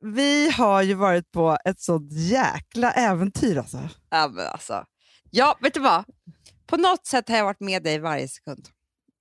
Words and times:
vi 0.00 0.50
har 0.50 0.82
ju 0.82 0.94
varit 0.94 1.30
på 1.32 1.58
ett 1.64 1.80
sånt 1.80 2.12
jäkla 2.12 2.92
äventyr 2.92 3.56
alltså. 3.58 3.88
Ja, 4.10 4.28
men 4.28 4.46
alltså. 4.46 4.84
Ja, 5.30 5.58
vet 5.62 5.74
du 5.74 5.80
vad? 5.80 6.04
På 6.66 6.76
något 6.76 7.06
sätt 7.06 7.28
har 7.28 7.36
jag 7.36 7.44
varit 7.44 7.60
med 7.60 7.82
dig 7.82 7.98
varje 7.98 8.28
sekund. 8.28 8.68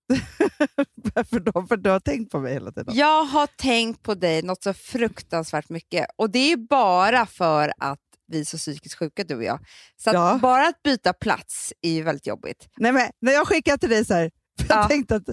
för, 1.30 1.40
då, 1.40 1.68
för 1.68 1.78
du 1.78 1.90
har 1.90 2.00
tänkt 2.00 2.32
på 2.32 2.40
mig 2.40 2.54
hela 2.54 2.72
tiden. 2.72 2.96
Jag 2.96 3.24
har 3.24 3.48
tänkt 3.48 4.04
på 4.04 4.16
dig 4.16 4.42
något 4.42 4.64
så 4.64 4.74
fruktansvärt 4.74 5.70
mycket 5.70 6.06
och 6.18 6.30
det 6.30 6.52
är 6.52 6.58
bara 6.58 7.26
för 7.26 7.74
att 7.78 8.00
vi 8.28 8.40
är 8.40 8.46
så 8.46 8.58
psykiskt 8.58 9.00
sjuka 9.00 9.24
du 9.24 9.36
och 9.36 9.44
jag. 9.44 9.60
Så 10.04 10.10
att 10.10 10.14
Ja. 10.14 10.40
bara 10.42 10.68
att 10.68 10.84
byta 10.84 11.14
plats 11.14 11.74
är 11.82 11.92
ju 11.92 12.04
väldigt 12.04 12.28
jobbigt. 12.28 12.68
Nej, 12.78 12.92
men, 12.92 13.10
när 13.22 13.32
jag 13.32 13.48
skickade 13.48 13.78
till 13.78 13.90
dig 13.90 14.06
så 14.06 14.14
här, 14.14 14.32
jag 14.70 14.78
Ja. 14.78 14.88
tänkte 14.88 15.16
att, 15.16 15.24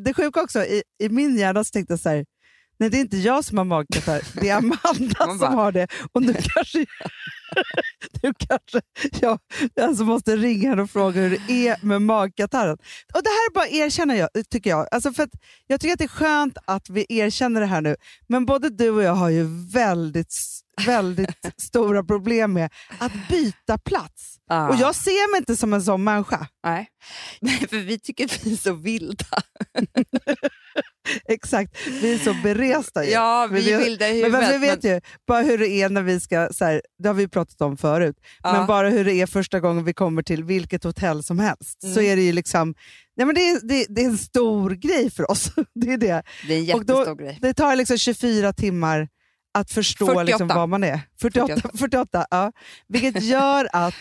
det 0.00 0.14
sjuka 0.14 0.42
också, 0.42 0.64
i, 0.64 0.82
i 1.02 1.08
min 1.08 1.36
hjärna 1.38 1.64
så 1.64 1.70
tänkte 1.70 1.92
jag 1.92 2.00
så 2.00 2.08
här, 2.08 2.24
nej 2.80 2.90
det 2.90 2.96
är 2.96 3.00
inte 3.00 3.16
jag 3.16 3.44
som 3.44 3.58
har 3.58 3.64
magkatarr, 3.64 4.22
det 4.40 4.48
är 4.48 4.56
Amanda 4.56 5.26
Man 5.26 5.38
som 5.38 5.54
har 5.54 5.72
det. 5.72 5.88
Och 6.12 6.22
nu 6.22 6.32
kanske, 6.32 6.78
nu 8.22 8.32
kanske 8.38 8.80
jag 9.20 9.38
alltså 9.80 10.04
måste 10.04 10.36
ringa 10.36 10.68
henne 10.68 10.82
och 10.82 10.90
fråga 10.90 11.20
hur 11.20 11.30
det 11.30 11.68
är 11.68 11.84
med 11.86 12.02
magkatarren. 12.02 12.78
Och 13.14 13.22
det 13.22 13.28
här 13.28 13.50
är 13.50 13.54
bara 13.54 13.68
erkänna 13.68 14.16
jag, 14.16 14.28
tycker 14.50 14.70
jag. 14.70 14.86
Alltså 14.90 15.12
för 15.12 15.28
jag 15.66 15.80
tycker 15.80 15.92
att 15.92 15.98
det 15.98 16.04
är 16.04 16.08
skönt 16.08 16.58
att 16.64 16.90
vi 16.90 17.06
erkänner 17.08 17.60
det 17.60 17.66
här 17.66 17.80
nu, 17.80 17.96
men 18.28 18.46
både 18.46 18.70
du 18.70 18.90
och 18.90 19.02
jag 19.02 19.14
har 19.14 19.28
ju 19.28 19.46
väldigt, 19.72 20.34
väldigt 20.86 21.38
stora 21.62 22.04
problem 22.04 22.52
med 22.52 22.70
att 22.98 23.12
byta 23.28 23.78
plats. 23.78 24.36
Och 24.68 24.76
jag 24.76 24.94
ser 24.94 25.32
mig 25.32 25.38
inte 25.38 25.56
som 25.56 25.72
en 25.72 25.82
sån 25.82 26.04
människa. 26.04 26.46
Nej. 26.64 26.88
Nej, 27.40 27.66
för 27.70 27.76
vi 27.76 27.98
tycker 27.98 28.24
att 28.24 28.46
vi 28.46 28.52
är 28.52 28.56
så 28.56 28.72
vilda. 28.72 29.42
Exakt, 31.28 31.76
vi 31.86 32.14
är 32.14 32.18
så 32.18 32.34
beresta 32.42 33.04
ju. 33.04 33.10
Ja, 33.10 33.48
vi 33.52 33.60
Vi 33.60 33.76
vilda 33.76 34.08
i 34.08 34.22
Men 34.22 34.24
huvudet. 34.34 34.40
fast 34.48 34.54
vi 34.54 34.66
vet 34.66 34.84
ju 34.84 35.00
bara 35.26 35.42
hur 35.42 35.58
det 35.58 35.68
är 35.68 35.88
när 35.88 36.02
vi 36.02 36.20
ska, 36.20 36.48
så 36.52 36.64
här, 36.64 36.82
det 36.98 37.08
har 37.08 37.14
vi 37.14 37.28
pratat 37.28 37.60
om 37.60 37.76
förut, 37.76 38.16
ja. 38.42 38.52
men 38.52 38.66
bara 38.66 38.88
hur 38.88 39.04
det 39.04 39.14
är 39.14 39.26
första 39.26 39.60
gången 39.60 39.84
vi 39.84 39.92
kommer 39.94 40.22
till 40.22 40.44
vilket 40.44 40.84
hotell 40.84 41.22
som 41.22 41.38
helst. 41.38 41.80
Så 41.82 42.00
Mm. 42.00 42.12
är 42.12 42.16
det 42.16 42.22
ju 42.22 42.32
liksom, 42.32 42.74
nej 43.16 43.26
men 43.26 43.34
det, 43.34 43.40
är, 43.48 43.60
det, 43.68 43.86
det 43.88 44.00
är 44.02 44.06
en 44.06 44.18
stor 44.18 44.70
grej 44.70 45.10
för 45.10 45.30
oss. 45.30 45.52
det, 45.74 45.92
är 45.92 45.98
det. 45.98 46.22
det 46.48 46.54
är 46.54 46.70
en 46.70 46.74
och 46.74 46.84
då- 46.86 46.92
jättestor 46.94 47.16
grej. 47.16 47.38
det 47.42 47.54
tar 47.54 47.76
liksom 47.76 47.98
24 47.98 48.52
timmar 48.52 49.08
att 49.58 49.70
förstå 49.70 50.06
48. 50.06 50.22
liksom 50.22 50.48
vad 50.48 50.68
man 50.68 50.84
är. 50.84 51.00
48, 51.20 51.46
48. 51.54 51.70
48. 51.78 52.26
ja. 52.30 52.52
Vilket 52.88 53.22
gör 53.22 53.68
att 53.72 53.94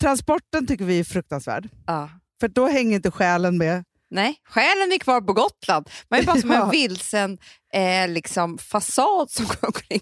transporten 0.00 0.66
tycker 0.66 0.84
vi 0.84 1.00
är 1.00 1.04
fruktansvärd. 1.04 1.68
Ja. 1.86 2.10
För 2.40 2.48
då 2.48 2.68
hänger 2.68 2.96
inte 2.96 3.10
själen 3.10 3.58
med. 3.58 3.84
Nej, 4.12 4.36
själen 4.44 4.92
är 4.92 4.98
kvar 4.98 5.20
på 5.20 5.32
Gotland. 5.32 5.90
Man 6.10 6.20
är 6.20 6.24
bara 6.24 6.40
som 6.40 6.50
en 6.50 6.70
vilsen 6.70 7.38
eh, 7.74 8.08
liksom, 8.08 8.58
fasad 8.58 9.30
som 9.30 9.46
går 9.46 9.66
omkring. 9.66 10.00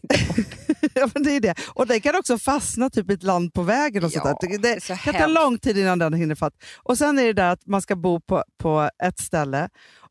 ja, 0.95 1.09
men 1.15 1.23
det 1.23 1.37
är 1.37 1.41
det. 1.41 1.55
Och 1.75 1.87
den 1.87 2.01
kan 2.01 2.17
också 2.17 2.39
fastna 2.39 2.91
typ 2.91 3.11
i 3.11 3.15
ett 3.15 3.23
land 3.23 3.53
på 3.53 3.63
vägen. 3.63 4.05
Och 4.05 4.11
Ja, 4.15 4.21
sånt 4.21 4.41
där. 4.41 4.59
Det, 4.59 4.69
är 4.69 4.81
så 4.81 4.97
kan 4.97 5.15
ta 5.15 5.27
lång 5.27 5.59
tid 5.59 5.79
innan 5.79 5.99
den 5.99 6.13
hinner 6.13 6.35
fatt. 6.35 6.55
Och 6.83 6.99
sen 6.99 7.19
är 7.19 7.25
det 7.25 7.33
där 7.33 7.53
att 7.53 7.67
man 7.67 7.83
ska 7.83 7.97
bo 7.97 8.21
på, 8.21 8.45
på 8.63 8.91
ett 9.05 9.19
ställe. 9.21 9.69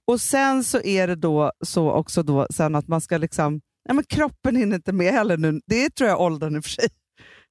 Och 0.08 0.22
sen 0.22 0.64
så 0.64 0.82
är 0.82 1.08
det 1.08 1.16
då 1.16 1.52
så 1.66 1.92
också 1.92 2.24
då 2.24 2.48
sen 2.54 2.76
att 2.76 2.88
man 2.88 3.02
ska 3.02 3.18
liksom, 3.18 3.62
ja, 3.88 3.94
men 3.94 4.04
kroppen 4.04 4.56
hinner 4.56 4.76
inte 4.76 4.92
med 4.92 5.14
heller 5.14 5.38
nu. 5.38 5.62
Det 5.66 5.90
tror 5.90 6.10
jag 6.10 6.22
åldern 6.22 6.56
i 6.56 6.60
och 6.60 6.64
för 6.64 6.72
sig. 6.72 6.88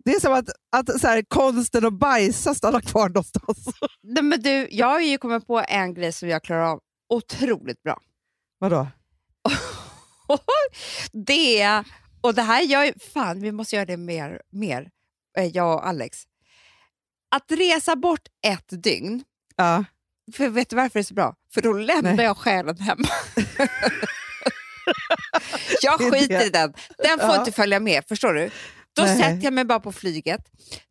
Det 0.05 0.11
är 0.15 0.21
som 0.21 0.33
att, 0.33 0.49
att 0.77 1.01
så 1.01 1.07
här, 1.07 1.23
konsten 1.29 1.87
att 1.87 1.93
bajsa 1.93 2.55
stannar 2.55 2.81
kvar 2.81 3.09
någonstans. 3.09 3.67
Nej, 4.03 4.23
men 4.23 4.41
du, 4.43 4.69
jag 4.71 4.87
har 4.87 5.01
ju 5.01 5.19
kommit 5.19 5.47
på 5.47 5.65
en 5.69 5.95
grej 5.95 6.13
som 6.13 6.29
jag 6.29 6.43
klarar 6.43 6.63
av 6.63 6.81
otroligt 7.09 7.83
bra. 7.83 8.01
Vadå? 8.59 8.89
det 11.13 11.83
och 12.21 12.35
det 12.35 12.43
här 12.43 12.63
gör 12.63 13.11
fan 13.13 13.41
vi 13.41 13.53
måste 13.53 13.77
göra 13.77 13.87
det 13.87 13.97
mer, 13.97 14.43
mer 14.51 14.91
eh, 15.39 15.45
jag 15.47 15.75
och 15.75 15.87
Alex. 15.89 16.19
Att 17.31 17.53
resa 17.53 17.97
bort 17.97 18.29
ett 18.47 18.83
dygn, 18.83 19.25
Ja. 19.57 19.85
för 20.35 20.49
vet 20.49 20.71
du 20.71 20.77
varför 20.77 20.99
det 20.99 21.01
är 21.01 21.05
så 21.05 21.15
bra? 21.15 21.35
För 21.55 21.61
då 21.63 21.73
lämnar 21.73 22.15
Nej. 22.15 22.25
jag 22.25 22.37
själen 22.37 22.79
hemma. 22.79 23.09
jag 25.83 25.99
skiter 26.01 26.47
i 26.47 26.51
den, 26.51 26.75
den 26.99 27.19
får 27.19 27.29
Ja. 27.29 27.39
inte 27.39 27.53
följa 27.53 27.81
med, 27.81 28.05
förstår 28.09 28.35
du? 28.35 28.51
Då 28.99 29.05
Nej. 29.05 29.19
sätter 29.19 29.45
jag 29.45 29.53
mig 29.53 29.65
bara 29.65 29.81
på 29.81 29.93
flyget, 29.93 30.41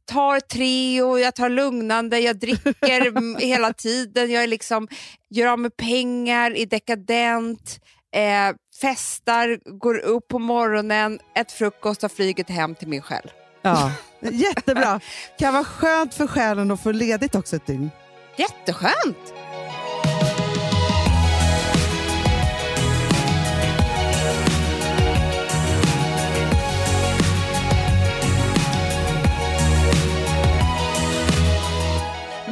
tar 0.06 0.40
Treo, 0.40 1.18
jag 1.18 1.36
tar 1.36 1.50
lugnande, 1.50 2.20
jag 2.20 2.40
dricker 2.40 3.40
hela 3.46 3.74
tiden, 3.74 4.32
jag 4.32 4.44
är 4.44 4.48
liksom, 4.48 4.88
gör 5.30 5.48
av 5.48 5.60
med 5.60 5.78
pengar, 5.78 6.52
är 6.58 6.66
dekadent, 6.66 7.80
eh, 8.16 8.56
festar, 8.82 9.78
går 9.80 9.98
upp 9.98 10.28
på 10.28 10.40
morgonen, 10.40 11.20
ett 11.36 11.52
frukost, 11.52 12.02
tar 12.02 12.10
flyget 12.10 12.50
hem 12.50 12.76
till 12.76 12.88
min 12.88 13.02
själ. 13.02 13.32
ja. 13.62 13.92
Jättebra. 14.32 15.00
Kan 15.40 15.54
vara 15.54 15.64
skönt 15.64 16.14
för 16.14 16.28
själen 16.28 16.72
att 16.72 16.84
få 16.84 16.92
ledigt 16.92 17.36
också 17.36 17.56
ett 17.56 17.66
dygn. 17.68 17.92
Jätteskönt! 18.38 19.34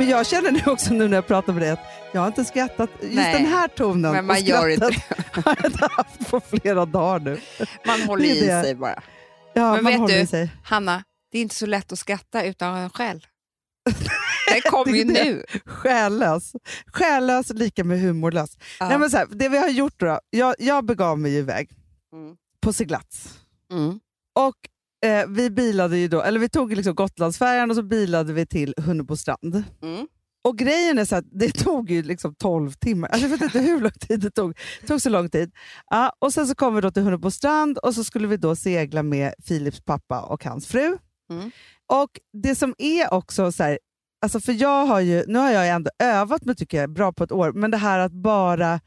Men 0.05 0.11
jag 0.11 0.27
känner 0.27 0.51
nu 0.51 0.61
också 0.65 0.93
nu 0.93 1.07
när 1.07 1.17
jag 1.17 1.27
pratar 1.27 1.53
med 1.53 1.61
dig 1.61 1.69
att 1.71 1.79
jag 2.13 2.21
har 2.21 2.27
inte 2.27 2.45
skrattat 2.45 2.89
just 3.01 3.15
Nej, 3.15 3.33
den 3.33 3.45
här 3.45 3.67
tonen. 3.67 4.11
men 4.11 4.25
man 4.25 4.41
gör 4.41 4.67
inte 4.69 4.85
har 5.45 5.55
jag 5.61 5.65
inte 5.71 5.87
haft 5.91 6.29
på 6.29 6.39
flera 6.39 6.85
dagar 6.85 7.19
nu. 7.19 7.39
Man 7.85 8.01
håller 8.01 8.25
i 8.25 8.39
sig 8.39 8.75
bara. 8.75 9.03
Ja, 9.53 9.73
Men 9.75 9.83
man 9.99 10.07
vet 10.07 10.31
du-. 10.31 10.49
Hanna, 10.63 11.03
det 11.31 11.37
är 11.37 11.41
inte 11.41 11.55
så 11.55 11.65
lätt 11.65 11.91
att 11.91 11.99
skratta 11.99 12.43
utan 12.43 12.75
en 12.77 12.89
själ. 12.89 13.25
Den 14.53 14.61
kommer 14.71 14.93
ju 14.97 15.05
nu. 15.05 15.43
Själlös. 15.65 16.51
Själlös 16.93 17.49
lika 17.49 17.83
med 17.83 17.99
humorlös. 18.01 18.57
Ja. 18.79 18.89
Nej, 18.89 18.97
men 18.99 19.09
så 19.09 19.17
här, 19.17 19.27
det 19.31 19.49
vi 19.49 19.57
har 19.57 19.69
gjort 19.69 19.99
då, 19.99 20.19
jag, 20.29 20.55
jag 20.59 20.85
begav 20.85 21.19
mig 21.19 21.35
iväg 21.35 21.69
Mm. 22.13 22.35
på 22.61 22.73
seglats. 22.73 23.39
Mm. 23.71 23.99
Och 24.35 24.55
eh, 25.05 25.27
vi 25.27 25.49
bilade 25.49 25.97
ju 25.97 26.07
då, 26.07 26.21
eller 26.21 26.39
vi 26.39 26.49
tog 26.49 26.73
liksom 26.73 26.95
Gotlandsfärjan 26.95 27.69
och 27.69 27.75
så 27.75 27.83
bilade 27.83 28.33
vi 28.33 28.45
till 28.45 28.73
Hunnebostrand. 28.77 29.63
Mm. 29.81 30.07
Och 30.43 30.57
grejen 30.57 30.99
är 30.99 31.05
så 31.05 31.15
att 31.15 31.25
det 31.31 31.51
tog 31.51 31.89
ju 31.89 32.03
liksom 32.03 32.35
12 32.35 32.71
timmar. 32.71 33.09
Alltså 33.09 33.27
jag 33.27 33.29
vet 33.29 33.41
inte 33.41 33.59
hur 33.59 33.81
lång 33.81 33.91
tid 33.91 34.19
det 34.19 34.31
tog. 34.31 34.57
Det 34.81 34.87
tog 34.87 35.01
så 35.01 35.09
lång 35.09 35.29
tid. 35.29 35.51
Ja, 35.89 36.11
och 36.19 36.33
sen 36.33 36.47
så 36.47 36.55
kom 36.55 36.75
vi 36.75 36.81
då 36.81 36.91
till 36.91 37.03
Hunnebostrand 37.03 37.77
och 37.77 37.95
så 37.95 38.03
skulle 38.03 38.27
vi 38.27 38.37
då 38.37 38.55
segla 38.55 39.03
med 39.03 39.33
Philips 39.47 39.81
pappa 39.81 40.21
och 40.21 40.43
hans 40.43 40.67
fru. 40.67 40.97
Mm. 41.29 41.51
Och 41.87 42.09
det 42.43 42.55
som 42.55 42.75
är 42.77 43.13
också 43.13 43.51
så 43.51 43.63
här, 43.63 43.79
alltså 44.21 44.39
för 44.39 44.53
jag 44.53 44.85
har 44.85 44.99
ju, 44.99 45.23
nu 45.27 45.39
har 45.39 45.51
jag 45.51 45.69
ändå 45.69 45.91
övat 45.99 46.45
mig 46.45 46.55
tycker 46.55 46.77
jag, 46.77 46.93
bra 46.93 47.13
på 47.13 47.23
ett 47.23 47.31
år, 47.31 47.51
men 47.51 47.71
det 47.71 47.77
här 47.77 47.99
att 47.99 48.11
bara 48.11 48.79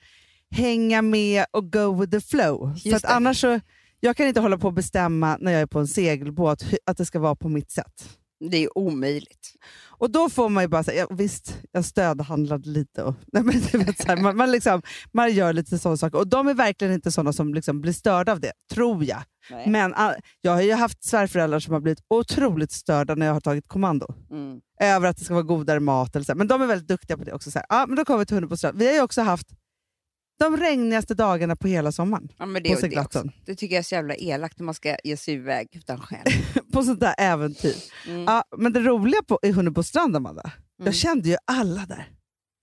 hänga 0.50 1.02
med 1.02 1.44
och 1.50 1.72
go 1.72 2.00
with 2.00 2.12
the 2.12 2.20
flow. 2.20 2.76
Just 2.84 3.06
för 3.06 3.14
annars 3.14 3.40
så, 3.40 3.60
jag 4.00 4.16
kan 4.16 4.26
inte 4.26 4.40
hålla 4.40 4.58
på 4.58 4.66
och 4.66 4.74
bestämma 4.74 5.36
när 5.40 5.52
jag 5.52 5.60
är 5.60 5.66
på 5.66 5.78
en 5.78 5.88
segelbåt 5.88 6.64
att 6.86 6.96
det 6.96 7.04
ska 7.04 7.18
vara 7.18 7.36
på 7.36 7.48
mitt 7.48 7.70
sätt. 7.70 8.18
Det 8.50 8.64
är 8.64 8.78
omöjligt. 8.78 9.54
Och 9.86 10.10
då 10.10 10.28
får 10.28 10.48
man 10.48 10.64
ju 10.64 10.68
bara 10.68 10.84
säga, 10.84 11.06
ja, 11.10 11.14
visst, 11.16 11.58
jag 11.72 11.84
stödhandlade 11.84 12.68
lite. 12.68 13.02
Och, 13.02 13.14
nej, 13.32 13.42
men 13.42 13.84
vet, 13.84 13.98
så 13.98 14.08
här, 14.08 14.16
man, 14.16 14.36
man, 14.36 14.50
liksom, 14.50 14.82
man 15.12 15.34
gör 15.34 15.52
lite 15.52 15.78
sådana 15.78 15.96
saker. 15.96 16.18
Och 16.18 16.28
de 16.28 16.48
är 16.48 16.54
verkligen 16.54 16.94
inte 16.94 17.12
sådana 17.12 17.32
som 17.32 17.54
liksom 17.54 17.80
blir 17.80 17.92
störda 17.92 18.32
av 18.32 18.40
det, 18.40 18.52
tror 18.72 19.04
jag. 19.04 19.22
Men 19.66 19.94
ah, 19.94 20.14
jag 20.40 20.52
har 20.52 20.62
ju 20.62 20.72
haft 20.72 21.04
svärföräldrar 21.04 21.60
som 21.60 21.74
har 21.74 21.80
blivit 21.80 22.04
otroligt 22.10 22.72
störda 22.72 23.14
när 23.14 23.26
jag 23.26 23.32
har 23.32 23.40
tagit 23.40 23.68
kommando. 23.68 24.06
Mm. 24.30 24.60
Över 24.80 25.08
att 25.08 25.16
det 25.16 25.24
ska 25.24 25.34
vara 25.34 25.44
godare 25.44 25.80
mat. 25.80 26.16
Eller 26.16 26.24
så. 26.24 26.32
här. 26.32 26.36
Men 26.36 26.48
de 26.48 26.62
är 26.62 26.66
väldigt 26.66 26.88
duktiga 26.88 27.16
på 27.16 27.24
det 27.24 27.32
också. 27.32 27.50
Så 27.50 27.58
här, 27.58 27.66
ah, 27.68 27.86
men 27.86 27.96
då 27.96 28.04
kommer 28.04 28.18
vi 28.18 28.26
till 28.26 28.36
Hunden 28.36 28.48
på 28.48 28.56
strand. 28.56 28.78
Vi 28.78 28.86
har 28.86 28.94
ju 28.94 29.02
också 29.02 29.22
haft 29.22 29.48
de 30.38 30.56
regnigaste 30.56 31.14
dagarna 31.14 31.56
på 31.56 31.68
hela 31.68 31.92
sommaren. 31.92 32.28
Ja, 32.38 32.46
men 32.46 32.62
det, 32.62 32.80
På 32.80 32.86
det, 32.86 32.98
också. 33.00 33.24
det 33.46 33.54
tycker 33.54 33.74
jag 33.74 33.78
är 33.80 33.84
så 33.84 33.94
jävla 33.94 34.14
elakt 34.14 34.58
när 34.58 34.64
man 34.64 34.74
ska 34.74 34.96
ge 35.04 35.16
sig 35.16 35.34
iväg 35.34 35.68
utan 35.72 36.00
själ. 36.00 36.26
på 36.72 36.82
sånt 36.82 37.00
där 37.00 37.14
äventyr. 37.18 37.74
Mm. 38.08 38.24
Ja, 38.24 38.44
men 38.56 38.72
det 38.72 38.80
roliga 38.80 39.22
på, 39.22 39.38
i 39.42 39.50
Hunden 39.52 39.74
på 39.74 39.82
strand, 39.82 40.16
Amanda, 40.16 40.42
Mm. 40.80 40.86
jag 40.86 40.94
kände 40.94 41.28
ju 41.28 41.36
alla 41.44 41.86
där. 41.88 42.08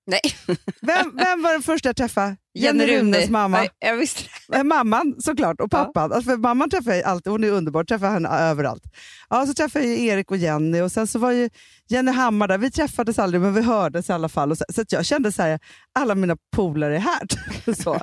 Nej. 0.08 0.22
Vem, 0.82 1.16
vem 1.18 1.42
var 1.42 1.52
den 1.52 1.62
första 1.62 1.90
jag 1.90 1.96
träffade? 1.96 2.38
Jenny 2.54 2.80
Jenny 2.86 2.98
Runes 3.00 3.20
Rune. 3.22 3.32
mamma. 3.32 3.58
Nej, 3.58 3.70
jag 3.80 3.96
visste 3.98 4.22
det. 4.48 4.58
Eh, 4.58 4.64
Mamman 4.64 5.16
såklart, 5.20 5.62
och 5.62 5.72
pappan. 5.72 6.12
Alltså, 6.14 6.30
för 6.32 6.38
mamman 6.38 6.70
träffar 6.70 6.92
jag 6.94 7.04
alltid, 7.04 7.32
hon 7.32 7.44
är 7.44 7.50
underbar, 7.52 7.84
träffar 7.84 8.10
henne 8.10 8.30
överallt. 8.30 8.84
Ja, 9.30 9.46
så 9.46 9.54
träffade 9.54 9.86
jag 9.86 10.00
Erik 10.00 10.32
och 10.32 10.38
Jenny 10.38 10.82
och 10.82 10.92
sen 10.92 11.08
så 11.08 11.20
var 11.20 11.32
ju 11.32 11.50
Jenny 11.88 12.12
Hammar 12.12 12.48
där. 12.48 12.58
Vi 12.58 12.72
träffades 12.72 13.20
aldrig 13.20 13.42
men 13.42 13.54
vi 13.54 13.62
hördes 13.62 14.10
i 14.10 14.14
alla 14.14 14.30
fall. 14.30 14.52
Och 14.52 14.58
så 14.58 14.66
så 14.70 14.82
att 14.82 14.92
jag 14.92 15.06
kände 15.06 15.32
så 15.32 15.42
här, 15.42 15.60
alla 16.00 16.16
mina 16.16 16.38
polare 16.56 16.96
är 16.96 17.00
här. 17.00 17.74
så. 17.84 18.02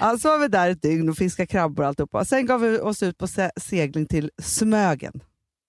Ja, 0.00 0.18
så 0.18 0.28
var 0.28 0.38
vi 0.38 0.48
där 0.48 0.70
ett 0.70 0.82
dygn 0.82 1.08
och 1.08 1.16
fiskade 1.16 1.46
krabbor 1.46 1.82
och 1.82 1.88
alltihopa. 1.88 2.24
Sen 2.24 2.46
gav 2.46 2.60
vi 2.60 2.78
oss 2.78 3.02
ut 3.02 3.18
på 3.18 3.26
se- 3.28 3.50
segling 3.60 4.06
till 4.06 4.30
Smögen. 4.42 5.12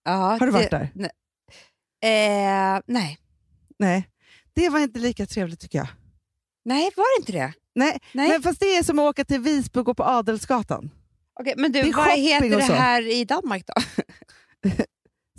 Ja, 0.06 0.12
Har 0.40 0.46
du 0.46 0.52
varit 0.52 0.72
där? 0.72 0.90
Nej. 0.96 1.12
Eh, 2.06 2.82
nej. 2.88 3.20
Nej, 3.80 4.08
det 4.56 4.70
var 4.70 4.80
inte 4.80 5.00
lika 5.00 5.26
trevligt 5.26 5.60
tycker 5.60 5.78
jag. 5.78 5.88
nej, 6.66 6.92
var 6.96 7.18
det 7.18 7.22
inte 7.22 7.32
det? 7.32 7.54
Nej, 7.76 8.00
Nej. 8.12 8.30
Men 8.30 8.42
fast 8.44 8.60
det 8.60 8.78
är 8.78 8.84
som 8.84 9.00
att 9.00 9.04
åka 9.04 9.26
till 9.26 9.40
Visby 9.40 9.80
och 9.80 9.86
gå 9.86 9.94
på 9.94 10.04
Adelsgatan. 10.04 10.90
Okej, 11.40 11.54
men 11.58 11.72
du, 11.72 11.92
vad 11.92 12.20
heter 12.20 12.50
det 12.50 12.64
här 12.64 13.08
i 13.08 13.26
Danmark 13.26 13.64
då? 13.68 13.74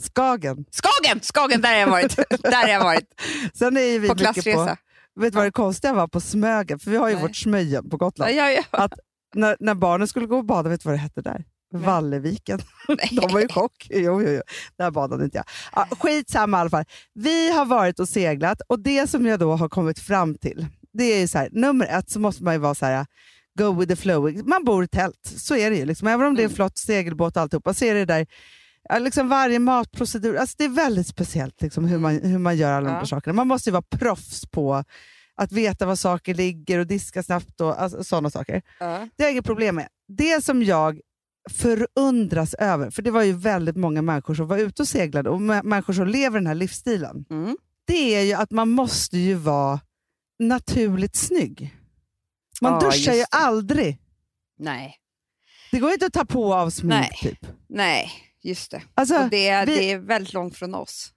Skagen. 0.01 0.65
Skagen! 0.71 1.21
Skagen, 1.23 1.61
där 1.61 1.73
har 1.73 1.79
jag 1.79 1.87
varit. 1.91 2.17
där 2.43 2.63
har 2.63 2.69
jag 2.69 2.85
varit. 2.85 3.09
Sen 3.55 3.77
är 3.77 3.99
vi 3.99 4.09
På 4.09 4.15
klassresa. 4.15 4.77
på... 5.15 5.21
Vet 5.21 5.33
du 5.33 5.37
vad 5.37 5.47
det 5.47 5.51
konstiga 5.53 5.93
var 5.93 6.09
på 6.09 6.21
Smögen? 6.21 6.79
För 6.79 6.91
vi 6.91 6.97
har 6.97 7.09
ju 7.09 7.15
Nej. 7.15 7.23
vårt 7.23 7.37
Smögen 7.37 7.91
på 7.91 7.97
Gotland. 7.97 8.33
Ja, 8.35 8.51
ja, 8.51 8.63
ja. 8.71 8.89
När, 9.35 9.57
när 9.61 9.75
barnen 9.75 10.09
skulle 10.09 10.27
gå 10.27 10.37
och 10.37 10.45
bada, 10.45 10.69
vet 10.69 10.81
du 10.83 10.89
vad 10.89 10.95
det 10.95 11.01
hette 11.01 11.21
där? 11.23 11.45
Valleviken. 11.81 12.59
De 13.11 13.33
var 13.33 13.41
ju 13.41 13.49
chock. 13.49 13.87
Jo, 13.91 14.23
jo, 14.23 14.29
jo. 14.31 14.41
Där 14.79 14.91
badade 14.91 15.25
inte 15.25 15.37
jag. 15.39 15.45
Ja, 15.75 15.97
skitsamma 16.01 16.57
i 16.57 16.61
alla 16.61 16.71
fall. 16.71 16.85
Vi 17.15 17.53
har 17.53 17.65
varit 17.65 18.01
och 18.01 18.09
seglat 18.09 18.61
och 18.69 18.81
det 18.81 19.11
som 19.11 19.27
jag 19.27 19.39
då 19.41 19.53
har 19.57 19.69
kommit 19.69 19.99
fram 19.99 20.35
till, 20.35 20.67
det 20.93 21.05
är 21.05 21.21
ju 21.21 21.29
så 21.29 21.39
här, 21.39 21.49
nummer 21.53 21.87
ett 21.87 22.11
så 22.11 22.21
måste 22.21 22.45
man 22.45 22.55
ju 22.55 22.61
vara 22.61 22.75
så 22.75 22.87
här, 22.87 23.07
go 23.59 23.73
with 23.81 23.89
the 23.91 23.97
flow. 23.97 24.47
Man 24.49 24.65
bor 24.65 24.85
i 24.85 24.89
tält, 24.89 25.33
så 25.37 25.57
är 25.57 25.71
det 25.71 25.77
ju. 25.77 25.85
Liksom. 25.85 26.09
Även 26.09 26.27
om 26.27 26.35
det 26.35 26.41
är 26.43 26.45
en 26.45 26.49
Mm. 26.51 26.57
flott 26.57 26.79
segelbåt 26.79 27.37
och 27.37 27.43
alltihopa, 27.43 27.75
så 27.75 27.85
är 27.85 27.95
det 27.95 28.05
där 28.05 28.27
liksom 29.01 29.29
varje 29.29 29.59
matprocedur, 29.59 30.37
alltså 30.37 30.55
det 30.59 30.65
är 30.65 30.69
väldigt 30.69 31.07
speciellt 31.07 31.63
liksom, 31.63 31.85
hur, 31.85 31.99
man, 31.99 32.21
hur 32.23 32.39
man 32.39 32.57
gör 32.57 32.73
alla 32.73 32.87
de 32.87 32.93
Ja. 32.93 32.99
där 32.99 33.07
sakerna. 33.07 33.35
Man 33.35 33.47
måste 33.49 33.71
ju 33.71 33.73
vara 33.73 33.85
proffs 33.91 34.47
på 34.51 34.85
att 35.37 35.53
veta 35.53 35.87
var 35.87 35.97
saker 35.97 36.35
ligger 36.35 36.79
och 36.79 36.87
diska 36.87 37.23
snabbt 37.23 37.61
och 37.61 37.83
alltså, 37.83 38.05
sådana 38.05 38.31
saker. 38.31 38.63
Ja. 38.81 38.87
Det 38.87 39.23
har 39.23 39.29
jag 39.29 39.33
inget 39.33 39.45
problem 39.45 39.75
med. 39.77 39.89
Det 40.09 40.45
som 40.45 40.63
jag 40.63 41.01
förundras 41.51 42.55
över, 42.55 42.91
för 42.91 43.03
det 43.03 43.11
var 43.11 43.23
ju 43.23 43.33
väldigt 43.33 43.77
många 43.77 44.03
människor 44.03 44.35
som 44.35 44.47
var 44.49 44.59
ute 44.59 44.83
och 44.83 44.89
seglade 44.89 45.31
och 45.31 45.41
mä- 45.41 45.63
människor 45.63 45.93
som 45.93 46.07
lever 46.09 46.39
den 46.39 46.47
här 46.47 46.55
livsstilen, 46.55 47.25
Mm. 47.31 47.57
det 47.87 48.15
är 48.15 48.23
ju 48.23 48.33
att 48.33 48.51
man 48.51 48.69
måste 48.69 49.19
ju 49.19 49.35
vara 49.35 49.81
naturligt 50.39 51.17
snygg. 51.17 51.77
Man 52.61 52.73
Ja, 52.73 52.81
duschar 52.81 53.13
ju 53.15 53.25
aldrig. 53.31 53.99
Nej. 54.59 54.97
Det 55.71 55.79
går 55.81 55.93
inte 55.93 56.07
att 56.07 56.13
ta 56.13 56.25
på 56.25 56.55
av 56.55 56.71
smink. 56.71 56.91
Nej. 56.93 57.11
Typ. 57.21 57.47
Nej, 57.69 58.11
just 58.43 58.71
det. 58.71 58.83
Alltså, 58.95 59.19
Och 59.25 59.31
det, 59.31 59.65
vi- 59.67 59.75
det 59.77 59.93
är 59.93 59.99
väldigt 59.99 60.33
långt 60.33 60.57
från 60.57 60.75
oss. 60.75 61.11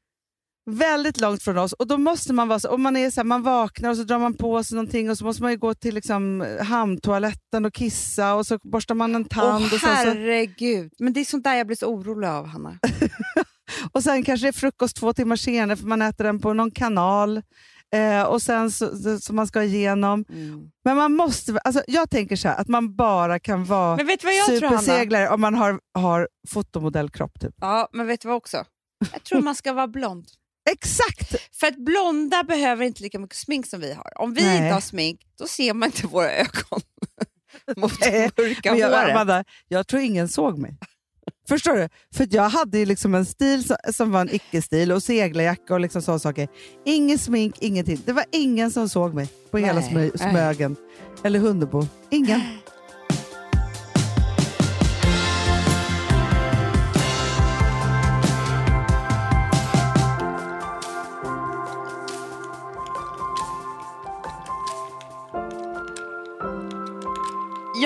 Väldigt 0.68 1.22
långt 1.22 1.44
från 1.44 1.58
oss. 1.58 1.74
Och 1.74 1.88
då 1.88 1.98
måste 1.98 2.34
man 2.34 2.48
vara 2.48 2.60
så, 2.60 2.70
om 2.70 2.82
man, 2.82 2.98
är 2.98 3.12
så 3.12 3.20
här, 3.20 3.26
man 3.26 3.44
vaknar 3.44 3.90
och 3.90 3.98
så 3.98 4.04
drar 4.04 4.20
man 4.20 4.34
på 4.34 4.64
sig 4.64 4.76
någonting 4.76 5.10
och 5.10 5.18
så 5.18 5.26
måste 5.26 5.42
man 5.44 5.52
ju 5.52 5.58
gå 5.58 5.74
till 5.74 5.96
liksom, 5.96 6.46
hamntoaletten 6.62 7.66
och 7.66 7.74
kissa 7.74 8.34
och 8.36 8.48
så 8.48 8.60
borstar 8.64 8.96
man 8.96 9.16
en 9.16 9.26
tand. 9.26 9.66
Åh 9.66 9.74
och, 9.74 9.80
så, 9.80 9.88
herregud. 9.88 10.94
Men 11.00 11.14
det 11.14 11.20
är 11.20 11.26
sånt 11.26 11.44
där 11.44 11.56
jag 11.56 11.68
blir 11.68 11.78
så 11.78 11.88
orolig 11.88 12.28
av, 12.28 12.46
Hanna. 12.46 12.80
och 13.92 14.04
sen 14.04 14.24
kanske 14.24 14.46
det 14.46 14.50
är 14.50 14.60
frukost 14.60 14.96
två 14.96 15.14
timmar 15.14 15.36
senare 15.36 15.78
för 15.78 15.86
man 15.88 16.02
äter 16.02 16.24
den 16.24 16.40
på 16.40 16.54
någon 16.54 16.72
kanal. 16.72 17.42
Eh, 17.94 18.24
och 18.24 18.42
sen 18.42 18.72
så 18.72 19.34
man 19.34 19.48
ska 19.48 19.64
igenom. 19.64 20.26
Mm. 20.30 20.72
Men 20.86 20.98
man 20.98 21.14
måste, 21.14 21.60
alltså, 21.64 21.84
jag 21.88 22.10
tänker 22.10 22.36
så 22.36 22.48
här, 22.48 22.62
att 22.62 22.68
man 22.68 22.96
bara 22.96 23.40
kan 23.40 23.66
vara 23.66 24.00
jag 24.02 24.20
tror, 24.20 24.60
superseglare 24.60 25.30
om 25.30 25.42
man 25.42 25.56
har, 25.56 25.80
har 25.94 26.30
fotomodellkropp. 26.48 27.40
Typ. 27.40 27.56
Ja, 27.62 27.90
men 27.94 28.08
vet 28.08 28.22
du 28.22 28.28
vad 28.28 28.38
också? 28.38 28.66
Jag 29.14 29.24
tror 29.24 29.42
man 29.42 29.56
ska 29.56 29.74
vara 29.74 29.88
blond. 29.88 30.28
Exakt! 30.72 31.36
För 31.60 31.68
att 31.68 31.78
blonda 31.78 32.44
behöver 32.44 32.86
inte 32.86 33.04
lika 33.04 33.20
mycket 33.20 33.38
smink 33.38 33.68
som 33.68 33.80
vi 33.80 33.94
har. 33.94 34.22
Om 34.22 34.34
vi 34.34 34.44
Nej. 34.44 34.58
inte 34.58 34.74
har 34.74 34.82
smink, 34.82 35.22
då 35.40 35.48
ser 35.48 35.74
man 35.74 35.88
inte 35.88 36.08
våra 36.08 36.32
ögon 36.32 36.82
mot 37.78 38.00
det 38.00 38.38
mörka 38.38 38.76
jag, 38.76 38.90
håret. 38.90 39.12
Amanda, 39.12 39.44
jag 39.68 39.88
tror 39.88 40.02
ingen 40.02 40.30
såg 40.30 40.58
mig. 40.58 40.76
Förstår 41.48 41.74
du? 41.74 41.90
För 42.16 42.28
jag 42.32 42.50
hade 42.50 42.78
ju 42.78 42.86
liksom 42.86 43.16
en 43.16 43.26
stil 43.26 43.64
som, 43.64 43.76
som 43.94 44.12
var 44.12 44.22
en 44.22 44.36
icke-stil 44.36 44.92
och 44.92 45.04
seglarjacka 45.04 45.74
och 45.74 45.80
liksom 45.80 46.02
sådana 46.02 46.20
saker. 46.20 46.48
Ingen 46.86 47.18
smink, 47.18 47.56
ingenting. 47.60 48.02
Det 48.06 48.14
var 48.14 48.26
ingen 48.32 48.72
som 48.72 48.90
såg 48.90 49.14
mig 49.14 49.30
på 49.52 49.58
hela 49.58 49.80
Nej, 49.80 49.90
smö, 49.90 50.00
nej. 50.00 50.12
Smögen. 50.32 50.76
Eller 51.24 51.40
Hunnebo. 51.40 51.88
Ingen. 52.10 52.42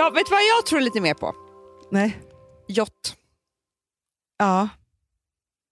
Ja, 0.01 0.09
vet 0.09 0.25
du 0.25 0.31
vad 0.31 0.41
jag 0.41 0.65
tror 0.65 0.79
lite 0.81 1.01
mer 1.01 1.13
på? 1.13 1.33
Nej. 1.91 2.19
Jott. 2.67 3.15
Ja. 4.39 4.69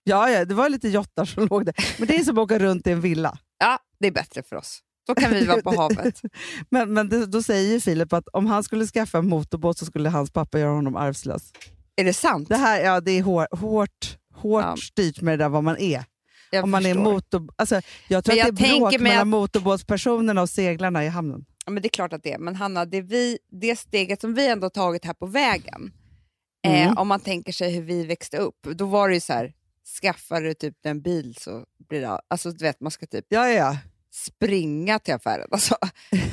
Ja, 0.04 0.30
ja, 0.30 0.46
det 0.46 0.54
var 0.56 0.70
lite 0.70 0.90
jottar 0.90 1.26
som 1.26 1.48
låg 1.50 1.66
där. 1.66 1.76
Men 1.98 2.08
det 2.08 2.16
är 2.16 2.24
som 2.24 2.38
att 2.38 2.42
åka 2.44 2.60
runt 2.60 2.88
i 2.88 2.92
en 2.92 3.02
villa. 3.02 3.38
Ja, 3.60 3.80
det 4.00 4.08
är 4.08 4.12
bättre 4.12 4.44
för 4.44 4.56
oss. 4.56 4.80
Då 5.08 5.16
kan 5.16 5.31
vi 5.34 5.46
vara 5.46 5.62
på 5.62 5.76
havet. 5.81 6.22
Men, 6.70 6.94
men 6.94 7.10
det, 7.10 7.26
då 7.26 7.44
säger 7.44 7.72
ju 7.74 7.80
Filip 7.80 8.14
att 8.14 8.28
om 8.28 8.46
han 8.46 8.64
skulle 8.64 8.86
skaffa 8.88 9.18
en 9.18 9.30
motorbåt 9.30 9.78
så 9.78 9.86
skulle 9.86 10.10
hans 10.10 10.31
pappa 10.31 10.60
göra 10.60 10.72
honom 10.72 10.96
arvslös. 10.96 11.52
Är 11.96 12.04
det 12.04 12.14
sant? 12.14 12.50
Det 12.50 12.58
här 12.58 12.80
ja, 12.81 13.02
det 13.02 13.12
är 13.12 13.24
hår, 13.24 13.48
hårt, 13.52 14.18
hårt 14.36 14.64
Ja. 14.64 14.76
styrt 14.78 15.22
med 15.22 15.40
det 15.40 15.44
där 15.46 15.50
vad 15.50 15.64
man 15.64 15.78
är. 15.78 16.04
Jag 16.52 16.64
om 16.64 16.72
man 16.72 16.86
är 16.86 16.96
motor, 16.96 17.50
alltså, 17.56 17.81
jag 18.08 18.24
tror 18.26 18.36
Men 18.36 18.42
att 18.42 18.48
jag 18.48 18.56
det 18.56 18.76
är 18.76 18.80
bråk 18.80 19.00
mellan 19.00 19.20
att- 19.22 19.28
motorbåtspersonerna 19.28 20.42
och 20.42 20.50
seglarna 20.50 21.06
i 21.06 21.08
hamnen. 21.08 21.46
Ja, 21.69 21.74
men 21.74 21.81
det 21.83 21.88
är 21.88 21.89
klart 21.89 22.13
att 22.13 22.24
det 22.24 22.33
är. 22.33 22.38
Men 22.39 22.56
Hanna, 22.56 22.86
det, 22.86 23.01
vi, 23.01 23.38
det 23.51 23.75
steget 23.75 24.21
som 24.21 24.33
vi 24.33 24.48
ändå 24.48 24.69
tagit 24.69 25.06
här 25.06 25.13
på 25.13 25.25
vägen, 25.25 25.94
Mm. 26.68 26.88
eh, 26.88 26.98
om 27.00 27.07
man 27.07 27.19
tänker 27.19 27.51
sig 27.54 27.71
hur 27.71 27.81
vi 27.81 28.06
växte 28.06 28.38
upp, 28.38 28.56
då 28.75 28.86
var 28.86 29.07
det 29.10 29.13
ju 29.13 29.19
så 29.19 29.33
här, 29.33 29.54
skaffar 30.01 30.42
du 30.42 30.54
typ 30.54 30.86
en 30.86 31.01
bil 31.01 31.36
så 31.36 31.66
blir 31.89 32.01
det... 32.01 32.19
Alltså 32.27 32.51
du 32.51 32.66
vet, 32.66 32.80
man 32.81 32.92
ska 32.92 33.06
typ 33.06 33.25
Ja, 33.30 33.48
ja, 33.50 33.54
ja. 33.54 33.77
springa 34.13 35.00
till 35.00 35.13
affären. 35.13 35.48
Alltså. 35.51 35.75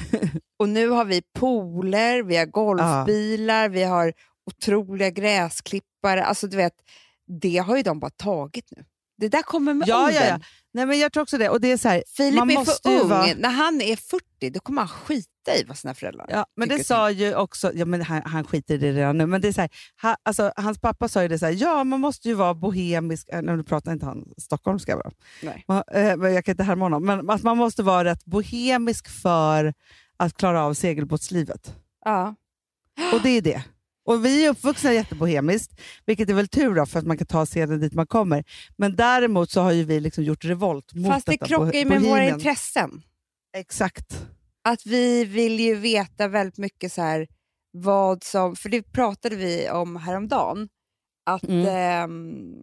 och 0.59 0.69
nu 0.69 0.89
har 0.89 1.05
vi 1.05 1.23
pooler, 1.39 2.23
vi 2.23 2.37
har 2.37 2.47
golfbilar, 2.47 3.69
vi 3.69 3.83
har 3.83 4.13
otroliga 4.51 5.11
gräsklippare. 5.11 6.25
Alltså 6.25 6.47
du 6.47 6.57
vet, 6.57 6.75
det 7.41 7.57
har 7.59 7.77
ju 7.77 7.83
de 7.83 8.01
bara 8.01 8.11
tagit 8.11 8.69
nu. 8.77 8.85
Det 9.19 9.29
där 9.29 9.43
kommer 9.43 9.75
med 9.75 9.89
Ja, 9.89 9.95
ja, 10.01 10.07
åldern. 10.07 10.41
ja. 10.41 10.47
Nej, 10.77 10.87
men 10.87 10.99
jag 10.99 11.13
tror 11.13 11.23
också 11.23 11.39
det. 11.39 11.49
Och 11.49 11.61
det 11.61 11.73
är 11.73 11.77
så 11.77 11.89
här, 11.89 12.03
Filip 12.17 12.39
man 12.39 12.51
är 12.51 12.55
måste 12.55 12.89
för 12.91 13.01
ung. 13.01 13.09
vara- 13.09 13.27
När 13.37 13.49
han 13.51 13.81
är 13.81 13.97
40 13.97 14.51
då 14.51 14.61
kommer 14.61 14.83
han 14.83 14.89
skita 14.89 15.55
i 15.61 15.65
vad 15.69 15.79
sina 15.79 15.95
föräldrar 15.95 16.27
Ja, 16.31 16.47
men 16.57 16.69
det 16.69 16.85
sa 16.85 17.11
ju 17.11 17.35
också, 17.35 17.73
ja, 17.75 17.85
men 17.85 18.03
han, 18.03 18.23
han 18.25 18.45
skiter 18.45 18.75
i 18.75 18.79
det 18.79 18.93
redan 18.93 19.19
nu, 19.19 19.27
men 19.27 19.41
det 19.41 19.49
är 19.49 19.53
så 19.53 19.61
här, 19.61 19.71
ha, 20.03 20.17
alltså, 20.23 20.53
hans 20.57 20.79
pappa 20.81 21.09
sa 21.09 21.23
ju 21.23 21.29
det 21.29 21.39
så 21.39 21.47
här, 21.47 21.53
ja 21.53 21.85
man 21.85 22.01
måste 22.01 22.29
ju 22.29 22.35
vara 22.35 22.55
bohemisk, 22.55 23.29
äh, 23.33 23.43
nu 23.43 23.63
pratar 23.65 23.93
inte 23.93 24.07
han 24.07 24.25
stockholmska 24.39 24.97
bra. 24.97 25.11
Nej. 25.43 25.65
Man, 25.69 25.83
eh, 25.93 26.17
men 26.17 26.35
jag 26.35 26.45
kan 26.45 26.53
inte 26.53 26.65
härma 26.65 26.85
honom, 26.85 27.05
men 27.07 27.31
att 27.31 27.43
man 27.43 27.57
måste 27.57 27.83
vara 27.83 28.05
rätt 28.05 28.25
bohemisk 28.25 29.09
för 29.23 29.75
att 30.17 30.35
klara 30.37 30.65
av 30.65 30.75
segelbåtslivet. 30.75 31.75
Ja. 32.05 32.35
Och 33.15 33.21
det 33.23 33.31
är 33.31 33.43
det. 33.43 33.63
Och 34.07 34.25
vi 34.25 34.45
är 34.47 34.51
uppvuxna 34.51 34.93
jättebohemiskt, 34.93 35.81
vilket 36.07 36.31
är 36.31 36.35
väl 36.35 36.49
tur 36.49 36.75
då, 36.75 36.87
för 36.87 36.99
att 36.99 37.07
man 37.07 37.19
kan 37.19 37.27
ta 37.27 37.47
sedan 37.47 37.81
dit 37.81 37.93
man 37.93 38.07
kommer. 38.07 38.45
Men 38.77 38.97
däremot 38.97 39.51
så 39.51 39.61
har 39.61 39.73
ju 39.73 39.85
vi 39.85 40.01
liksom 40.01 40.25
gjort 40.25 40.45
revolt 40.45 40.95
mot 40.95 41.07
Fast 41.13 41.27
det 41.27 41.39
krockar 41.39 41.79
ju 41.79 41.85
med 41.85 42.03
våra 42.03 42.29
intressen. 42.29 43.03
Exakt. 43.57 44.27
Att 44.65 44.87
vi 44.87 45.25
vill 45.25 45.61
ju 45.61 45.75
veta 45.75 46.29
väldigt 46.29 46.59
mycket 46.59 46.93
så 46.93 47.03
här 47.03 47.27
vad 47.73 48.25
som, 48.25 48.57
för 48.57 48.69
det 48.69 48.83
pratade 48.83 49.37
vi 49.37 49.71
om 49.71 49.97
häromdagen, 49.97 50.69
att 51.27 51.43
Mm. 51.45 51.67
ehm, 51.67 52.55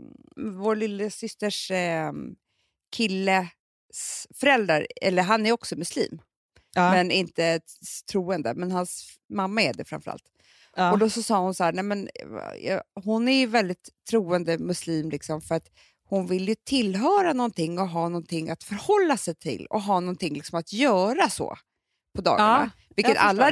vår 0.62 0.76
lilla 0.76 1.10
systers 1.10 1.72
ehm, 1.72 2.36
killes 2.96 3.48
föräldrar, 4.36 4.88
eller 5.02 5.24
han 5.24 5.46
är 5.46 5.52
också 5.52 5.76
muslim, 5.76 6.22
Ja. 6.76 6.92
men 6.92 7.12
inte 7.12 7.60
troende, 8.12 8.54
men 8.56 8.72
hans 8.72 9.18
mamma 9.30 9.62
är 9.62 9.74
det 9.74 9.86
framförallt. 9.86 10.24
Ja. 10.76 10.92
Och 10.92 11.00
då 11.00 11.10
så 11.10 11.24
sa 11.24 11.40
hon 11.40 11.54
så 11.54 11.64
här, 11.64 11.74
nej 11.74 11.84
men, 11.84 12.10
eh, 12.64 12.80
hon 13.04 13.28
är 13.28 13.40
ju 13.40 13.46
väldigt 13.48 13.90
troende 14.10 14.58
muslim 14.58 15.10
liksom 15.10 15.42
för 15.42 15.56
att 15.56 15.68
hon 16.10 16.28
vill 16.28 16.48
ju 16.50 16.56
tillhöra 16.56 17.34
någonting 17.34 17.80
och 17.80 17.88
ha 17.90 18.10
någonting 18.10 18.50
att 18.50 18.64
förhålla 18.64 19.18
sig 19.18 19.36
till 19.36 19.66
och 19.70 19.82
ha 19.82 20.00
någonting 20.00 20.34
liksom 20.34 20.60
att 20.60 20.74
göra 20.74 21.30
så 21.30 21.56
på 22.16 22.22
dagarna. 22.22 22.72
Vilket 22.96 23.16
jag 23.16 23.24
alla 23.24 23.52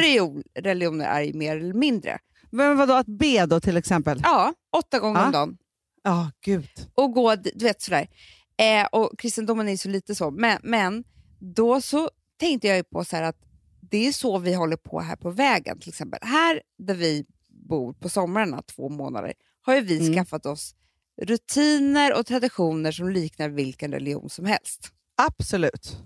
religioner 0.56 1.06
är 1.06 1.34
mer 1.34 1.58
eller 1.58 1.74
mindre. 1.74 2.20
Men 2.50 2.78
vadå, 2.78 2.94
att 2.94 3.06
be 3.08 3.46
då 3.46 3.60
till 3.60 3.78
exempel? 3.78 4.22
Ja, 4.24 4.54
åtta 4.78 5.00
gånger 5.00 5.20
Ja. 5.20 5.26
om 5.26 5.32
dagen. 5.32 5.58
Ja, 6.04 6.32
gud. 6.46 6.70
Och 6.96 7.14
gå, 7.14 7.36
du 7.36 7.66
vet 7.66 7.82
sådär. 7.82 8.08
Eh, 8.58 8.86
och 8.92 9.20
kristendomen 9.20 9.68
är 9.68 9.72
ju 9.72 9.78
så 9.78 9.90
lite 9.90 10.16
så. 10.16 10.32
Men, 10.32 10.60
men 10.64 11.04
då 11.40 11.82
så 11.82 12.10
tänkte 12.40 12.68
jag 12.68 12.78
ju 12.78 12.84
på 12.84 13.06
så 13.06 13.16
här 13.16 13.24
att 13.24 13.38
det 13.92 14.08
är 14.08 14.12
så 14.12 14.38
vi 14.40 14.54
håller 14.54 14.78
på 14.78 15.00
här 15.00 15.16
på 15.16 15.30
vägen 15.30 15.80
till 15.80 15.90
exempel. 15.90 16.20
Här 16.24 16.62
där 16.78 16.94
vi 16.96 17.26
bor 17.70 17.94
på 17.94 18.10
somrarna, 18.10 18.62
två 18.62 18.90
månader, 18.90 19.34
har 19.62 19.76
ju 19.76 19.82
vi 19.82 20.00
Mm. 20.00 20.14
skaffat 20.14 20.46
oss 20.46 20.76
rutiner 21.22 22.20
och 22.20 22.26
traditioner 22.26 22.92
som 22.92 23.10
liknar 23.10 23.50
vilken 23.50 23.92
religion 23.92 24.30
som 24.30 24.46
helst. 24.46 24.92
Absolut. 25.18 25.98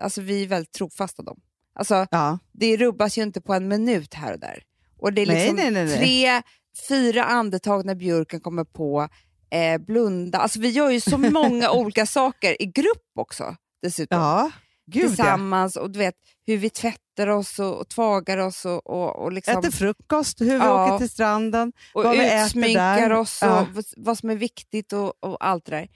Alltså 0.00 0.20
vi 0.20 0.42
är 0.42 0.46
väldigt 0.46 0.72
trofasta 0.72 1.22
dem. 1.22 1.40
Alltså 1.74 2.06
Ja. 2.10 2.38
det 2.52 2.76
rubbas 2.76 3.18
ju 3.18 3.22
inte 3.22 3.40
på 3.40 3.54
en 3.54 3.68
minut 3.68 4.14
här 4.14 4.32
och 4.32 4.40
där. 4.40 4.62
Och 4.98 5.12
det 5.12 5.22
är 5.22 5.26
liksom 5.26 5.56
nej, 5.56 5.70
nej, 5.70 5.84
nej. 5.84 5.98
tre, 5.98 6.42
fyra 6.88 7.24
andetag 7.24 7.84
när 7.86 7.94
björken 7.94 8.40
kommer 8.40 8.64
på, 8.64 9.08
eh, 9.50 9.78
blunda. 9.78 10.38
Alltså 10.38 10.60
vi 10.60 10.68
gör 10.70 10.90
ju 10.90 11.00
så 11.00 11.18
många 11.32 11.70
olika 11.70 12.06
saker 12.06 12.62
i 12.62 12.66
grupp 12.66 13.10
också 13.14 13.56
dessutom. 13.82 14.18
ja. 14.20 14.50
Gud, 14.90 15.02
ja. 15.04 15.08
tillsammans 15.08 15.76
och 15.76 15.90
du 15.90 15.98
vet 15.98 16.14
hur 16.46 16.56
vi 16.56 16.70
tvättar 16.70 17.26
oss 17.26 17.58
och, 17.58 17.80
och 17.80 17.88
tvagar 17.88 18.38
oss 18.38 18.64
och, 18.64 18.86
och, 18.90 19.22
och, 19.22 19.32
liksom, 19.32 19.58
Äter 19.58 19.70
frukost, 19.70 20.40
hur 20.40 20.46
vi 20.46 20.52
Ja. 20.52 20.84
åker 20.86 20.98
till 20.98 21.10
stranden. 21.10 21.72
och 21.94 22.04
vad 22.04 22.12
vi 22.18 22.24
äter 22.24 22.74
där. 22.74 23.10
oss 23.12 23.42
och 23.42 23.48
Ja. 23.48 23.66
vad, 23.72 23.84
vad 23.96 24.18
som 24.18 24.30
är 24.30 24.36
viktigt 24.36 24.92
och, 24.92 25.24
och 25.24 25.46
allt 25.46 25.64
det 25.64 25.70
där. 25.76 25.88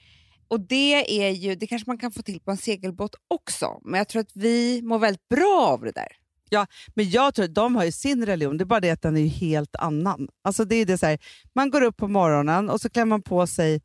Och 0.48 0.60
det 0.60 1.22
är 1.26 1.30
ju, 1.30 1.54
det 1.54 1.66
kanske 1.66 1.90
man 1.90 1.98
kan 1.98 2.12
få 2.12 2.22
till 2.22 2.40
på 2.40 2.50
en 2.50 2.56
segelbåt 2.56 3.14
också, 3.28 3.80
men 3.84 3.98
jag 3.98 4.08
tror 4.08 4.22
att 4.22 4.30
vi 4.34 4.82
mår 4.82 4.98
väldigt 4.98 5.28
bra 5.28 5.66
av 5.72 5.80
det 5.80 5.92
där. 5.92 6.08
Men 6.94 7.10
jag 7.10 7.34
tror 7.34 7.44
att 7.44 7.54
de 7.54 7.76
har 7.76 7.84
ju 7.84 7.92
sin 7.92 8.26
religion, 8.26 8.58
det 8.58 8.64
är 8.64 8.66
bara 8.66 8.80
det 8.80 8.90
att 8.90 9.02
den 9.02 9.16
är 9.16 9.26
helt 9.26 9.76
annan. 9.76 10.28
Alltså 10.44 10.64
det 10.64 10.76
är 10.76 10.86
det 10.86 10.98
så 10.98 11.06
här, 11.06 11.18
man 11.54 11.70
går 11.70 11.82
upp 11.82 11.96
på 11.96 12.08
morgonen 12.08 12.70
och 12.70 12.80
så 12.80 12.90
klär 12.90 13.04
man 13.04 13.22
på 13.22 13.46
sig 13.46 13.80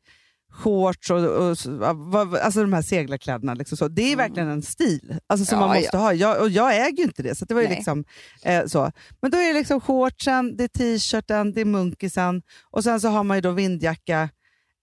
shorts 0.50 1.10
och, 1.10 1.18
och 1.18 1.56
vad- 1.96 2.34
alltså 2.34 2.60
de 2.60 2.72
här 2.72 2.82
seglarkläderna. 2.82 3.54
Liksom 3.54 3.76
så. 3.78 3.88
Det 3.88 4.12
är 4.12 4.16
verkligen 4.16 4.48
en 4.48 4.62
stil 4.62 5.14
alltså 5.26 5.46
som 5.46 5.60
Ja, 5.60 5.66
man 5.66 5.76
måste 5.76 5.96
ha. 5.98 6.12
Jag, 6.14 6.42
och 6.42 6.50
jag 6.50 6.76
äger 6.86 6.96
ju 6.98 7.02
inte 7.04 7.22
det. 7.22 7.34
Så 7.34 7.44
det 7.44 7.54
var 7.54 7.60
ju 7.60 7.68
Nej. 7.68 7.76
liksom, 7.76 8.04
eh, 8.44 8.66
så. 8.66 8.92
Men 9.22 9.30
då 9.30 9.38
är 9.38 9.46
det 9.52 9.58
liksom 9.58 9.80
shortsen, 9.80 10.56
det 10.56 10.64
är 10.64 10.68
t-shirten, 10.68 11.52
det 11.52 11.60
är 11.60 11.64
munkisen 11.64 12.42
och 12.70 12.84
sen 12.84 13.00
så 13.00 13.08
har 13.08 13.24
man 13.24 13.36
ju 13.36 13.40
då 13.40 13.50
vindjacka 13.50 14.28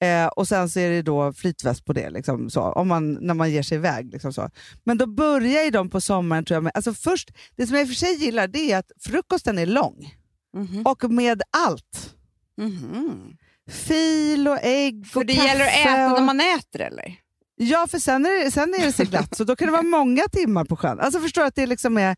eh, 0.03 0.27
och 0.27 0.47
sen 0.47 0.69
så 0.69 0.79
är 0.79 0.89
det 0.89 1.01
då 1.01 1.33
flytväst 1.33 1.85
på 1.85 1.93
det 1.93 2.09
liksom, 2.09 2.49
så, 2.49 2.61
om 2.61 2.87
man, 2.87 3.13
när 3.13 3.33
man 3.33 3.51
ger 3.51 3.63
sig 3.63 3.77
iväg. 3.77 4.11
Liksom, 4.11 4.33
så. 4.33 4.49
Men 4.83 4.97
då 4.97 5.05
börjar 5.05 5.63
ju 5.63 5.69
de 5.71 5.89
på 5.89 6.01
sommaren, 6.01 6.45
tror 6.45 6.55
jag, 6.55 6.63
med, 6.63 6.71
alltså 6.75 6.93
först, 6.93 7.31
det 7.55 7.67
som 7.67 7.75
jag 7.75 7.81
i 7.81 7.85
och 7.85 7.89
för 7.89 7.95
sig 7.95 8.13
gillar 8.15 8.47
det 8.47 8.71
är 8.71 8.77
att 8.77 8.91
frukosten 9.01 9.57
är 9.57 9.65
lång 9.65 10.13
Mhm. 10.57 10.83
och 10.85 11.11
med 11.11 11.41
allt. 11.67 12.15
Mhm. 12.61 13.37
Fil 13.67 14.47
och 14.47 14.59
ägg 14.61 15.01
och 15.01 15.07
För 15.07 15.23
det 15.23 15.35
kaffe. 15.35 15.47
gäller 15.47 15.65
att 15.65 15.73
äta 15.73 16.11
och... 16.11 16.19
när 16.19 16.25
man 16.25 16.39
äter 16.39 16.81
eller? 16.81 17.15
Ja, 17.55 17.87
för 17.87 17.99
sen 17.99 18.25
är, 18.25 18.43
det, 18.45 18.51
sen 18.51 18.73
är 18.73 18.85
det 18.85 18.91
seglats 18.91 19.39
och 19.39 19.45
då 19.45 19.55
kan 19.55 19.65
det 19.67 19.71
vara 19.71 19.81
många 19.81 20.23
timmar 20.31 20.65
på 20.65 20.75
sjön. 20.75 20.99
Alltså 20.99 21.19
förstår 21.19 21.43
att 21.45 21.55
det 21.55 21.65
liksom 21.65 21.97
är... 21.97 22.15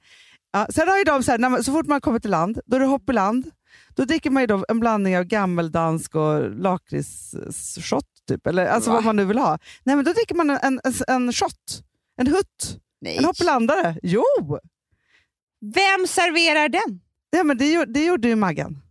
Ja, 0.51 0.67
sen 0.69 0.87
har 0.87 0.97
ju 0.97 1.03
de 1.03 1.23
så, 1.23 1.31
här, 1.31 1.37
man, 1.39 1.63
så 1.63 1.71
fort 1.71 1.85
man 1.87 2.01
kommer 2.01 2.19
till 2.19 2.31
land, 2.31 2.59
då 2.65 2.75
är 2.75 2.79
det 2.79 2.85
hopp 2.85 3.09
i 3.09 3.13
land. 3.13 3.51
Då 3.95 4.05
dricker 4.05 4.29
man 4.29 4.43
ju 4.43 4.47
då 4.47 4.65
en 4.69 4.79
blandning 4.79 5.17
av 5.17 5.23
gammeldansk 5.23 6.15
och 6.15 6.51
lakritsshot, 6.55 8.05
typ. 8.27 8.47
Eller 8.47 8.65
alltså 8.65 8.89
Va? 8.89 8.95
vad 8.95 9.03
man 9.05 9.15
nu 9.15 9.25
vill 9.25 9.37
ha. 9.37 9.59
Nej, 9.83 9.95
men 9.95 10.05
då 10.05 10.13
dricker 10.13 10.35
man 10.35 10.49
en, 10.49 10.59
en, 10.83 10.93
en 11.07 11.33
shot. 11.33 11.83
En 12.17 12.27
hutt. 12.27 12.79
Nej. 13.01 13.17
En 13.17 13.25
hoppelandare. 13.25 13.97
Jo! 14.03 14.23
Vem 15.61 16.07
serverar 16.07 16.69
den? 16.69 17.01
Ja, 17.29 17.43
men 17.43 17.57
det, 17.57 17.85
det 17.85 18.05
gjorde 18.05 18.27
ju 18.27 18.35
Maggan. 18.35 18.81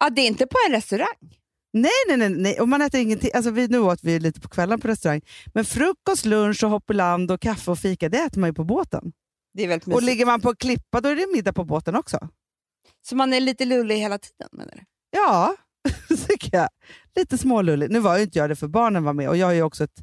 Ja, 0.00 0.10
det 0.10 0.20
är 0.22 0.26
inte 0.26 0.46
på 0.46 0.56
en 0.68 0.72
restaurang. 0.74 1.37
Nej, 1.72 1.90
nej, 2.08 2.16
nej, 2.16 2.28
nej. 2.30 2.60
Och 2.60 2.68
man 2.68 2.82
äter 2.82 3.00
ingenting. 3.00 3.30
Alltså 3.34 3.50
vi, 3.50 3.68
nu 3.68 3.78
åt 3.78 3.98
vi 4.02 4.18
lite 4.20 4.40
på 4.40 4.48
kvällen 4.48 4.80
på 4.80 4.88
restaurang. 4.88 5.20
Men 5.54 5.64
frukost, 5.64 6.24
lunch, 6.24 6.64
och 6.64 6.70
hopp 6.70 6.90
i 6.90 6.94
land 6.94 7.30
och 7.30 7.40
kaffe 7.40 7.70
och 7.70 7.78
fika, 7.78 8.08
det 8.08 8.18
äter 8.18 8.40
man 8.40 8.50
ju 8.50 8.54
på 8.54 8.64
båten. 8.64 9.12
Det 9.54 9.64
är 9.64 9.68
väldigt 9.68 9.86
Och 9.86 9.88
mysigt. 9.88 10.06
ligger 10.06 10.26
man 10.26 10.40
på 10.40 10.54
klippa, 10.54 11.00
då 11.00 11.08
är 11.08 11.16
det 11.16 11.26
middag 11.34 11.52
på 11.52 11.64
båten 11.64 11.94
också. 11.96 12.28
Så 13.08 13.16
man 13.16 13.32
är 13.32 13.40
lite 13.40 13.64
lullig 13.64 13.96
hela 13.96 14.18
tiden 14.18 14.48
menar 14.52 14.72
du? 14.72 14.80
Ja, 15.10 15.56
tycker 16.28 16.56
jag. 16.58 16.68
Lite 17.16 17.38
smålullig. 17.38 17.90
Nu 17.90 18.00
var 18.00 18.16
ju 18.16 18.22
inte 18.22 18.38
jag 18.38 18.50
det 18.50 18.56
för 18.56 18.68
barnen 18.68 19.04
var 19.04 19.12
med 19.12 19.28
och 19.28 19.36
jag 19.36 19.54
ju 19.54 19.62
också 19.62 19.84
ett, 19.84 20.00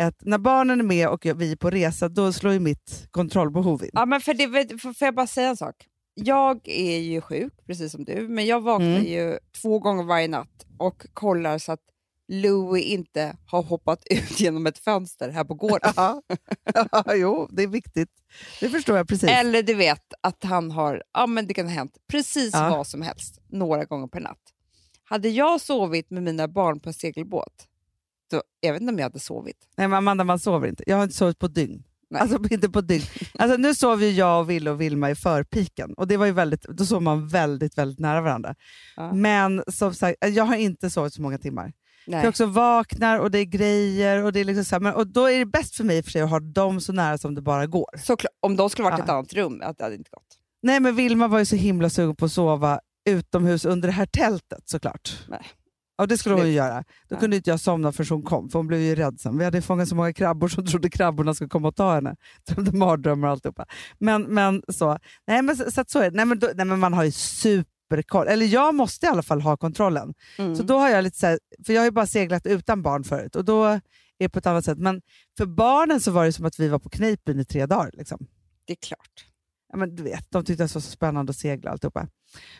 ett 0.00 0.16
när 0.20 0.38
barnen 0.38 0.80
är 0.80 0.84
med 0.84 1.08
och 1.08 1.26
vi 1.36 1.52
är 1.52 1.56
på 1.56 1.70
resa, 1.70 2.08
då 2.08 2.32
slår 2.32 2.52
ju 2.52 2.60
mitt 2.60 3.06
kontrollbehov 3.10 3.84
in. 3.84 3.90
Ja, 3.92 4.06
men 4.06 4.20
för 4.20 4.34
det, 4.34 4.78
får 4.78 4.92
får 4.92 5.06
jag 5.06 5.14
bara 5.14 5.26
säga 5.26 5.48
en 5.48 5.56
sak? 5.56 5.74
Jag 6.14 6.68
är 6.68 6.98
ju 6.98 7.20
sjuk, 7.20 7.52
precis 7.66 7.92
som 7.92 8.04
du, 8.04 8.28
men 8.28 8.46
jag 8.46 8.60
vaknar 8.60 8.86
Mm. 8.96 9.04
ju 9.04 9.38
två 9.62 9.78
gånger 9.78 10.02
varje 10.04 10.28
natt 10.28 10.66
och 10.78 11.06
kollar 11.14 11.58
så 11.58 11.72
att 11.72 11.80
Louie 12.28 12.82
inte 12.84 13.36
har 13.46 13.62
hoppat 13.62 14.02
ut 14.10 14.40
genom 14.40 14.66
ett 14.66 14.78
fönster 14.78 15.28
här 15.30 15.44
på 15.44 15.54
gården. 15.54 15.92
Ja. 15.96 16.22
jo, 17.14 17.48
det 17.50 17.62
är 17.62 17.66
viktigt. 17.66 18.08
Det 18.60 18.68
förstår 18.68 18.96
jag 18.96 19.08
precis. 19.08 19.28
Eller 19.30 19.62
du 19.62 19.74
vet 19.74 20.14
att 20.20 20.44
han 20.44 20.70
har, 20.70 21.02
ja 21.12 21.26
men 21.26 21.46
det 21.46 21.54
kan 21.54 21.66
ha 21.66 21.72
hänt 21.74 21.96
precis 22.08 22.50
Ja. 22.54 22.70
vad 22.70 22.86
som 22.86 23.02
helst, 23.02 23.40
några 23.48 23.84
gånger 23.84 24.06
per 24.06 24.20
natt. 24.20 24.38
Hade 25.04 25.28
jag 25.28 25.60
sovit 25.60 26.10
med 26.10 26.22
mina 26.22 26.48
barn 26.48 26.80
på 26.80 26.88
en 26.88 26.94
segelbåt, 26.94 27.66
då, 28.30 28.42
jag 28.60 28.72
vet 28.72 28.80
inte 28.82 28.92
om 28.92 28.98
jag 28.98 29.04
hade 29.06 29.20
sovit. 29.20 29.68
Nej, 29.76 29.88
men 29.88 29.96
Amanda, 29.98 30.24
man 30.24 30.38
sover 30.38 30.68
inte. 30.68 30.84
Jag 30.86 30.96
har 30.96 31.02
inte 31.02 31.16
sovit 31.16 31.38
på 31.38 31.48
dygn. 31.48 31.84
Nej. 32.12 32.22
Alltså 32.22 32.38
inte 32.50 32.68
på 32.68 32.80
dygn. 32.80 33.04
Alltså, 33.38 33.56
nu 33.56 33.74
sov 33.74 34.02
ju 34.02 34.10
jag, 34.10 34.40
och 34.40 34.50
Ville 34.50 34.70
och 34.70 34.80
Vilma 34.80 35.10
i 35.10 35.14
förpiken 35.14 35.94
och 35.94 36.08
det 36.08 36.16
var 36.16 36.26
ju 36.26 36.32
väldigt, 36.32 36.62
då 36.62 36.84
sov 36.84 37.02
man 37.02 37.28
väldigt, 37.28 37.78
väldigt 37.78 37.98
nära 37.98 38.20
varandra. 38.20 38.54
Ja. 38.96 39.12
Men 39.12 39.62
som 39.68 39.94
sagt, 39.94 40.16
jag 40.20 40.44
har 40.44 40.56
inte 40.56 40.90
sovit 40.90 41.14
så 41.14 41.22
många 41.22 41.38
timmar. 41.38 41.72
Nej. 42.06 42.20
Jag 42.20 42.28
också 42.28 42.46
vaknar 42.46 43.18
och 43.18 43.30
det 43.30 43.38
är 43.38 43.44
grejer 43.44 44.24
och 44.24 44.32
det 44.32 44.40
är 44.40 44.44
liksom 44.44 44.64
så 44.64 44.74
här, 44.74 44.80
men, 44.80 44.94
och 44.94 45.06
då 45.06 45.30
är 45.30 45.38
det 45.38 45.46
bäst 45.46 45.76
för 45.76 45.84
mig 45.84 46.02
för 46.02 46.10
sig 46.10 46.22
att 46.22 46.30
ha 46.30 46.40
dem 46.40 46.80
så 46.80 46.92
nära 46.92 47.18
som 47.18 47.34
det 47.34 47.42
bara 47.42 47.66
går. 47.66 47.98
Såklart, 47.98 48.32
om 48.40 48.56
de 48.56 48.70
skulle 48.70 48.84
varit 48.84 48.98
i 48.98 49.00
Ja. 49.00 49.04
ett 49.04 49.10
annat 49.10 49.32
rum, 49.32 49.60
att 49.64 49.78
det 49.78 49.84
hade 49.84 49.96
inte 49.96 50.10
gått. 50.10 50.38
Nej 50.62 50.80
men 50.80 50.96
Vilma 50.96 51.28
var 51.28 51.38
ju 51.38 51.44
så 51.44 51.56
himla 51.56 51.90
sugen 51.90 52.16
på 52.16 52.24
att 52.24 52.32
sova 52.32 52.80
utomhus 53.08 53.64
under 53.64 53.88
det 53.88 53.92
här 53.92 54.06
tältet 54.06 54.68
såklart. 54.68 55.18
Nej. 55.28 55.46
Ja, 56.02 56.06
det 56.06 56.18
skulle 56.18 56.34
hon 56.34 56.46
ju 56.46 56.52
göra. 56.52 56.84
Då 57.08 57.14
Ja. 57.14 57.20
kunde 57.20 57.36
inte 57.36 57.50
jag 57.50 57.60
somna 57.60 57.92
förrän 57.92 58.08
hon 58.10 58.22
kom, 58.22 58.48
för 58.50 58.58
hon 58.58 58.66
blev 58.66 58.80
ju 58.80 58.94
rädd 58.94 59.20
sen. 59.20 59.38
Vi 59.38 59.44
hade 59.44 59.62
fångat 59.62 59.88
så 59.88 59.94
många 59.94 60.12
krabbor 60.12 60.48
som 60.48 60.66
trodde 60.66 60.90
krabborna 60.90 61.34
skulle 61.34 61.48
komma 61.48 61.68
och 61.68 61.76
ta 61.76 61.94
henne. 61.94 62.16
Drömde 62.46 62.72
mardrömmar 62.72 63.28
och 63.28 63.32
alltihopa. 63.32 63.66
Men, 63.98 64.22
men 64.22 64.62
så. 64.68 64.98
Nej 65.26 65.42
men, 65.42 65.56
så, 65.56 65.84
så 65.86 65.98
är 65.98 66.10
det. 66.10 66.16
Nej, 66.16 66.24
men, 66.26 66.38
då, 66.38 66.48
nej, 66.54 66.66
men 66.66 66.78
man 66.78 66.92
har 66.92 67.04
ju 67.04 67.10
superkoll. 67.12 68.28
Eller 68.28 68.46
jag 68.46 68.74
måste 68.74 69.06
i 69.06 69.08
alla 69.08 69.22
fall 69.22 69.40
ha 69.40 69.56
kontrollen. 69.56 70.14
Mm. 70.38 70.56
Så 70.56 70.62
då 70.62 70.78
har 70.78 70.88
jag 70.88 71.04
lite 71.04 71.18
så 71.18 71.26
här, 71.26 71.38
för 71.66 71.72
jag 71.72 71.80
har 71.80 71.86
ju 71.86 71.90
bara 71.90 72.06
seglat 72.06 72.46
utan 72.46 72.82
barn 72.82 73.04
förut 73.04 73.36
och 73.36 73.44
då 73.44 73.64
är 73.64 73.80
det 74.18 74.28
på 74.28 74.38
ett 74.38 74.46
annat 74.46 74.64
sätt. 74.64 74.78
Men 74.78 75.02
för 75.38 75.46
barnen 75.46 76.00
så 76.00 76.10
var 76.10 76.24
det 76.24 76.32
som 76.32 76.44
att 76.46 76.60
vi 76.60 76.68
var 76.68 76.78
på 76.78 76.88
Kneipen 76.88 77.40
i 77.40 77.44
tre 77.44 77.66
dagar. 77.66 77.90
Liksom. 77.92 78.26
Det 78.66 78.72
är 78.72 78.76
klart. 78.86 79.26
Ja, 79.72 79.78
men 79.78 79.94
du 79.94 80.02
vet, 80.02 80.30
de 80.30 80.44
tyckte 80.44 80.62
det 80.62 80.74
var 80.74 80.80
så 80.80 80.90
spännande 80.90 81.30
att 81.30 81.36
segla 81.36 81.70
alltihopa. 81.70 82.08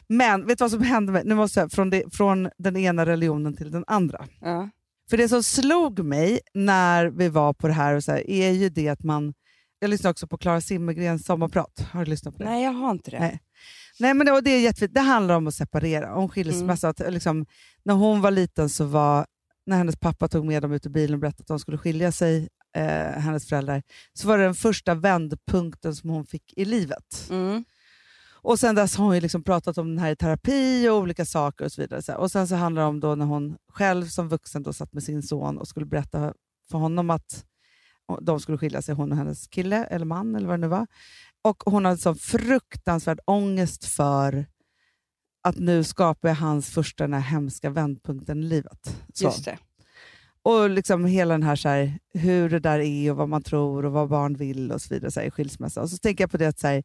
Men 0.09 0.47
vet 0.47 0.59
du 0.59 0.64
vad 0.64 0.71
som 0.71 0.83
hände? 0.83 1.12
Med, 1.12 1.26
nu 1.26 1.35
måste 1.35 1.61
jag, 1.61 1.73
från, 1.73 1.90
det, 1.90 2.14
från 2.14 2.50
den 2.59 2.76
ena 2.76 3.07
religionen 3.07 3.57
till 3.57 3.71
den 3.71 3.85
andra. 3.87 4.26
Ja. 4.40 4.69
För 5.11 5.16
det 5.16 5.28
som 5.28 5.42
slog 5.42 6.04
mig 6.04 6.40
när 6.54 7.07
vi 7.07 7.28
var 7.28 7.54
på 7.54 7.69
det 7.69 7.75
här, 7.75 7.95
och 7.95 8.04
så 8.04 8.12
här 8.12 8.31
är 8.31 8.50
ju 8.50 8.69
det 8.69 8.88
att 8.88 9.02
man... 9.02 9.35
Jag 9.78 9.90
lyssnade 9.90 10.11
också 10.11 10.26
på 10.26 10.38
Clara 10.38 10.61
Zimmergrens 10.61 11.26
sommarprat. 11.26 11.87
Har 11.92 12.04
du 12.04 12.11
lyssnat 12.11 12.35
på 12.35 12.42
det? 12.42 12.50
Nej, 12.50 12.64
jag 12.64 12.73
har 12.73 12.90
inte 12.90 13.11
det. 13.11 13.21
Nej. 13.21 13.40
Nej, 14.00 14.14
men 14.14 14.26
det, 14.26 14.33
och 14.33 14.42
det 14.42 14.50
är 14.50 14.61
jättefint. 14.61 14.95
Det 14.95 15.00
handlar 15.00 15.35
om 15.35 15.47
att 15.47 15.54
separera, 15.54 16.14
om 16.14 16.28
skilsmässa. 16.28 16.88
Att, 16.88 17.12
liksom, 17.12 17.47
när 17.85 17.95
hon 17.95 18.21
var 18.21 18.31
liten 18.31 18.69
så 18.69 18.85
var, 18.85 19.26
när 19.66 19.76
hennes 19.76 19.97
pappa 19.97 20.28
tog 20.28 20.45
med 20.47 20.62
dem 20.62 20.73
ut 20.73 20.87
ur 20.87 20.90
bilen 20.90 21.14
och 21.14 21.21
berättade 21.21 21.42
att 21.42 21.49
de 21.49 21.59
skulle 21.59 21.78
skilja 21.78 22.12
sig, 22.12 22.49
eh, 22.74 23.20
hennes 23.20 23.48
föräldrar, 23.48 23.82
så 24.12 24.28
var 24.28 24.38
det 24.38 24.44
den 24.44 24.54
första 24.54 24.94
vändpunkten 24.94 25.96
som 25.96 26.10
hon 26.10 26.26
fick 26.26 26.52
i 26.56 26.64
livet. 26.64 27.28
Mm. 27.30 27.64
Och 28.44 28.58
sen 28.58 28.74
dess 28.74 28.96
har 28.96 29.04
hon 29.04 29.18
liksom 29.18 29.44
pratat 29.44 29.78
om 29.78 29.88
den 29.88 29.98
här 29.98 30.10
i 30.10 30.16
terapi 30.16 30.88
och 30.88 30.96
olika 30.96 31.24
saker 31.24 31.64
och 31.64 31.72
så 31.72 31.80
vidare. 31.80 32.16
Och 32.16 32.30
sen 32.30 32.48
så 32.48 32.54
handlar 32.54 32.82
det 32.82 32.88
om 32.88 33.00
då 33.00 33.14
när 33.14 33.26
hon 33.26 33.56
själv 33.68 34.06
som 34.06 34.28
vuxen 34.28 34.62
då 34.62 34.72
satt 34.72 34.92
med 34.92 35.02
sin 35.02 35.22
son 35.22 35.58
och 35.58 35.68
skulle 35.68 35.86
berätta 35.86 36.34
för 36.70 36.78
honom 36.78 37.10
att 37.10 37.44
de 38.20 38.40
skulle 38.40 38.58
skilja 38.58 38.82
sig, 38.82 38.94
hon 38.94 39.12
och 39.12 39.18
hennes 39.18 39.46
kille 39.46 39.84
eller 39.84 40.04
man 40.04 40.34
eller 40.34 40.46
vad 40.46 40.58
det 40.58 40.60
nu 40.60 40.68
var. 40.68 40.86
Och 41.42 41.62
hon 41.66 41.84
hade 41.84 41.98
så 41.98 42.14
fruktansvärd 42.14 43.20
ångest 43.24 43.84
för 43.84 44.46
att 45.42 45.58
nu 45.58 45.84
skapar 45.84 46.28
jag 46.28 46.36
hans 46.36 46.70
första 46.70 47.04
den 47.04 47.14
här 47.14 47.20
hemska 47.20 47.70
vändpunkten 47.70 48.38
i 48.38 48.42
livet. 48.42 48.96
Så. 49.14 49.24
Just 49.24 49.44
det. 49.44 49.58
Och 50.44 50.70
liksom 50.70 51.04
hela 51.04 51.34
den 51.34 51.42
här, 51.42 51.56
så 51.56 51.68
här, 51.68 51.99
hur 52.14 52.50
det 52.50 52.58
där 52.58 52.78
är 52.78 53.11
och 53.11 53.16
vad 53.16 53.28
man 53.28 53.42
tror 53.42 53.84
och 53.84 53.92
vad 53.92 54.08
barn 54.08 54.34
vill 54.34 54.72
och 54.72 54.82
så 54.82 54.94
vidare 54.94 55.11
så 55.11 55.20
här, 55.20 55.26
i 55.26 55.30
skilsmässa. 55.30 55.80
Och 55.82 55.90
så 55.90 55.99
tänker 55.99 56.25
jag 56.25 56.30
på 56.30 56.37
det 56.37 56.46
att 56.46 56.58
så 56.58 56.66
här, 56.66 56.82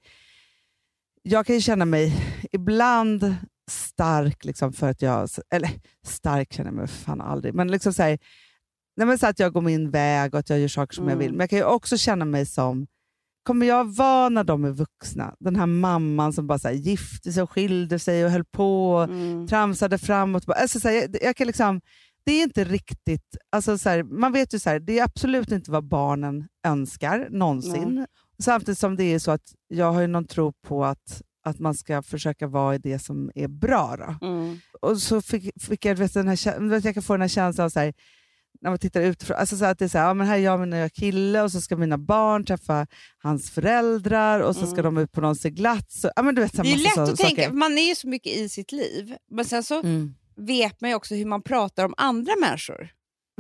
jag 1.24 1.46
kan 1.46 1.56
ju 1.56 1.62
känna 1.62 1.86
mig 1.86 2.14
ibland 2.52 3.36
stark 3.72 4.46
liksom 4.46 4.74
för 4.74 4.90
att 4.90 5.02
jag, 5.02 5.30
eller 5.50 5.70
stark 6.06 6.54
känner 6.54 6.70
jag 6.72 6.76
mig 6.76 6.88
fan 6.88 7.22
aldrig, 7.22 7.54
men 7.54 7.68
liksom 7.72 7.94
så 7.94 8.04
här, 8.04 8.20
nej 8.98 9.08
men 9.08 9.18
så 9.18 9.28
att 9.28 9.40
jag 9.40 9.54
går 9.54 9.62
min 9.62 9.90
väg 9.92 10.34
och 10.34 10.40
att 10.40 10.50
jag 10.50 10.60
gör 10.60 10.68
saker 10.68 10.96
som 10.96 11.04
jag 11.04 11.12
Mm. 11.14 11.20
vill. 11.20 11.32
Men 11.32 11.40
jag 11.40 11.50
kan 11.50 11.60
ju 11.60 11.66
också 11.66 11.98
känna 11.98 12.26
mig 12.26 12.46
som, 12.46 12.88
kommer 13.44 13.66
jag 13.66 13.96
vara 13.96 14.30
när 14.30 14.44
de 14.44 14.66
är 14.66 14.72
vuxna? 14.72 15.36
Den 15.40 15.56
här 15.56 15.66
mamman 15.66 16.34
som 16.34 16.48
bara 16.48 16.60
så 16.60 16.68
här, 16.68 16.76
gifte 16.76 17.34
sig 17.34 17.44
och 17.44 17.52
skilde 17.52 18.00
sig 18.00 18.26
och 18.26 18.32
höll 18.32 18.46
på 18.46 18.92
och 18.94 19.04
Mm. 19.04 19.48
tramsade 19.48 19.98
framåt. 19.98 20.50
Alltså, 20.50 20.80
så 20.80 20.88
här, 20.88 20.96
jag, 20.96 21.18
jag 21.22 21.36
kan 21.36 21.48
liksom, 21.48 21.82
det 22.28 22.34
är 22.34 22.44
inte 22.44 22.64
riktigt... 22.64 23.38
Alltså, 23.52 23.78
så 23.78 23.90
här, 23.90 24.04
man 24.04 24.32
vet 24.32 24.54
ju 24.54 24.60
så 24.60 24.70
här, 24.70 24.80
det 24.80 25.00
är 25.00 25.04
absolut 25.04 25.52
inte 25.52 25.72
vad 25.72 25.84
barnen 25.88 26.48
önskar 26.68 27.28
någonsin. 27.32 28.06
Samtidigt 28.40 28.80
som 28.80 28.96
det 28.96 29.04
är 29.04 29.20
så 29.20 29.32
att 29.32 29.54
jag 29.68 29.92
har 29.94 30.02
ju 30.02 30.08
någon 30.08 30.28
tro 30.28 30.54
på 30.54 30.86
att, 30.86 31.22
att 31.46 31.60
man 31.60 31.74
ska 31.76 32.02
försöka 32.04 32.48
vara 32.48 32.76
i 32.76 32.78
det 32.78 33.00
som 33.00 33.32
är 33.36 33.48
bra. 33.48 34.16
Mm. 34.22 34.60
Och 34.82 34.98
så 34.98 35.22
fick, 35.22 35.64
fick 35.64 35.86
jag, 35.86 35.96
vet, 35.96 36.14
den 36.14 36.28
här, 36.28 36.70
vet, 36.70 36.86
jag 36.86 36.94
kan 36.94 37.04
få 37.04 37.14
den 37.14 37.22
här 37.22 37.28
känslan 37.28 37.66
av 37.66 37.70
så 37.70 37.80
här, 37.80 37.94
när 38.62 38.70
man 38.70 38.80
tittar 38.80 39.02
utifrån, 39.02 39.38
alltså 39.38 39.58
så 39.58 39.66
att 39.66 39.80
det 39.80 39.86
är 39.86 39.90
så 39.90 39.98
här, 39.98 40.06
ja, 40.08 40.14
men 40.14 40.28
här 40.28 40.36
är 40.36 40.40
jag 40.42 40.60
med 40.60 40.68
nya 40.70 40.90
kille 40.90 41.42
och 41.42 41.52
så 41.52 41.62
ska 41.62 41.78
mina 41.78 41.98
barn 41.98 42.46
träffa 42.46 42.88
hans 43.18 43.50
föräldrar 43.50 44.40
och 44.40 44.56
så 44.56 44.66
ska 44.68 44.80
Mm. 44.80 44.96
de 44.96 45.02
ut 45.02 45.12
på 45.12 45.22
någon 45.22 45.36
seglats. 45.36 46.04
Och- 46.06 46.12
Ja, 46.16 46.22
men 46.22 46.36
du 46.36 46.42
vet, 46.42 46.56
så 46.56 46.58
här 46.58 46.64
Det 46.64 46.70
är 46.82 46.84
lätt 46.84 46.94
så- 46.94 47.02
att 47.02 47.16
tänka, 47.18 47.42
saker. 47.44 47.54
man 47.58 47.78
är 47.78 47.90
ju 47.90 47.96
så 47.96 48.08
mycket 48.08 48.38
i 48.38 48.50
sitt 48.50 48.72
liv, 48.72 49.16
men 49.32 49.46
sen 49.46 49.64
så 49.64 49.80
Mm. 49.80 50.16
Vet 50.38 50.82
man 50.82 50.90
ju 50.90 50.96
också 50.96 51.16
hur 51.16 51.26
man 51.26 51.42
pratar 51.42 51.86
om 51.86 51.94
andra 51.98 52.34
människor. 52.42 52.90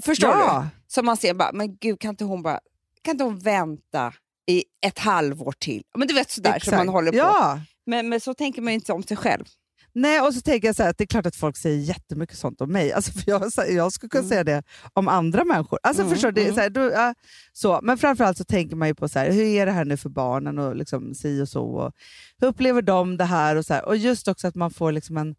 Förstår 0.01 0.27
du? 0.27 0.33
Ja, 0.39 0.67
Som 0.87 1.05
man 1.05 1.17
ser, 1.17 1.33
bara, 1.33 1.51
men 1.53 1.77
gud 1.77 1.99
kan 1.99 2.09
inte 2.09 2.23
hon 2.23 2.43
bara 2.43 2.59
kan 3.03 3.11
inte 3.11 3.23
hon 3.23 3.39
vänta 3.39 4.13
i 4.49 4.63
ett 4.85 4.99
halvår 4.99 5.53
till. 5.59 5.83
Men 5.97 6.07
du 6.07 6.13
vet 6.13 6.31
sådär 6.31 6.49
som 6.49 6.55
Exakt. 6.57 6.77
man 6.77 6.89
håller 6.89 7.11
på. 7.11 7.17
Ja. 7.17 7.59
Men, 7.85 8.09
men 8.09 8.21
så 8.21 8.33
tänker 8.33 8.61
man 8.61 8.73
ju 8.73 8.75
inte 8.75 8.93
om 8.93 9.03
sig 9.03 9.17
själv. 9.17 9.45
Nej, 9.93 10.21
och 10.21 10.33
så 10.33 10.41
tänker 10.41 10.67
jag 10.67 10.75
så 10.75 10.83
här, 10.83 10.89
att 10.89 10.97
det 10.97 11.03
är 11.03 11.07
klart 11.07 11.25
att 11.25 11.35
folk 11.35 11.57
säger 11.57 11.77
jättemycket 11.77 12.37
sånt 12.37 12.61
om 12.61 12.71
mig. 12.71 12.93
Alltså, 12.93 13.11
för 13.19 13.23
jag, 13.31 13.51
jag 13.69 13.91
skulle 13.93 14.09
kunna 14.09 14.19
Mm. 14.21 14.29
säga 14.29 14.43
det 14.43 14.63
om 14.93 15.07
andra 15.07 15.43
människor. 15.43 15.79
Alltså, 15.83 16.01
Mm, 16.01 16.13
förstår 16.13 16.31
du? 16.31 16.41
Det 16.41 16.43
mm. 16.43 16.55
så 16.55 16.61
här, 16.61 16.69
då, 16.69 16.81
ja, 16.81 17.13
så. 17.53 17.79
Men 17.83 17.97
framförallt 17.97 18.37
så 18.37 18.43
tänker 18.43 18.75
man 18.75 18.87
ju 18.87 18.95
på 18.95 19.09
så 19.09 19.19
här, 19.19 19.31
hur 19.31 19.43
är 19.43 19.65
det 19.65 19.71
här 19.71 19.85
nu 19.85 19.97
för 19.97 20.09
barnen 20.09 20.59
och 20.59 20.75
liksom 20.75 21.13
si 21.15 21.41
och 21.41 21.49
så. 21.49 21.63
Och 21.63 21.93
hur 22.37 22.47
upplever 22.47 22.81
de 22.81 23.17
det 23.17 23.25
här? 23.25 23.55
Och, 23.55 23.65
så 23.65 23.73
här. 23.73 23.85
och 23.85 23.97
just 23.97 24.27
också 24.27 24.47
att 24.47 24.55
man 24.55 24.71
får 24.71 24.91
liksom 24.91 25.17
en 25.17 25.35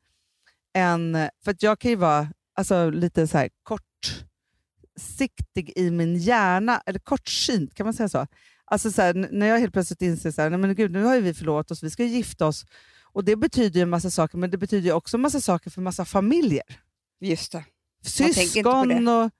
en 0.74 1.28
för 1.44 1.50
att 1.50 1.62
jag 1.62 1.78
kan 1.78 1.90
ju 1.90 1.96
vara 1.96 2.28
alltså, 2.54 2.90
lite 2.90 3.26
så 3.26 3.38
här 3.38 3.48
kortsiktig 3.62 5.72
i 5.76 5.90
min 5.90 6.16
hjärna, 6.16 6.82
eller 6.86 6.98
kortsynt, 6.98 7.74
kan 7.74 7.86
man 7.86 7.94
säga 7.94 8.08
så? 8.08 8.26
Alltså 8.64 8.90
så 8.90 9.02
här, 9.02 9.14
när 9.14 9.46
jag 9.46 9.58
helt 9.58 9.72
plötsligt 9.72 10.02
inser 10.02 10.30
så 10.30 10.42
här, 10.42 10.50
nej 10.50 10.58
men 10.58 10.74
gud, 10.74 10.90
nu 10.90 11.04
har 11.04 11.14
ju 11.14 11.20
vi 11.20 11.34
förlåt 11.34 11.70
oss, 11.70 11.82
vi 11.82 11.90
ska 11.90 12.04
gifta 12.04 12.46
oss. 12.46 12.66
Och 13.12 13.24
Det 13.24 13.36
betyder 13.36 13.76
ju 13.76 13.82
en 13.82 13.90
massa 13.90 14.10
saker, 14.10 14.38
men 14.38 14.50
det 14.50 14.58
betyder 14.58 14.84
ju 14.84 14.92
också 14.92 15.16
en 15.16 15.20
massa 15.20 15.40
saker 15.40 15.70
för 15.70 15.80
en 15.80 15.84
massa 15.84 16.04
familjer. 16.04 16.80
Just 17.20 17.52
det. 17.52 17.64
Syskon 18.04 19.08
och... 19.08 19.30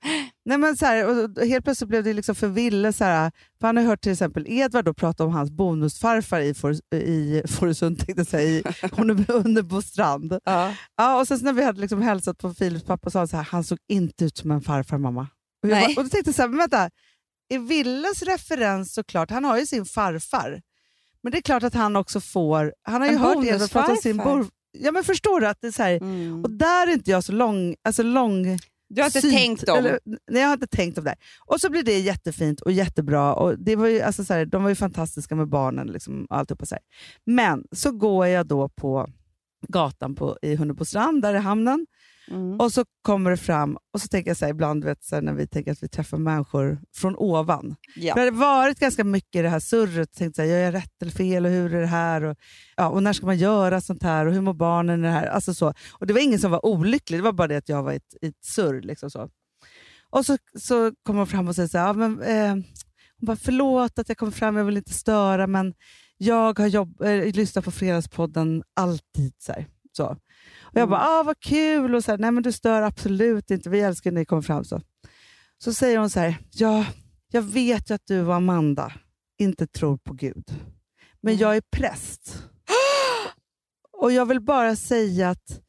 Nej 0.45 0.59
men 0.59 0.77
så 0.77 0.87
här, 0.87 1.07
och 1.07 1.47
helt 1.47 1.65
plötsligt 1.65 1.89
blev 1.89 2.05
det 2.05 2.13
liksom 2.13 2.35
för 2.35 2.49
Ville. 2.49 2.93
Så 2.93 3.05
här, 3.05 3.33
för 3.61 3.67
han 3.67 3.77
har 3.77 3.85
hört 3.85 4.01
till 4.01 4.13
exempel 4.13 4.47
Edvard 4.49 4.85
då 4.85 4.95
prata 4.95 5.25
om 5.25 5.33
hans 5.33 5.51
bonusfarfar 5.51 6.41
i, 6.41 6.55
For, 6.55 6.95
i 6.95 7.43
Fårösund, 7.49 7.99
tänkte 7.99 8.21
jag 8.21 8.27
säga, 8.27 8.49
i 8.49 8.63
Hunnebostrand. 9.33 10.39
Ja. 10.45 10.75
Ja, 10.97 11.21
och 11.21 11.29
sen 11.29 11.39
när 11.43 11.53
vi 11.53 11.65
hade 11.65 11.81
liksom 11.81 12.03
hälsat 12.03 12.39
på 12.39 12.55
Filips 12.55 12.85
pappa 12.85 13.11
sa 13.11 13.19
han 13.19 13.29
så 13.29 13.37
här, 13.37 13.45
han 13.45 13.65
såg 13.65 13.79
inte 13.89 14.25
ut 14.25 14.37
som 14.37 14.51
en 14.51 14.61
farfar 14.61 14.99
mamma. 14.99 15.29
Och, 15.63 15.69
jag 15.69 15.81
bara, 15.81 15.89
och 15.89 16.05
då 16.05 16.09
tänkte 16.09 16.29
jag 16.29 16.35
så 16.35 16.43
här, 16.43 16.49
men 16.49 16.59
vänta, 16.59 16.91
är 17.49 17.59
Villes 17.59 18.23
referens 18.23 18.95
såklart, 18.95 19.31
han 19.31 19.45
har 19.45 19.59
ju 19.59 19.67
sin 19.67 19.85
farfar, 19.85 20.63
men 21.23 21.33
det 21.33 21.39
är 21.39 21.43
klart 21.43 21.63
att 21.63 21.75
han 21.75 21.97
också 21.97 22.21
får, 22.21 22.75
han 22.83 23.01
har 23.01 23.09
ju 23.09 23.15
En 23.15 23.21
hört 23.21 23.45
Edvard 23.45 23.71
prata 23.71 23.93
om 23.93 23.97
sin 23.97 24.17
bor... 24.17 24.47
Ja 24.81 24.93
men 24.93 25.05
förstår 25.05 25.41
du 25.41 25.47
att 25.47 25.61
det 25.61 25.67
är 25.67 25.73
så 25.73 25.83
här, 25.83 25.97
Mm. 25.97 26.45
och 26.45 26.51
där 26.51 26.87
är 26.87 26.93
inte 26.93 27.11
jag 27.11 27.25
så 27.25 27.33
lång, 27.33 27.75
alltså 27.85 28.03
lång 28.03 28.59
Du 28.89 29.01
har 29.03 29.07
inte 29.07 29.21
synt- 29.21 29.33
tänkt 29.37 29.69
om? 29.69 29.79
Eller, 29.79 29.99
nej, 30.05 30.43
jag 30.43 30.49
har 30.49 30.55
inte 30.55 30.67
tänkt 30.67 30.99
om 30.99 31.05
det. 31.05 31.11
här. 31.11 31.19
Och 31.47 31.61
så 31.61 31.71
blir 31.71 31.83
det 31.83 31.99
jättefint 31.99 32.61
och 32.61 32.73
jättebra. 32.73 33.35
Och 33.35 33.59
det 33.59 33.77
var 33.77 33.87
ju, 33.87 34.01
alltså, 34.01 34.25
så 34.25 34.35
här, 34.35 34.47
de 34.47 34.63
var 34.63 34.69
ju 34.69 34.75
fantastiska 34.75 35.35
med 35.35 35.49
barnen. 35.49 35.87
Liksom, 35.87 36.27
alltihopa, 36.31 36.67
så 36.67 36.75
här. 36.75 36.83
Men 37.27 37.65
så 37.73 37.93
går 37.93 38.27
jag 38.27 38.47
då 38.47 38.69
på 38.69 39.07
gatan 39.69 40.15
på, 40.15 40.39
i 40.43 40.55
Hunnebostrand, 40.57 41.23
där 41.23 41.35
är 41.35 41.39
hamnen. 41.39 41.87
Mm. 42.31 42.61
Och 42.61 42.73
så 42.73 42.85
kommer 43.03 43.31
det 43.31 43.37
fram, 43.37 43.79
och 43.93 44.01
så 44.01 44.09
tänker 44.09 44.31
jag 44.31 44.37
så 44.37 44.45
här, 44.45 44.51
ibland 44.51 44.85
vet, 44.85 45.05
så 45.05 45.15
här, 45.15 45.23
när 45.23 45.33
vi 45.33 45.47
tänker 45.47 45.73
att 45.73 45.83
vi 45.83 45.89
träffar 45.89 46.19
människor 46.19 46.81
från 46.97 47.17
ovan. 47.17 47.77
Ja. 47.97 48.15
För 48.15 48.21
det 48.21 48.31
har 48.31 48.39
varit 48.39 48.79
ganska 48.79 49.05
mycket 49.05 49.39
i 49.39 49.43
det 49.43 49.49
här 49.49 49.61
surret. 49.61 50.13
Tänkt 50.13 50.37
så 50.37 50.43
här, 50.43 50.49
gör 50.49 50.59
jag 50.59 50.75
rätt 50.75 51.03
eller 51.03 51.13
fel 51.13 51.47
och 51.47 51.51
hur 51.53 51.75
är 51.75 51.81
det 51.81 51.87
här? 51.87 52.23
Och, 52.23 52.37
ja, 52.77 52.89
och 52.89 53.03
när 53.03 53.13
ska 53.13 53.27
man 53.27 53.39
göra 53.39 53.81
sånt 53.81 54.03
här? 54.03 54.27
Och 54.27 54.35
hur 54.35 54.41
mår 54.41 54.55
barnen 54.55 55.03
det 55.03 55.09
här? 55.09 55.27
Alltså 55.27 55.55
så. 55.55 55.75
Och 55.93 56.07
det 56.07 56.13
var 56.13 56.21
ingen 56.21 56.39
som 56.39 56.51
var 56.51 56.67
olycklig, 56.67 57.19
det 57.19 57.25
var 57.25 57.33
bara 57.33 57.49
det 57.49 57.57
att 57.57 57.69
jag 57.69 57.83
var 57.83 57.93
i 57.93 57.97
ett, 57.97 58.15
i 58.23 58.27
ett 58.27 58.45
surr. 58.45 58.81
Liksom 58.81 59.11
så. 59.11 59.29
Och 60.11 60.27
så, 60.27 60.37
så 60.59 60.93
kommer 61.03 61.19
hon 61.21 61.27
fram 61.27 61.49
och 61.49 61.55
säger 61.55 61.69
så 61.69 61.79
här, 61.79 61.87
ja, 61.87 61.93
men, 61.93 62.23
eh, 62.23 62.53
hon 63.21 63.27
bara, 63.27 63.37
förlåt 63.37 63.99
att 63.99 64.09
jag 64.09 64.19
kom 64.19 64.33
fram, 64.33 64.57
jag 64.57 64.65
vill 64.65 64.77
inte 64.77 64.93
störa, 64.93 65.47
men 65.47 65.75
jag 66.17 66.59
har 66.59 66.67
jobb, 66.67 67.03
eh, 67.03 67.35
lyssnat 67.35 67.65
på 67.65 67.71
Fredagspodden 67.71 68.63
alltid. 68.77 69.35
Så 69.39 69.53
här. 69.53 69.67
Så. 69.93 70.07
Och 70.07 70.17
jag 70.75 70.83
Mm. 70.83 70.91
bara, 70.91 71.01
ah, 71.09 71.23
vad 71.23 71.41
kul! 71.41 71.95
Och 71.95 72.05
så 72.05 72.11
här, 72.11 72.19
Nej 72.19 72.31
men 72.31 72.43
du 72.43 72.53
stör 72.53 72.83
absolut 72.83 73.51
inte, 73.51 73.71
vi 73.71 73.81
älskar 73.81 74.11
när 74.13 74.21
ni 74.21 74.25
kommer 74.27 74.43
fram. 74.43 74.65
Så, 74.65 74.81
så 75.59 75.75
säger 75.75 75.99
hon 75.99 76.11
så 76.11 76.21
här, 76.21 76.37
ja, 76.53 76.87
jag 77.33 77.43
vet 77.43 77.91
ju 77.91 77.95
att 77.95 78.07
du 78.07 78.21
och 78.27 78.35
Amanda 78.35 78.93
inte 79.39 79.67
tror 79.67 79.99
på 79.99 80.13
Gud, 80.15 80.45
men 81.21 81.33
Mm. 81.35 81.41
jag 81.43 81.57
är 81.57 81.63
präst. 81.77 82.43
Och 83.93 84.13
jag 84.13 84.27
vill 84.27 84.41
bara 84.41 84.77
säga 84.77 85.31
att 85.31 85.61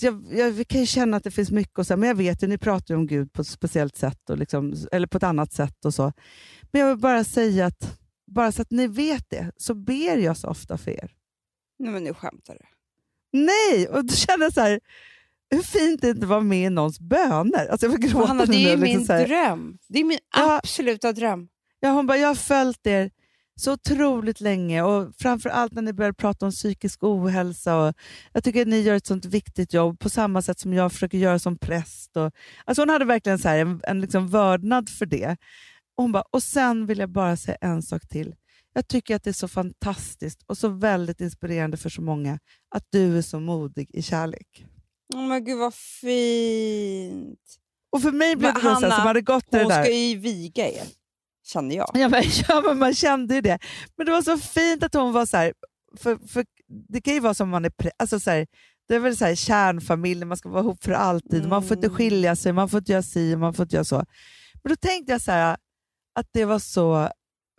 jag, 0.00 0.26
jag 0.30 0.68
kan 0.68 0.80
ju 0.80 0.86
känna 0.86 1.16
att 1.16 1.24
det 1.24 1.30
finns 1.30 1.50
mycket, 1.50 1.78
och 1.78 1.86
så, 1.86 1.92
här, 1.92 1.98
men 1.98 2.08
jag 2.08 2.16
vet 2.16 2.42
ju, 2.42 2.46
ni 2.46 2.58
pratar 2.58 2.94
om 2.94 3.06
Gud 3.06 3.32
på 3.32 3.42
ett 3.42 3.48
speciellt 3.48 3.96
sätt, 3.96 4.30
och 4.30 4.38
liksom, 4.38 4.74
eller 4.92 5.06
på 5.06 5.16
ett 5.16 5.22
annat 5.22 5.52
sätt. 5.52 5.84
och 5.84 5.94
så. 5.94 6.12
Men 6.72 6.80
jag 6.80 6.88
vill 6.88 6.98
bara 6.98 7.24
säga 7.24 7.66
att, 7.66 7.98
bara 8.26 8.52
så 8.52 8.62
att 8.62 8.70
ni 8.70 8.86
vet 8.86 9.30
det, 9.30 9.52
så 9.56 9.74
ber 9.74 10.16
jag 10.16 10.36
så 10.36 10.48
ofta 10.48 10.78
för 10.78 10.90
er. 10.90 11.12
Nej, 11.78 11.92
men 11.92 12.04
nu 12.04 12.14
skämtar 12.14 12.54
du. 12.54 12.64
Nej! 13.32 13.88
Och 13.88 14.04
då 14.04 14.14
känner 14.14 14.44
jag 14.44 14.52
så 14.52 14.60
här, 14.60 14.80
hur 15.50 15.62
fint 15.62 16.00
det 16.00 16.08
inte 16.08 16.26
var 16.26 16.40
med 16.40 16.66
i 16.66 16.70
någons 16.70 17.00
böner. 17.00 17.66
Alltså 17.66 17.86
jag 17.86 18.10
får 18.10 18.26
Hanna, 18.26 18.44
det 18.44 18.52
nu 18.52 18.58
är 18.58 18.70
jag 18.70 18.80
liksom 18.80 18.98
min 18.98 19.08
här- 19.08 19.26
dröm. 19.26 19.78
Det 19.88 19.98
är 20.00 20.04
min 20.04 20.18
Ja. 20.36 20.56
absoluta 20.56 21.12
dröm. 21.12 21.48
Ja, 21.80 21.90
hon 21.90 22.06
bara, 22.06 22.18
jag 22.18 22.28
har 22.28 22.34
följt 22.34 22.86
er 22.86 23.10
så 23.60 23.72
otroligt 23.72 24.40
länge 24.40 24.82
och 24.82 25.12
framför 25.18 25.50
allt 25.50 25.72
när 25.72 25.82
ni 25.82 25.92
började 25.92 26.14
prata 26.14 26.46
om 26.46 26.52
psykisk 26.52 27.02
ohälsa. 27.02 27.76
Och 27.76 27.94
jag 28.32 28.44
tycker 28.44 28.62
att 28.62 28.68
ni 28.68 28.80
gör 28.80 28.94
ett 28.94 29.06
sånt 29.06 29.24
viktigt 29.24 29.72
jobb 29.74 29.98
på 29.98 30.08
samma 30.10 30.42
sätt 30.42 30.58
som 30.60 30.72
jag 30.72 30.92
försöker 30.92 31.18
göra 31.18 31.38
som 31.38 31.58
präst. 31.58 32.16
Och, 32.16 32.32
alltså 32.64 32.82
hon 32.82 32.88
hade 32.88 33.04
verkligen 33.04 33.38
så 33.38 33.48
en, 33.48 33.80
en 33.84 34.00
liksom 34.00 34.28
vördnad 34.28 34.88
för 34.88 35.06
det. 35.06 35.36
Och, 35.96 36.02
hon 36.04 36.12
bara, 36.12 36.24
och 36.30 36.42
sen 36.42 36.86
vill 36.86 36.98
jag 36.98 37.10
bara 37.10 37.36
säga 37.36 37.56
en 37.60 37.82
sak 37.82 38.08
till. 38.08 38.34
Jag 38.74 38.88
tycker 38.88 39.16
att 39.16 39.24
det 39.24 39.30
är 39.30 39.34
så 39.34 39.48
fantastiskt 39.48 40.42
och 40.46 40.58
så 40.58 40.68
väldigt 40.68 41.20
inspirerande 41.20 41.76
för 41.76 41.88
så 41.90 42.02
många 42.02 42.38
att 42.74 42.84
du 42.90 43.18
är 43.18 43.22
så 43.22 43.40
modig 43.40 43.90
i 43.92 44.02
kärlek. 44.02 44.66
Oh, 45.14 45.26
men 45.28 45.44
gud 45.44 45.58
vad 45.58 45.74
fint. 45.74 47.38
Och 47.92 48.02
för 48.02 48.12
mig 48.12 48.36
blev 48.36 48.52
Men 48.54 48.62
det 48.62 48.68
Hanna, 48.68 48.80
som 48.96 49.06
hade 49.06 49.20
gått 49.20 49.44
det 49.50 49.58
Hon 49.58 49.68
där. 49.68 49.84
ska 49.84 49.92
ju 49.94 50.18
viga 50.18 50.68
er, 50.70 50.86
känner 51.46 51.76
jag. 51.76 51.90
Ja 51.94 52.08
men, 52.08 52.22
ja, 52.48 52.62
men 52.66 52.78
man 52.78 52.94
kände 52.94 53.34
ju 53.34 53.40
det. 53.40 53.58
Men 53.96 54.06
det 54.06 54.12
var 54.12 54.22
så 54.22 54.38
fint 54.38 54.82
att 54.82 54.94
hon 54.94 55.12
var 55.12 55.26
så 55.26 55.36
här, 55.36 55.52
för, 55.98 56.28
för 56.28 56.44
det 56.92 57.00
kan 57.00 57.14
ju 57.14 57.20
vara 57.20 57.34
som 57.34 57.48
man 57.48 57.64
är, 57.64 57.72
alltså 57.96 58.20
så 58.20 58.30
här, 58.30 58.46
det 58.88 58.94
är 58.94 58.98
väl 58.98 59.16
så 59.16 59.24
här 59.24 59.34
kärnfamilj, 59.34 60.24
man 60.24 60.36
ska 60.36 60.48
vara 60.48 60.60
ihop 60.60 60.84
för 60.84 60.92
alltid, 60.92 61.48
man 61.48 61.62
får 61.62 61.76
inte 61.76 61.86
Mm. 61.86 61.96
skilja 61.96 62.36
sig, 62.36 62.52
man 62.52 62.68
får 62.68 62.78
inte 62.78 62.92
göra 62.92 63.02
si, 63.02 63.36
man 63.36 63.54
får 63.54 63.62
inte 63.62 63.76
göra 63.76 63.84
så. 63.84 63.96
Men 64.62 64.70
då 64.70 64.76
tänkte 64.76 65.12
jag 65.12 65.20
så 65.20 65.30
här, 65.32 65.56
att 66.14 66.26
det 66.32 66.44
var 66.44 66.58
så 66.58 67.08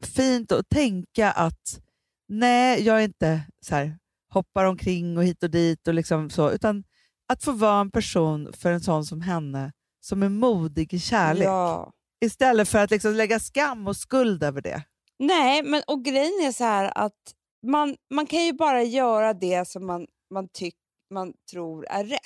fint 0.06 0.52
att 0.52 0.70
tänka 0.70 1.32
att 1.32 1.82
nej, 2.28 2.84
jag 2.84 3.00
är 3.00 3.04
inte 3.04 3.42
så 3.66 3.76
här, 3.76 3.98
hoppar 4.30 4.66
omkring 4.66 5.18
och 5.18 5.24
hit 5.24 5.44
och 5.44 5.50
dit, 5.50 5.88
och 5.88 5.94
liksom 5.94 6.30
så, 6.30 6.52
utan 6.52 6.84
att 7.28 7.44
få 7.44 7.52
vara 7.52 7.82
en 7.82 7.92
person 7.92 8.54
för 8.54 8.72
en 8.72 8.82
sån 8.82 9.06
som 9.06 9.22
henne 9.22 9.72
som 10.00 10.24
är 10.24 10.30
modig 10.30 10.94
i 10.94 11.00
kärlek. 11.00 11.48
Ja. 11.48 11.92
Istället 12.26 12.70
för 12.70 12.80
att 12.80 12.92
liksom 12.92 13.14
lägga 13.14 13.40
skam 13.40 13.88
och 13.88 13.98
skuld 13.98 14.44
över 14.44 14.62
det. 14.62 14.84
Nej, 15.20 15.64
men 15.64 15.82
och 15.88 16.06
grejen 16.06 16.48
är 16.48 16.52
så 16.52 16.64
här 16.64 16.92
att 16.96 17.34
man, 17.68 17.96
man 18.10 18.28
kan 18.28 18.46
ju 18.46 18.54
bara 18.54 18.84
göra 18.84 19.34
det 19.34 19.68
som 19.68 19.86
man, 19.86 20.08
man, 20.30 20.48
tyck, 20.54 20.76
man 21.10 21.34
tror 21.52 21.86
är 21.86 22.04
rätt. 22.04 22.20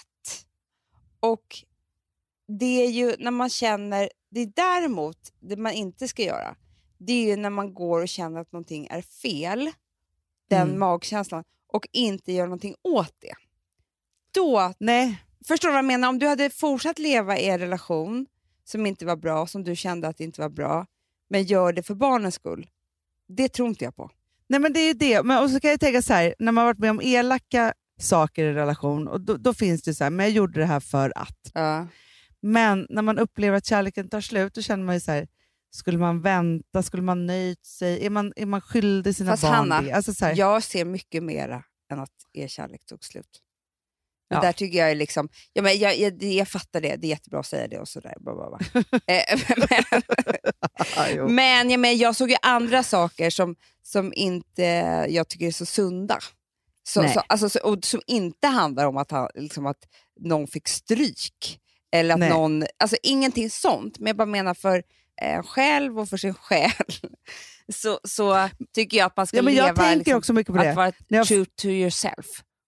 Och 1.20 1.46
det 2.60 2.86
är 2.86 2.90
ju 2.90 3.16
när 3.20 3.32
man 3.32 3.50
känner, 3.50 4.10
det 4.32 4.40
är 4.40 4.52
däremot 4.56 5.18
det 5.40 5.58
man 5.58 5.72
inte 5.74 6.08
ska 6.08 6.24
göra, 6.24 6.56
det 6.98 7.14
är 7.14 7.26
ju 7.28 7.36
när 7.36 7.50
man 7.50 7.74
går 7.74 8.02
och 8.02 8.08
känner 8.08 8.42
att 8.42 8.52
någonting 8.52 8.88
är 8.92 9.02
fel, 9.02 9.72
den 10.50 10.68
Mm. 10.68 10.80
magkänslan, 10.80 11.44
och 11.68 11.88
inte 11.92 12.32
gör 12.34 12.46
någonting 12.46 12.76
åt 12.84 13.14
det. 13.20 13.34
Då, 14.32 14.74
Nej, 14.80 15.24
förstår 15.48 15.68
du 15.70 15.72
vad 15.74 15.78
jag 15.78 15.86
menar? 15.86 16.10
Om 16.10 16.20
du 16.20 16.28
hade 16.28 16.50
fortsatt 16.50 17.00
leva 17.00 17.38
i 17.38 17.50
en 17.50 17.60
relation 17.60 18.26
som 18.64 18.86
inte 18.86 19.06
var 19.06 19.16
bra, 19.16 19.48
som 19.48 19.64
du 19.64 19.76
kände 19.76 20.08
att 20.08 20.18
det 20.18 20.24
inte 20.24 20.42
var 20.42 20.50
bra, 20.50 20.86
men 21.30 21.44
gör 21.44 21.74
det 21.74 21.84
för 21.84 21.96
barnens 21.96 22.36
skull, 22.36 22.68
det 23.28 23.50
tror 23.50 23.68
inte 23.70 23.84
jag 23.86 23.96
på. 23.96 24.12
Nej 24.48 24.60
men 24.60 24.74
det 24.74 24.80
är 24.80 24.94
det. 24.94 25.24
Men, 25.24 25.44
och 25.44 25.50
så 25.50 25.60
kan 25.60 25.70
jag 25.72 25.80
tänka 25.80 26.02
så 26.02 26.14
här, 26.14 26.36
när 26.40 26.52
man 26.52 26.66
varit 26.66 26.80
med 26.80 26.92
om 26.92 27.02
elaka 27.02 27.74
saker 28.00 28.46
i 28.46 28.54
relation, 28.54 29.08
och 29.08 29.22
då, 29.22 29.38
då 29.38 29.54
finns 29.54 29.82
det 29.84 29.94
så 29.96 30.04
här, 30.04 30.12
men 30.12 30.26
jag 30.26 30.34
gjorde 30.34 30.60
det 30.60 30.66
här 30.66 30.80
för 30.80 31.14
att. 31.18 31.52
Ja. 31.54 31.88
Men 32.40 32.88
när 32.90 33.02
man 33.02 33.20
upplever 33.20 33.58
att 33.58 33.66
kärleken 33.66 34.10
tar 34.10 34.22
slut, 34.22 34.54
då 34.54 34.62
känner 34.62 34.84
man 34.86 34.96
ju 34.96 35.02
så 35.02 35.12
här, 35.12 35.28
skulle 35.72 35.98
man 35.98 36.22
vänta, 36.22 36.84
skulle 36.84 37.04
man 37.04 37.26
nöjt 37.26 37.66
sig, 37.66 38.06
är 38.06 38.10
man, 38.10 38.34
är 38.36 38.46
man 38.46 38.62
skyldig 38.62 39.16
sina 39.16 39.32
Fast 39.32 39.44
barn 39.44 39.54
Hanna, 39.54 39.82
det? 39.82 39.92
Alltså 39.92 40.14
så 40.14 40.26
här, 40.26 40.36
Jag 40.36 40.64
ser 40.64 40.86
mycket 40.86 41.24
mera 41.24 41.64
än 41.92 42.00
att 42.00 42.12
er 42.34 42.48
kärlek 42.48 42.86
tog 42.86 43.04
slut. 43.04 43.42
Ja. 44.30 44.42
där 44.42 44.52
tycker 44.52 44.78
jag 44.78 44.92
är 44.92 44.96
liksom, 44.96 45.30
ja, 45.54 45.62
men 45.62 45.80
jag, 45.80 45.98
jag, 45.98 46.24
jag 46.24 46.48
fattar 46.48 46.82
det, 46.82 46.96
det 46.96 47.08
är 47.08 47.10
jättebra 47.10 47.40
att 47.40 47.46
säga 47.46 47.68
det 47.68 47.80
och 47.80 47.88
sådär. 47.88 48.14
Eh, 49.08 49.40
men, 51.18 51.36
men, 51.36 51.70
ja, 51.70 51.78
men 51.78 51.98
jag 51.98 52.16
såg 52.16 52.30
ju 52.30 52.36
andra 52.42 52.84
saker 52.84 53.30
som, 53.30 53.56
som 53.84 54.14
inte 54.14 54.64
jag 55.10 55.28
tycker 55.28 55.48
är 55.48 55.52
så 55.52 55.66
sunda. 55.66 56.20
Så, 56.84 57.10
så, 57.10 57.20
alltså, 57.20 57.50
så, 57.50 57.60
och 57.60 57.86
som 57.86 58.02
inte 58.08 58.48
handlar 58.48 58.86
om 58.86 58.98
att, 58.98 59.12
han, 59.12 59.30
liksom 59.36 59.66
att 59.66 59.88
någon 60.20 60.48
fick 60.48 60.68
stryk. 60.68 61.60
Eller 61.92 62.14
att 62.14 62.20
Nej. 62.20 62.30
någon, 62.30 62.66
alltså 62.78 62.98
ingenting 63.04 63.50
sånt, 63.50 64.00
men 64.00 64.08
jag 64.08 64.16
bara 64.18 64.26
menar 64.26 64.54
för 64.54 64.84
eh, 65.22 65.44
själv 65.44 66.00
och 66.00 66.10
för 66.10 66.18
sin 66.18 66.34
själ 66.34 66.72
så, 67.74 68.00
så 68.04 68.50
tycker 68.74 68.98
jag 68.98 69.06
att 69.06 69.18
man 69.18 69.28
ska 69.28 69.38
ja, 69.38 69.44
men 69.44 69.54
leva 69.54 69.68
jag 69.68 69.76
tänker 69.76 69.96
liksom, 69.98 70.18
också 70.18 70.34
mycket 70.34 70.54
på 70.54 70.60
att 70.60 70.66
det. 70.66 70.74
vara 70.74 70.92
När 71.08 71.18
jag- 71.18 71.28
true 71.28 71.46
to 71.46 71.68
yourself. 71.68 72.26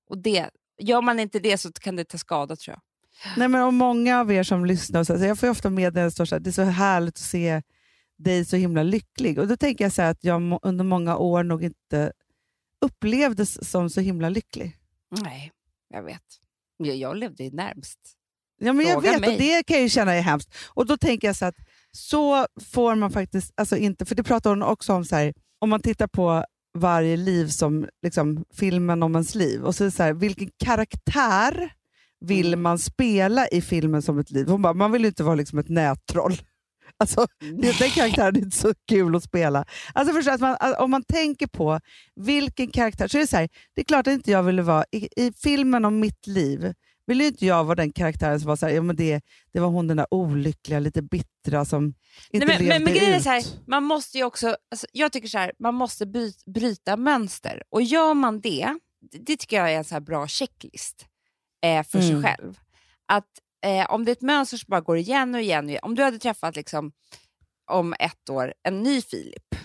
Och 0.09 0.17
det, 0.17 0.49
gör 0.79 1.01
man 1.01 1.19
inte 1.19 1.39
det 1.39 1.57
så 1.57 1.71
kan 1.71 1.95
det 1.95 2.05
ta 2.05 2.17
skada 2.17 2.55
tror 2.55 2.73
jag. 2.73 2.81
Nej, 3.37 3.47
men 3.47 3.63
och 3.63 3.73
många 3.73 4.19
av 4.19 4.31
er 4.31 4.43
som 4.43 4.65
lyssnar, 4.65 5.03
så, 5.03 5.13
jag 5.13 5.39
får 5.39 5.49
ofta 5.49 5.69
med 5.69 5.93
när 5.93 6.03
det 6.03 6.11
står 6.11 6.25
så 6.25 6.35
här, 6.35 6.39
det 6.39 6.49
är 6.49 6.51
så 6.51 6.63
härligt 6.63 7.15
att 7.15 7.19
se 7.19 7.61
dig 8.17 8.45
så 8.45 8.55
himla 8.55 8.83
lycklig. 8.83 9.39
Och 9.39 9.47
Då 9.47 9.57
tänker 9.57 9.85
jag 9.85 9.91
så 9.93 10.01
att 10.01 10.23
jag 10.23 10.59
under 10.61 10.83
många 10.83 11.17
år 11.17 11.43
nog 11.43 11.63
inte 11.63 12.11
upplevdes 12.85 13.69
som 13.71 13.89
så 13.89 14.01
himla 14.01 14.29
lycklig. 14.29 14.77
Nej, 15.21 15.51
jag 15.89 16.03
vet. 16.03 16.23
Jag, 16.77 16.95
jag 16.95 17.17
levde 17.17 17.43
ju 17.43 17.51
närmst. 17.51 17.99
Ja, 18.59 18.73
men 18.73 18.85
jag 18.87 19.01
vet 19.01 19.21
mig. 19.21 19.29
och 19.33 19.37
det 19.39 19.63
kan 19.63 19.75
jag 19.75 19.83
ju 19.83 19.89
känna 19.89 20.13
är 20.13 20.21
hemskt. 20.21 20.55
Och 20.67 20.85
då 20.85 20.97
tänker 20.97 21.27
jag 21.27 21.35
så 21.35 21.45
att 21.45 21.55
så 21.91 22.45
får 22.73 22.95
man 22.95 23.11
faktiskt, 23.11 23.53
alltså 23.57 23.77
inte, 23.77 24.05
för 24.05 24.15
det 24.15 24.23
pratar 24.23 24.49
hon 24.49 24.63
också 24.63 24.93
om, 24.93 25.05
så 25.05 25.15
här, 25.15 25.33
om 25.59 25.69
man 25.69 25.81
tittar 25.81 26.07
på 26.07 26.43
varje 26.77 27.17
liv 27.17 27.47
som 27.47 27.87
liksom, 28.03 28.43
filmen 28.53 29.03
om 29.03 29.15
ens 29.15 29.35
liv, 29.35 29.63
och 29.63 29.75
så 29.75 29.85
är 29.85 29.89
så 29.89 30.03
här, 30.03 30.13
vilken 30.13 30.49
karaktär 30.65 31.71
vill 32.25 32.47
Mm. 32.47 32.61
man 32.61 32.79
spela 32.79 33.47
i 33.47 33.61
filmen 33.61 34.01
som 34.01 34.19
ett 34.19 34.31
liv? 34.31 34.47
Hon 34.47 34.61
bara, 34.61 34.73
man 34.73 34.91
vill 34.91 35.05
inte 35.05 35.23
vara 35.23 35.35
liksom 35.35 35.59
ett 35.59 35.69
nättroll. 35.69 36.33
Alltså, 36.97 37.27
det, 37.61 37.79
den 37.79 37.89
karaktären 37.89 38.35
är 38.35 38.39
inte 38.39 38.57
så 38.57 38.73
kul 38.89 39.15
att 39.15 39.23
spela. 39.23 39.65
Alltså 39.93 40.13
förstår, 40.13 40.31
att 40.31 40.41
man, 40.41 40.57
om 40.79 40.91
man 40.91 41.03
tänker 41.03 41.47
på 41.47 41.79
vilken 42.15 42.67
karaktär, 42.67 43.07
så 43.07 43.17
är 43.17 43.21
det 43.21 43.27
så 43.27 43.37
här, 43.37 43.49
det 43.75 43.81
är 43.81 43.85
klart 43.85 44.07
att 44.07 44.13
inte 44.13 44.31
jag 44.31 44.43
ville 44.43 44.61
vara, 44.61 44.83
i, 44.91 45.09
i 45.15 45.33
filmen 45.33 45.85
om 45.85 45.99
mitt 45.99 46.27
liv, 46.27 46.73
ville 47.09 47.25
inte 47.25 47.45
jag 47.45 47.63
vara 47.63 47.75
den 47.75 47.91
karaktären 47.91 48.39
som 48.39 48.47
var 48.47 48.55
så 48.55 48.65
här, 48.65 48.73
ja, 48.73 48.81
men 48.81 48.95
det, 48.95 49.21
det 49.53 49.59
var 49.59 49.67
hon 49.67 49.87
den 49.87 49.97
där 49.97 50.07
olyckliga, 50.13 50.79
lite 50.79 51.01
bittra 51.01 51.65
som 51.65 51.93
inte 52.31 52.45
Nej, 52.47 52.57
men, 52.59 52.67
men, 52.67 52.67
levde 52.67 52.85
men 52.85 52.93
grejen 52.93 53.13
är 53.13 53.17
ut. 53.17 53.23
så 53.23 53.29
här, 53.29 53.43
man 53.67 53.83
måste 53.83 54.17
ju 54.17 54.23
också, 54.23 54.57
alltså, 54.71 54.87
jag 54.91 55.11
tycker 55.11 55.27
så 55.27 55.37
här, 55.37 55.51
man 55.59 55.75
måste 55.75 56.05
by, 56.05 56.33
bryta 56.45 56.97
mönster. 56.97 57.63
Och 57.69 57.81
gör 57.81 58.13
man 58.13 58.39
det, 58.41 58.77
det, 59.11 59.37
tycker 59.37 59.57
jag 59.57 59.71
är 59.73 59.77
en 59.77 59.83
så 59.83 59.95
här 59.95 59.99
bra 60.01 60.27
checklist 60.27 61.05
eh, 61.65 61.83
för 61.83 61.99
Mm. 61.99 62.11
sig 62.11 62.23
själv. 62.31 62.59
Att 63.05 63.27
eh, 63.65 63.89
om 63.91 64.05
det 64.05 64.11
är 64.11 64.15
ett 64.15 64.21
mönster 64.21 64.57
som 64.57 64.65
bara 64.69 64.81
går 64.81 64.97
igen 64.97 65.35
och 65.35 65.41
igen, 65.41 65.65
och 65.65 65.71
igen 65.71 65.79
om 65.83 65.95
du 65.95 66.03
hade 66.03 66.19
träffat 66.19 66.55
liksom, 66.55 66.91
om 67.71 67.93
ett 67.99 68.29
år 68.29 68.53
en 68.63 68.83
ny 68.83 69.01
Filip 69.01 69.55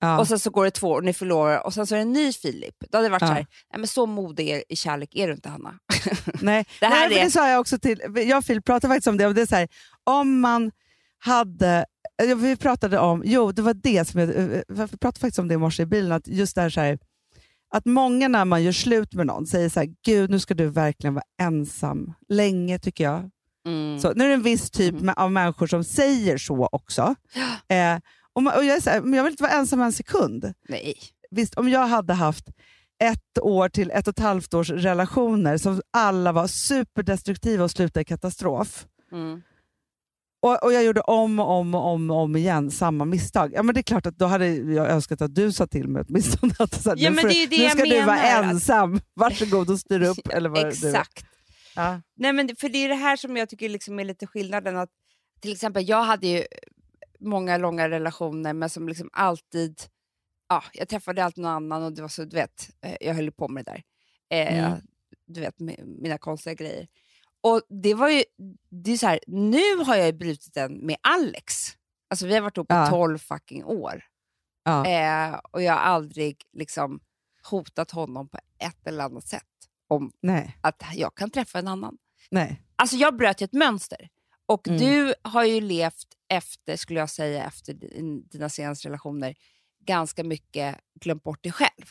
ja. 0.00 0.18
och 0.18 0.28
sen 0.28 0.38
så 0.38 0.50
går 0.50 0.64
det 0.64 0.70
två 0.70 0.88
år 0.88 0.96
och 0.98 1.04
ni 1.04 1.12
förlorar 1.12 1.66
och 1.66 1.74
sen 1.74 1.86
så 1.86 1.94
är 1.94 1.96
det 1.96 2.02
en 2.02 2.12
ny 2.12 2.32
Filip. 2.32 2.74
Då 2.90 2.98
hade 2.98 3.08
det 3.08 3.12
varit 3.12 3.22
Ja. 3.22 3.28
så 3.28 3.34
här, 3.34 3.46
nej, 3.72 3.78
men 3.78 3.86
så 3.86 4.06
modig 4.06 4.48
är- 4.48 4.64
i 4.72 4.76
kärlek 4.76 5.10
är 5.14 5.26
du 5.28 5.32
inte 5.34 5.48
Hanna. 5.48 5.78
Nej, 6.40 6.66
Det 6.80 6.86
här 6.86 7.08
Nej, 7.08 7.18
är- 7.18 7.24
det 7.24 7.30
sa 7.30 7.48
jag 7.50 7.60
också 7.60 7.78
till, 7.78 8.00
jag 8.28 8.38
och 8.38 8.44
Filip 8.44 8.64
pratade 8.64 8.94
faktiskt 8.94 9.06
om 9.08 9.16
det, 9.16 9.26
och 9.26 9.34
det 9.34 9.42
är 9.42 9.46
så 9.46 9.56
här, 9.56 9.68
om 10.04 10.40
man 10.40 10.70
hade, 11.18 11.84
ja, 12.28 12.34
vi 12.34 12.56
pratade 12.56 12.98
om, 12.98 13.22
jo 13.26 13.52
det 13.52 13.62
var 13.62 13.74
det 13.74 14.08
som 14.08 14.20
jag, 14.20 14.28
eh, 14.36 14.60
vi 14.68 14.76
pratade 14.88 15.20
faktiskt 15.20 15.38
om 15.38 15.48
det 15.48 15.54
i 15.54 15.58
morse 15.58 15.82
i 15.82 15.86
bilen, 15.86 16.12
att 16.12 16.28
just 16.28 16.54
det 16.54 16.60
här, 16.62 16.70
så 16.70 16.80
här 16.80 16.98
att 17.74 17.84
många 17.84 18.28
när 18.28 18.44
man 18.44 18.62
gör 18.62 18.72
slut 18.72 19.14
med 19.14 19.26
någon 19.26 19.46
säger 19.46 19.68
så 19.68 19.80
här, 19.80 19.88
gud 20.04 20.30
nu 20.30 20.40
ska 20.40 20.54
du 20.54 20.66
verkligen 20.66 21.14
vara 21.14 21.24
ensam 21.42 22.12
länge 22.28 22.78
tycker 22.78 23.04
jag. 23.04 23.30
Mm. 23.66 23.98
Så, 24.00 24.12
nu 24.14 24.24
är 24.24 24.28
det 24.28 24.34
en 24.34 24.42
viss 24.42 24.70
typ 24.70 25.00
Mm. 25.00 25.14
av 25.16 25.32
människor 25.32 25.66
som 25.66 25.84
säger 25.84 26.38
så 26.38 26.68
också. 26.72 27.14
Eh, 27.68 27.98
och 28.32 28.42
man, 28.42 28.56
och 28.56 28.64
jag, 28.64 28.76
är 28.76 28.80
så 28.80 28.90
här, 28.90 29.00
men 29.00 29.12
jag 29.12 29.24
vill 29.24 29.30
inte 29.32 29.42
vara 29.42 29.52
ensam 29.52 29.80
en 29.80 29.92
sekund. 29.92 30.52
Nej. 30.68 30.94
Visst, 31.30 31.54
om 31.54 31.68
jag 31.68 31.86
hade 31.86 32.14
haft 32.14 32.44
ett 32.98 33.38
år 33.42 33.68
till 33.68 33.90
ett 33.90 34.08
och 34.08 34.18
ett 34.18 34.24
halvt 34.24 34.54
års 34.54 34.70
relationer 34.70 35.58
som 35.58 35.80
alla 35.90 36.32
var 36.32 36.46
superdestruktiva 36.46 37.64
och 37.64 37.70
slutade 37.70 38.02
i 38.02 38.04
katastrof. 38.04 38.86
Mm. 39.12 39.42
Och, 40.42 40.64
och 40.64 40.72
jag 40.72 40.84
gjorde 40.84 41.00
om 41.00 41.38
och 41.38 41.50
om 41.50 41.74
och 41.74 41.86
om, 41.86 42.10
om 42.10 42.36
igen 42.36 42.70
samma 42.70 43.04
misstag. 43.04 43.52
Ja, 43.54 43.62
men 43.62 43.74
det 43.74 43.80
är 43.80 43.82
klart 43.82 44.06
att 44.06 44.18
då 44.18 44.26
hade 44.26 44.48
jag 44.48 44.90
önskat 44.90 45.22
att 45.22 45.34
du 45.34 45.52
sa 45.52 45.66
till 45.66 45.88
mig 45.88 46.04
åtminstone 46.08 46.54
att 46.58 46.82
så 46.82 46.90
här, 46.90 46.96
Ja, 46.96 47.10
nu, 47.10 47.16
men 47.16 47.24
det 47.24 47.42
är 47.42 47.46
det 47.46 47.56
nu 47.56 47.62
jag 47.62 47.72
ska 47.72 47.84
du 47.84 48.02
vara 48.02 48.16
menar, 48.16 48.42
ensam. 48.42 49.00
Varsågod 49.14 49.70
och 49.70 49.78
styr 49.78 50.02
upp. 50.02 50.28
eller 50.30 50.48
vad. 50.48 50.68
Exakt. 50.68 51.26
Ja. 51.76 52.00
Nej, 52.16 52.32
men 52.32 52.56
för 52.56 52.68
det 52.68 52.78
är 52.78 52.88
det 52.88 52.94
här 52.94 53.16
som 53.16 53.36
jag 53.36 53.48
tycker 53.48 53.68
liksom 53.68 53.98
är 53.98 54.04
lite 54.04 54.26
skillnaden. 54.26 54.76
Att, 54.76 54.90
till 55.40 55.52
exempel, 55.52 55.88
jag 55.88 56.02
hade 56.02 56.26
ju 56.26 56.44
många 57.20 57.58
långa 57.58 57.90
relationer, 57.90 58.52
men 58.52 58.70
som 58.70 58.88
liksom 58.88 59.10
alltid... 59.12 59.80
Ja, 60.48 60.64
jag 60.72 60.88
träffade 60.88 61.24
alltid 61.24 61.42
någon 61.42 61.52
annan 61.52 61.82
och 61.82 61.92
det 61.92 62.02
var 62.02 62.08
så, 62.08 62.24
du 62.24 62.36
vet, 62.36 62.70
eh, 62.80 62.96
jag 63.00 63.14
höll 63.14 63.32
på 63.32 63.48
med 63.48 63.64
det 63.64 63.70
där. 63.70 63.82
Eh, 64.38 64.64
Mm. 64.64 64.80
Du 65.26 65.40
vet, 65.40 65.54
mina 66.00 66.18
konstiga 66.18 66.54
grejer. 66.54 66.88
Och 67.40 67.62
det 67.68 67.94
var 67.94 68.08
ju, 68.08 68.24
det 68.70 68.92
är 68.92 68.96
så 68.96 69.06
här, 69.06 69.20
nu 69.26 69.76
har 69.76 69.96
jag 69.96 70.18
brutit 70.18 70.54
den 70.54 70.86
med 70.86 70.96
Alex. 71.02 71.54
Alltså 72.10 72.26
vi 72.26 72.34
har 72.34 72.40
varit 72.40 72.56
ihop 72.56 72.72
i 72.72 72.74
Ja. 72.74 72.86
12 72.90 73.18
fucking 73.18 73.64
år. 73.64 74.04
Ja. 74.64 74.86
Eh, 74.86 75.34
och 75.50 75.62
jag 75.62 75.72
har 75.72 75.80
aldrig 75.80 76.42
liksom 76.52 77.00
hotat 77.50 77.90
honom 77.90 78.28
på 78.28 78.38
ett 78.58 78.86
eller 78.86 79.04
annat 79.04 79.26
sätt 79.26 79.42
om 79.88 80.12
Nej, 80.20 80.58
att 80.60 80.82
jag 80.94 81.14
kan 81.14 81.30
träffa 81.30 81.58
en 81.58 81.68
annan. 81.68 81.98
nej. 82.30 82.62
Alltså 82.76 82.96
jag 82.96 83.16
bröt 83.16 83.40
ju 83.42 83.44
ett 83.44 83.52
mönster. 83.52 84.08
Och 84.46 84.68
Mm. 84.68 84.80
du 84.80 85.14
har 85.22 85.44
ju 85.44 85.60
levt 85.60 86.06
efter, 86.28 86.76
skulle 86.76 87.00
jag 87.00 87.10
säga, 87.10 87.44
efter 87.44 87.74
din- 87.74 88.28
dina 88.28 88.48
senaste 88.48 88.88
relationer, 88.88 89.34
ganska 89.88 90.24
mycket 90.24 90.76
glömt 91.00 91.22
bort 91.22 91.42
dig 91.42 91.52
själv. 91.52 91.84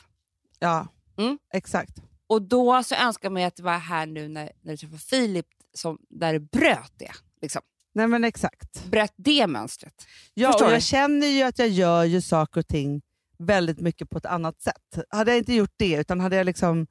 Ja, 0.60 0.88
Mm. 1.18 1.38
exakt. 1.54 1.98
Och 2.28 2.42
då 2.42 2.84
så 2.84 2.96
önskar 2.96 3.30
man 3.30 3.42
ju 3.42 3.48
att 3.48 3.56
det 3.56 3.64
var 3.64 3.78
här 3.78 4.06
nu 4.06 4.28
när, 4.28 4.52
när 4.62 4.72
du 4.74 4.78
träffade 4.78 5.00
Filip, 5.00 5.46
som, 5.74 5.98
där 6.10 6.34
du 6.34 6.40
bröt 6.40 6.92
det. 6.98 7.12
Liksom. 7.42 7.62
Nej 7.94 8.08
men 8.08 8.24
exakt. 8.24 8.86
Bröt 8.86 9.14
det 9.16 9.48
mönstret. 9.48 9.94
Ja, 10.34 10.52
Förstår 10.52 10.66
och 10.66 10.70
du? 10.72 10.76
jag 10.76 10.84
känner 10.84 11.28
ju 11.28 11.44
att 11.44 11.60
jag 11.60 11.68
gör 11.70 12.04
ju 12.04 12.22
saker 12.22 12.60
och 12.62 12.68
ting 12.68 13.02
väldigt 13.38 13.80
mycket 13.80 14.10
på 14.10 14.18
ett 14.18 14.26
annat 14.26 14.62
sätt. 14.62 15.00
Hade 15.10 15.32
jag 15.32 15.38
inte 15.38 15.54
gjort 15.54 15.74
det, 15.78 15.96
utan 15.96 16.20
hade 16.20 16.36
jag 16.36 16.46
liksom 16.46 16.88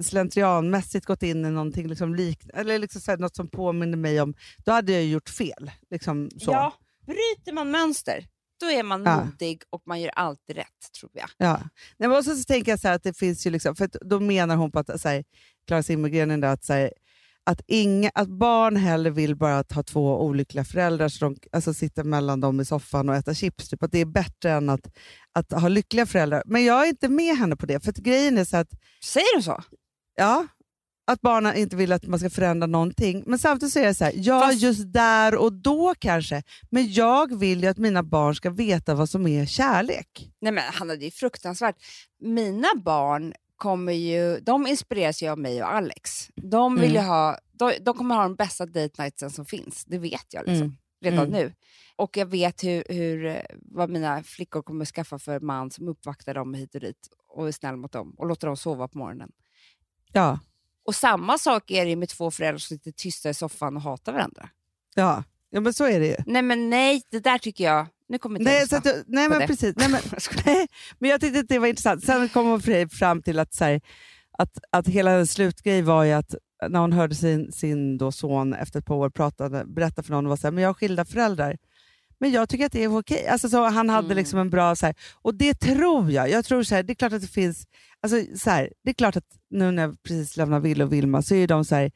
slentrianmässigt 0.00 1.06
gått 1.06 1.22
in 1.22 1.44
i 1.44 1.50
någonting 1.50 1.88
liksom 1.88 2.14
lik, 2.14 2.38
eller 2.54 2.78
liksom 2.78 3.00
så 3.00 3.10
här, 3.10 3.18
något 3.18 3.36
som 3.36 3.48
påminner 3.48 3.96
mig 3.96 4.20
om, 4.20 4.34
då 4.64 4.72
hade 4.72 4.92
jag 4.92 5.04
gjort 5.04 5.28
fel. 5.28 5.70
Liksom 5.90 6.30
så. 6.30 6.50
Ja, 6.50 6.72
bryter 7.06 7.52
man 7.52 7.70
mönster, 7.70 8.26
då 8.60 8.66
är 8.70 8.82
man 8.82 9.02
Ja. 9.04 9.24
modig 9.24 9.62
och 9.70 9.82
man 9.86 10.00
gör 10.00 10.10
alltid 10.10 10.56
rätt, 10.56 10.92
tror 11.00 11.10
jag. 11.14 11.28
Ja. 11.36 11.60
Nej, 11.98 12.08
men 12.08 12.18
också 12.18 12.36
så 12.36 12.44
tänker 12.44 12.72
jag 12.72 12.80
så 12.80 12.88
att 12.88 13.02
det 13.02 13.16
finns 13.18 13.46
ju, 13.46 13.50
liksom, 13.50 13.76
för 13.76 13.88
då 14.00 14.20
menar 14.20 14.56
hon 14.56 14.72
på 14.72 14.78
att 14.78 15.00
så 15.00 15.08
här, 15.08 15.24
Klara 15.66 15.82
Zimmergren, 15.82 16.44
att, 16.44 16.64
så 16.64 16.72
här, 16.72 16.92
att, 17.44 17.60
inga, 17.66 18.10
att 18.14 18.28
barn 18.28 18.76
hellre 18.76 19.10
vill 19.10 19.36
bara 19.36 19.64
ha 19.74 19.82
två 19.82 20.20
olyckliga 20.22 20.64
föräldrar 20.64 21.08
så 21.08 21.24
de 21.24 21.36
alltså, 21.52 21.74
sitter 21.74 22.04
mellan 22.04 22.40
dem 22.40 22.60
i 22.60 22.64
soffan 22.64 23.08
och 23.08 23.14
äta 23.14 23.34
chips. 23.34 23.68
Typ. 23.68 23.82
Att 23.82 23.92
det 23.92 23.98
är 23.98 24.04
bättre 24.04 24.50
än 24.52 24.68
att, 24.68 24.86
att 25.34 25.52
ha 25.52 25.68
lyckliga 25.68 26.06
föräldrar. 26.06 26.42
Men 26.46 26.64
jag 26.64 26.82
är 26.84 26.88
inte 26.88 27.08
med 27.08 27.36
henne 27.36 27.56
på 27.56 27.66
det. 27.66 27.80
För 27.84 27.92
grejen 27.92 28.38
är 28.38 28.44
så 28.44 28.56
att, 28.56 28.68
Säger 29.04 29.36
du 29.36 29.42
så? 29.42 29.62
ja, 30.16 30.46
att 31.12 31.20
barnen 31.20 31.56
inte 31.56 31.76
vill 31.76 31.92
att 31.92 32.06
man 32.06 32.18
ska 32.18 32.30
förändra 32.30 32.66
någonting. 32.66 33.22
Men 33.26 33.38
samtidigt 33.38 33.72
så 33.72 33.78
är 33.78 33.86
det 33.86 33.94
så 33.94 34.04
här, 34.04 34.12
ja 34.16 34.40
Fast- 34.40 34.62
just 34.62 34.92
där 34.92 35.34
och 35.36 35.52
då 35.52 35.94
kanske. 35.98 36.42
Men 36.70 36.92
jag 36.92 37.38
vill 37.38 37.62
ju 37.62 37.68
att 37.68 37.78
mina 37.78 38.02
barn 38.02 38.34
ska 38.34 38.50
veta 38.50 38.94
vad 38.94 39.08
som 39.10 39.26
är 39.26 39.46
kärlek. 39.46 40.30
Nej 40.40 40.52
men 40.52 40.64
Hanna, 40.72 40.96
det 40.96 41.06
är 41.06 41.10
fruktansvärt. 41.10 41.76
Mina 42.20 42.68
barn 42.84 43.34
kommer 43.56 43.92
ju, 43.92 44.40
de 44.40 44.66
inspireras 44.66 45.22
ju 45.22 45.28
av 45.28 45.38
mig 45.38 45.62
och 45.62 45.72
Alex. 45.74 46.28
De, 46.36 46.76
vill 46.76 46.90
ju 46.90 46.96
Mm. 46.96 47.08
ha, 47.08 47.38
de, 47.52 47.72
de 47.80 47.94
kommer 47.96 48.14
ha 48.14 48.22
de 48.22 48.34
bästa 48.36 48.66
date 48.66 49.02
nightsen 49.02 49.30
som 49.30 49.44
finns, 49.46 49.84
det 49.84 49.98
vet 49.98 50.26
jag 50.34 50.46
liksom, 50.46 50.62
Mm. 50.66 50.76
redan 51.02 51.18
Mm. 51.26 51.30
nu. 51.30 51.52
Och 51.96 52.16
jag 52.16 52.26
vet 52.26 52.64
hur, 52.64 52.84
hur, 52.88 53.42
vad 53.62 53.90
mina 53.90 54.22
flickor 54.22 54.62
kommer 54.62 54.84
skaffa 54.84 55.18
för 55.18 55.40
man 55.40 55.70
som 55.70 55.88
uppvaktar 55.88 56.34
dem 56.34 56.54
hit 56.54 56.74
och 56.74 56.80
dit 56.80 57.08
och 57.28 57.48
är 57.48 57.52
snäll 57.52 57.76
mot 57.76 57.92
dem 57.92 58.14
och 58.18 58.26
låter 58.26 58.46
dem 58.46 58.56
sova 58.56 58.88
på 58.88 58.98
morgonen. 58.98 59.30
Ja, 60.12 60.38
Och 60.90 60.94
samma 60.94 61.38
sak 61.38 61.70
är 61.70 61.86
det 61.86 61.96
med 61.96 62.08
två 62.08 62.30
föräldrar 62.30 62.58
som 62.58 62.76
sitter 62.76 62.90
tysta 62.90 63.30
i 63.30 63.34
soffan 63.34 63.76
och 63.76 63.82
hatar 63.82 64.12
varandra. 64.12 64.48
ja. 64.94 65.24
ja 65.50 65.60
men 65.60 65.74
så 65.74 65.84
är 65.84 66.00
det 66.00 66.06
ju. 66.06 66.16
Nej 66.26 66.42
men 66.42 66.70
nej, 66.70 67.02
det 67.10 67.20
där 67.20 67.38
tycker 67.38 67.64
jag, 67.64 67.86
nu 68.08 68.18
kommer 68.18 68.40
inte 68.40 68.52
jag 68.52 68.68
Nej, 68.70 68.78
att, 68.78 69.04
nej 69.06 69.28
men 69.28 69.38
det. 69.40 69.46
precis. 69.46 69.74
Nej, 69.76 69.88
men, 69.88 70.00
nej, 70.46 70.66
men 70.98 71.10
jag 71.10 71.20
tyckte 71.20 71.40
att 71.40 71.48
det 71.48 71.58
var 71.58 71.66
intressant. 71.66 72.04
Sen 72.04 72.28
kom 72.28 72.46
hon 72.46 72.88
fram 72.88 73.22
till 73.22 73.38
att, 73.38 73.54
så 73.54 73.64
här, 73.64 73.80
att, 74.38 74.58
att 74.70 74.88
hela 74.88 75.10
hennes 75.10 75.32
slutgrej 75.32 75.82
var 75.82 76.04
ju 76.04 76.12
att 76.12 76.34
när 76.68 76.80
hon 76.80 76.92
hörde 76.92 77.14
sin, 77.14 77.52
sin 77.52 77.98
då 77.98 78.12
son 78.12 78.54
efter 78.54 78.78
ett 78.78 78.86
par 78.86 78.94
år 78.94 79.10
pratade, 79.10 79.64
berätta 79.66 80.02
för 80.02 80.12
någon 80.12 80.26
och 80.26 80.30
var 80.30 80.36
så 80.36 80.46
här, 80.46 80.52
men 80.52 80.62
jag 80.62 80.68
har 80.68 80.74
skilda 80.74 81.04
föräldrar. 81.04 81.56
Men 82.20 82.30
jag 82.30 82.48
tycker 82.48 82.66
att 82.66 82.72
det 82.72 82.84
är 82.84 82.98
okej. 82.98 83.26
Alltså, 83.26 83.48
så 83.48 83.64
han 83.68 83.88
hade 83.88 84.06
Mm. 84.06 84.16
liksom 84.16 84.38
en 84.38 84.50
bra... 84.50 84.76
Så 84.76 84.86
här, 84.86 84.94
och 85.22 85.34
det 85.34 85.54
tror 85.54 86.10
jag. 86.10 86.30
Jag 86.30 86.44
tror 86.44 86.62
så 86.62 86.74
här, 86.74 86.82
Det 86.82 86.92
är 86.92 86.94
klart 86.94 87.12
att 87.12 87.20
det 87.22 87.26
finns... 87.28 87.64
Alltså, 88.00 88.38
så 88.38 88.50
här, 88.50 88.72
det 88.84 88.90
är 88.90 88.94
klart 88.94 89.16
att 89.16 89.24
nu 89.50 89.70
när 89.70 89.82
jag 89.82 90.02
precis 90.02 90.36
lämnar 90.36 90.60
Ville 90.60 90.84
och 90.84 90.92
Vilma 90.92 91.22
så 91.22 91.34
är 91.34 91.46
de 91.46 91.64
så 91.64 91.74
här, 91.74 91.90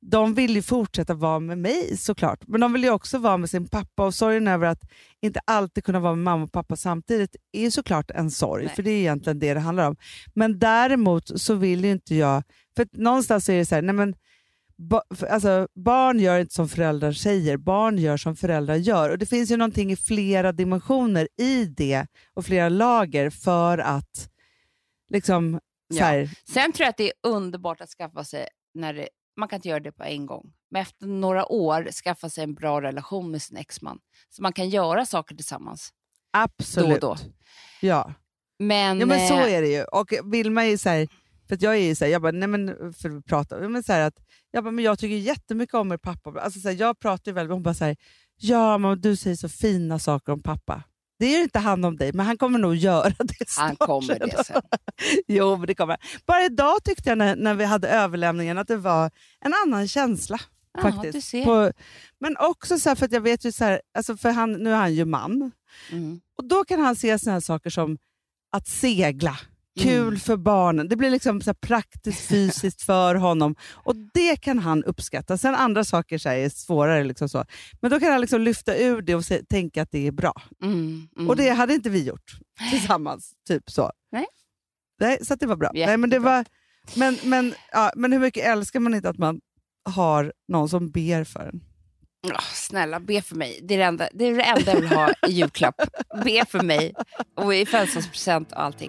de 0.00 0.34
vill 0.34 0.54
ju 0.56 0.62
fortsätta 0.62 1.14
vara 1.14 1.40
med 1.40 1.58
mig 1.58 1.96
såklart, 1.96 2.38
men 2.46 2.60
de 2.60 2.72
vill 2.72 2.84
ju 2.84 2.90
också 2.90 3.18
vara 3.18 3.36
med 3.36 3.50
sin 3.50 3.68
pappa 3.68 4.06
och 4.06 4.14
sorgen 4.14 4.48
över 4.48 4.66
att 4.66 4.80
inte 5.22 5.40
alltid 5.44 5.84
kunna 5.84 6.00
vara 6.00 6.14
med 6.14 6.24
mamma 6.24 6.44
och 6.44 6.52
pappa 6.52 6.76
samtidigt 6.76 7.36
är 7.52 7.60
ju 7.60 7.70
såklart 7.70 8.10
en 8.10 8.30
sorg, 8.30 8.64
Nej. 8.64 8.74
för 8.74 8.82
det 8.82 8.90
är 8.90 8.98
egentligen 8.98 9.38
det 9.38 9.54
det 9.54 9.60
handlar 9.60 9.88
om. 9.88 9.96
Men 10.34 10.58
däremot 10.58 11.40
så 11.40 11.54
vill 11.54 11.84
ju 11.84 11.90
inte 11.90 12.14
jag, 12.14 12.42
för 12.76 12.86
någonstans 12.92 13.48
är 13.48 13.56
det 13.58 13.66
så 13.66 13.74
här, 13.74 13.82
nej 13.82 13.94
men, 13.94 14.14
ba, 14.78 15.02
alltså, 15.30 15.68
barn 15.74 16.20
gör 16.20 16.38
inte 16.40 16.54
som 16.54 16.68
föräldrar 16.68 17.12
säger, 17.12 17.56
barn 17.56 17.98
gör 17.98 18.16
som 18.16 18.36
föräldrar 18.36 18.74
gör. 18.74 19.10
Och 19.10 19.18
det 19.18 19.26
finns 19.26 19.50
ju 19.50 19.56
någonting 19.56 19.92
i 19.92 19.96
flera 19.96 20.52
dimensioner 20.52 21.28
i 21.40 21.64
det 21.64 22.06
och 22.34 22.44
flera 22.46 22.68
lager 22.68 23.30
för 23.30 23.78
att 23.78 24.30
liksom, 25.10 25.60
så 25.92 25.98
Ja. 25.98 26.04
här, 26.04 26.30
Sen 26.52 26.72
tror 26.72 26.84
jag 26.84 26.90
att 26.90 26.96
det 26.96 27.04
är 27.08 27.12
underbart 27.22 27.80
att 27.80 27.90
skaffa 27.90 28.24
sig 28.24 28.48
när 28.74 28.94
det, 28.94 29.08
man 29.36 29.48
kan 29.48 29.56
inte 29.56 29.68
göra 29.68 29.80
det 29.80 29.92
på 29.92 30.04
en 30.04 30.26
gång. 30.26 30.52
Men 30.70 30.82
efter 30.82 31.06
några 31.06 31.52
år 31.52 31.88
skaffa 32.04 32.28
sig 32.30 32.44
en 32.44 32.54
bra 32.54 32.82
relation 32.82 33.30
med 33.30 33.42
sin 33.42 33.56
exman. 33.56 33.98
Så 34.28 34.42
man 34.42 34.52
kan 34.52 34.68
göra 34.68 35.06
saker 35.06 35.34
tillsammans. 35.34 35.90
Absolut. 36.30 37.00
Då 37.00 37.08
och 37.10 37.16
då. 37.18 37.24
Ja. 37.80 38.12
Men, 38.58 39.00
ja, 39.00 39.06
men 39.06 39.28
så 39.28 39.34
eh, 39.34 39.52
är 39.54 39.62
det 39.62 39.68
ju. 39.68 39.84
Och 39.84 40.12
Vilma 40.32 40.64
är 40.64 40.70
ju 40.70 40.78
så 40.78 40.88
här, 40.88 41.08
för 41.48 41.58
jag 41.60 41.74
är 41.76 41.78
ju 41.80 41.94
så 41.94 42.04
här, 42.04 42.12
jag 42.12 42.22
bara, 42.22 42.32
nej 42.32 42.48
men 42.48 42.92
för 42.94 43.16
att 43.18 43.24
prata, 43.26 43.68
men 43.68 43.82
så 43.82 43.92
att, 43.92 44.14
jag 44.50 44.64
bara, 44.64 44.70
men 44.70 44.84
jag 44.84 44.98
tycker 44.98 45.16
jättemycket 45.16 45.74
om 45.74 45.92
er 45.92 45.96
pappa. 45.96 46.40
Alltså 46.40 46.60
så 46.60 46.68
här, 46.68 46.76
jag 46.76 46.98
pratar 46.98 47.30
ju 47.30 47.34
väldigt, 47.34 47.52
hon 47.52 47.62
bara 47.62 47.74
så 47.74 47.84
här, 47.84 47.96
ja 48.36 48.78
men 48.78 49.00
du 49.00 49.16
säger 49.16 49.36
så 49.36 49.48
fina 49.48 49.98
saker 49.98 50.32
om 50.32 50.42
pappa. 50.42 50.82
Det 51.18 51.26
är 51.26 51.36
ju 51.36 51.42
inte 51.42 51.58
han 51.58 51.84
om 51.84 51.96
dig, 51.96 52.12
men 52.12 52.26
han 52.26 52.36
kommer 52.38 52.58
nog 52.58 52.74
göra 52.76 53.08
det 53.18 53.46
han 53.56 53.76
snart. 53.76 53.88
kommer 53.88 54.18
det 54.18 54.44
sen. 54.44 54.62
jo, 55.28 55.56
men 55.56 55.66
det 55.66 55.74
kommer 55.74 55.92
han. 55.92 56.20
Bara 56.26 56.44
idag 56.44 56.84
tyckte 56.84 57.08
jag 57.08 57.18
när, 57.18 57.36
när 57.36 57.54
vi 57.54 57.64
hade 57.64 57.88
överlämningen 57.88 58.58
att 58.58 58.68
det 58.68 58.76
var 58.76 59.10
en 59.40 59.54
annan 59.66 59.88
känsla. 59.88 60.40
Ja, 60.72 60.82
faktiskt. 60.82 61.32
På, 61.44 61.72
men 62.20 62.36
också 62.36 62.78
så 62.78 62.88
här, 62.88 62.96
för 62.96 63.06
att 63.06 63.12
jag 63.12 63.20
vet 63.20 63.44
ju 63.44 63.52
så 63.52 63.64
här, 63.64 63.80
alltså 63.94 64.16
för 64.16 64.30
han, 64.30 64.52
nu 64.52 64.70
är 64.72 64.76
han 64.76 64.94
ju 64.94 65.04
man, 65.04 65.50
Mm. 65.92 66.20
och 66.38 66.44
då 66.48 66.64
kan 66.64 66.80
han 66.80 66.96
se 66.96 67.18
såna 67.18 67.32
här 67.32 67.40
saker 67.40 67.70
som 67.70 67.98
att 68.52 68.66
segla. 68.68 69.38
Kul 69.78 70.08
Mm. 70.08 70.20
för 70.20 70.36
barnen. 70.36 70.88
Det 70.88 70.96
blir 70.96 71.10
liksom 71.10 71.40
så 71.40 71.54
praktiskt 71.54 72.20
fysiskt 72.28 72.82
för 72.82 73.14
honom. 73.14 73.54
Och 73.74 73.94
Det 74.14 74.36
kan 74.36 74.58
han 74.58 74.84
uppskatta. 74.84 75.38
Sen 75.38 75.54
andra 75.54 75.84
saker 75.84 76.18
så 76.18 76.28
är 76.28 76.48
svårare. 76.48 77.04
Liksom 77.04 77.28
så. 77.28 77.44
Men 77.80 77.90
då 77.90 78.00
kan 78.00 78.12
han 78.12 78.20
liksom 78.20 78.40
lyfta 78.40 78.76
ur 78.78 79.02
det 79.02 79.14
och 79.14 79.24
se, 79.24 79.42
tänka 79.44 79.82
att 79.82 79.88
det 79.90 80.06
är 80.06 80.12
bra. 80.12 80.32
Mm. 80.62 81.08
Mm. 81.16 81.28
Och 81.28 81.36
det 81.36 81.50
hade 81.50 81.74
inte 81.74 81.90
vi 81.90 82.02
gjort 82.04 82.32
tillsammans. 82.70 83.32
typ 83.48 83.70
så. 83.70 83.92
Nej. 84.12 84.26
Nej, 85.00 85.18
så 85.22 85.34
att 85.34 85.40
det 85.40 85.46
var 85.46 85.56
bra. 85.56 85.70
Jättebra. 85.74 85.86
Nej, 85.86 85.96
men, 85.96 86.10
det 86.10 86.18
var, 86.18 86.44
men, 86.94 87.18
men, 87.24 87.54
ja, 87.72 87.92
men 87.96 88.12
hur 88.12 88.18
mycket 88.18 88.44
älskar 88.46 88.80
man 88.80 88.94
inte 88.94 89.08
att 89.08 89.18
man 89.18 89.40
har 89.84 90.32
någon 90.48 90.68
som 90.68 90.90
ber 90.90 91.24
för 91.24 91.40
en? 91.46 91.60
Åh, 92.26 92.40
snälla, 92.52 93.00
be 93.00 93.22
för 93.22 93.36
mig. 93.36 93.60
Det 93.62 93.74
är 93.74 93.78
det, 93.78 93.84
enda, 93.84 94.08
det 94.14 94.24
är 94.24 94.34
det 94.36 94.42
enda 94.42 94.72
jag 94.72 94.80
vill 94.80 94.88
ha 94.90 95.10
i 95.28 95.32
julklapp. 95.32 95.74
Be 96.24 96.44
för 96.48 96.62
mig. 96.62 96.94
Och 97.36 97.54
i 97.54 97.66
födelsedagspresent 97.66 98.52
och 98.52 98.62
allting. 98.62 98.88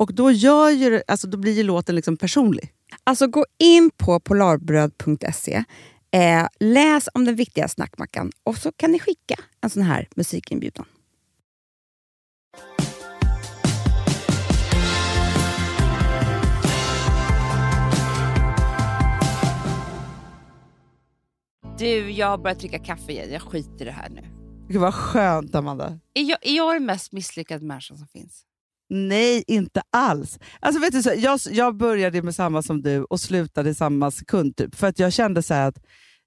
Och 0.00 0.14
då, 0.14 0.30
gör 0.30 0.70
ju, 0.70 0.90
det- 0.90 1.02
alltså, 1.08 1.26
då 1.26 1.38
blir 1.38 1.52
ju 1.52 1.62
låten 1.62 1.94
liksom 1.96 2.16
personlig. 2.16 2.72
Alltså 3.04 3.26
gå 3.26 3.44
in 3.58 3.90
på 3.96 4.20
polarbröd.se, 4.20 5.64
eh, 6.10 6.46
läs 6.60 7.08
om 7.14 7.24
den 7.24 7.36
viktiga 7.36 7.68
snackmackan 7.68 8.32
och 8.44 8.56
så 8.56 8.72
kan 8.72 8.92
ni 8.92 8.98
skicka 8.98 9.34
en 9.60 9.70
sån 9.70 9.82
här 9.82 10.08
musikinbjudan. 10.16 10.86
Du, 21.78 22.10
jag 22.10 22.26
har 22.26 22.38
börjat 22.38 22.58
dricka 22.58 22.78
kaffe 22.78 23.12
igen. 23.12 23.32
Jag 23.32 23.42
skiter 23.42 23.82
i 23.82 23.84
det 23.84 23.90
här 23.90 24.08
nu. 24.08 24.22
Gud 24.68 24.80
vad 24.80 24.94
skönt, 24.94 25.54
Amanda. 25.54 25.98
Är 26.14 26.22
jag, 26.22 26.38
är 26.46 26.56
jag 26.56 26.74
den 26.76 26.86
mest 26.86 27.12
misslyckade 27.12 27.64
människan 27.66 27.98
som 27.98 28.06
finns? 28.06 28.44
Nej, 28.90 29.44
inte 29.46 29.82
alls. 29.90 30.38
Alltså, 30.60 30.80
vet 30.80 30.92
du, 30.92 31.02
så, 31.02 31.12
jag, 31.16 31.40
jag 31.50 31.76
började 31.76 32.22
med 32.22 32.34
samma 32.34 32.62
som 32.62 32.82
du 32.82 33.04
och 33.04 33.20
slutade 33.20 33.70
i 33.70 33.74
samma 33.74 34.10
sekund. 34.10 34.56
Typ, 34.56 34.74
för 34.74 34.86
att 34.86 34.98
jag 34.98 35.12
kände 35.12 35.42
så 35.42 35.54
här 35.54 35.68
att 35.68 35.78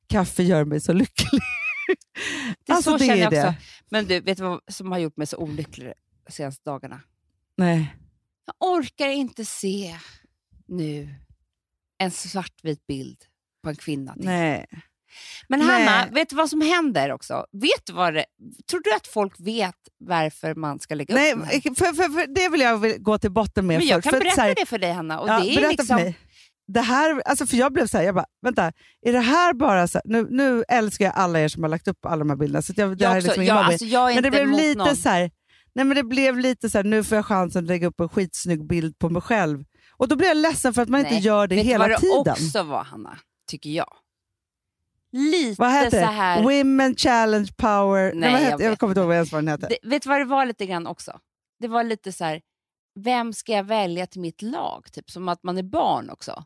kaffe 0.07 0.43
gör 0.43 0.65
mig 0.65 0.81
så 0.81 0.93
lycklig. 0.93 1.41
Det 2.65 2.71
är 2.71 2.75
Alltså, 2.75 2.91
så 2.91 2.97
det 2.97 3.05
känner 3.05 3.21
jag 3.21 3.31
det. 3.31 3.47
också. 3.47 3.53
Men 3.91 4.05
du, 4.05 4.19
vet 4.19 4.37
du 4.37 4.43
vad 4.43 4.59
som 4.67 4.91
har 4.91 4.99
gjort 4.99 5.17
mig 5.17 5.27
så 5.27 5.37
olycklig 5.37 5.93
de 6.25 6.31
senaste 6.31 6.69
dagarna? 6.69 7.01
Nej. 7.57 7.95
Jag 8.45 8.55
orkar 8.69 9.07
inte 9.07 9.45
se 9.45 9.95
nu 10.67 11.15
en 11.97 12.11
svartvit 12.11 12.87
bild 12.87 13.17
på 13.63 13.69
en 13.69 13.75
kvinna. 13.75 14.13
till. 14.13 14.25
Nej. 14.25 14.65
Men 15.47 15.59
Nej. 15.59 15.85
Hanna, 15.85 16.11
vet 16.11 16.29
du 16.29 16.35
vad 16.35 16.49
som 16.49 16.61
händer 16.61 17.11
också? 17.11 17.45
Vet 17.61 17.85
du 17.85 17.93
vad 17.93 18.13
det, 18.13 18.25
tror 18.69 18.81
du 18.83 18.93
att 18.95 19.07
folk 19.07 19.33
vet 19.39 19.75
varför 19.99 20.55
man 20.55 20.79
ska 20.79 20.95
lägga 20.95 21.15
Nej, 21.15 21.33
upp 21.33 21.43
här? 21.45 21.61
för, 21.75 21.85
för, 21.85 22.09
för 22.09 22.35
det 22.35 22.49
vill 22.49 22.61
jag 22.61 23.03
gå 23.03 23.17
till 23.17 23.31
botten 23.31 23.67
med. 23.67 23.77
Men 23.77 23.87
jag 23.87 24.03
kan 24.03 24.09
för 24.11 24.17
att 24.17 24.23
berätta 24.23 24.41
här- 24.41 24.55
det 24.55 24.65
för 24.65 24.77
dig 24.77 24.91
Hanna. 24.93 25.19
Och 25.19 25.29
Ja, 25.29 25.39
det 25.39 25.49
är 25.51 25.55
berätta 25.55 25.69
liksom, 25.69 25.87
för 25.87 25.95
mig. 25.95 26.17
Det 26.67 26.81
här, 26.81 27.21
alltså 27.25 27.45
för 27.45 27.57
jag 27.57 27.73
blev 27.73 27.87
så 27.87 27.97
här, 27.97 28.03
jag 28.05 28.15
bara, 28.15 28.25
vänta, 28.41 28.71
är 29.05 29.13
det 29.13 29.19
här 29.19 29.53
bara 29.53 29.87
så 29.87 29.97
här, 29.97 30.03
nu, 30.05 30.27
nu 30.29 30.63
älskar 30.67 31.05
jag 31.05 31.13
alla 31.15 31.39
er 31.39 31.47
som 31.47 31.63
har 31.63 31.69
lagt 31.69 31.87
upp 31.87 32.05
alla 32.05 32.19
de 32.19 32.29
här 32.29 32.37
bilderna. 32.37 32.61
Så 32.61 32.73
jag, 32.75 32.97
det 32.97 33.03
Jag, 33.03 33.09
här 33.09 33.15
är 33.15 33.19
också, 33.19 33.27
liksom 33.27 33.43
ingen 33.43 33.55
jag, 33.55 33.65
alltså, 33.65 33.85
jag 33.85 34.11
är 34.11 34.13
Men 34.13 34.23
det 34.23 34.31
blev 34.31 34.49
lite 34.51 34.77
någon. 34.77 34.95
så 34.95 35.09
här, 35.09 35.31
nej 35.75 35.85
men 35.85 35.95
det 35.95 36.03
blev 36.03 36.37
lite 36.37 36.69
så 36.69 36.77
här, 36.77 36.83
nu 36.83 37.03
får 37.03 37.15
jag 37.15 37.25
chansen 37.25 37.63
att 37.63 37.67
lägga 37.67 37.87
upp 37.87 37.99
en 37.99 38.09
skitsnygg 38.09 38.67
bild 38.67 38.99
på 38.99 39.09
mig 39.09 39.21
själv. 39.21 39.63
Och 39.97 40.07
då 40.07 40.15
blir 40.15 40.27
jag 40.27 40.37
ledsen 40.37 40.73
för 40.73 40.81
att 40.81 40.89
man 40.89 41.01
Nej, 41.01 41.13
inte 41.13 41.25
gör 41.27 41.47
det 41.47 41.55
Vet 41.55 41.65
hela 41.65 41.85
du 41.87 41.91
vad 41.91 41.99
tiden. 42.01 42.23
det 42.23 42.31
också 42.31 42.63
var 42.63 42.83
Hanna, 42.83 43.17
tycker 43.49 43.69
jag? 43.69 43.93
Lite 45.13 45.61
Vad 45.61 45.71
heter 45.71 45.89
så 45.89 45.95
det? 45.95 46.05
här... 46.05 46.43
Women 46.43 46.95
challenge 46.95 47.49
power. 47.57 48.13
Nej, 48.13 48.13
Nej, 48.15 48.31
vad 48.31 48.41
jag 48.41 48.45
heter, 48.45 48.63
jag, 48.63 48.69
vet 48.69 48.79
kommer 48.79 48.91
inte 48.91 48.99
ihåg 48.99 49.07
vad 49.07 49.15
ens 49.15 49.31
vad 49.31 49.43
den 49.43 49.47
heter. 49.47 49.69
Det, 49.69 49.89
vet 49.89 50.03
du 50.03 50.09
vad 50.09 50.19
det 50.21 50.25
var 50.25 50.45
lite 50.45 50.65
grann 50.65 50.87
också? 50.87 51.19
Det 51.59 51.67
var 51.67 51.83
lite 51.83 52.11
så 52.11 52.23
här, 52.23 52.41
vem 52.99 53.33
ska 53.33 53.51
jag 53.51 53.63
välja 53.63 54.07
till 54.07 54.21
mitt 54.21 54.41
lag? 54.41 54.91
Typ 54.91 55.11
som 55.11 55.29
att 55.29 55.43
man 55.43 55.57
är 55.57 55.63
barn 55.63 56.09
också. 56.09 56.43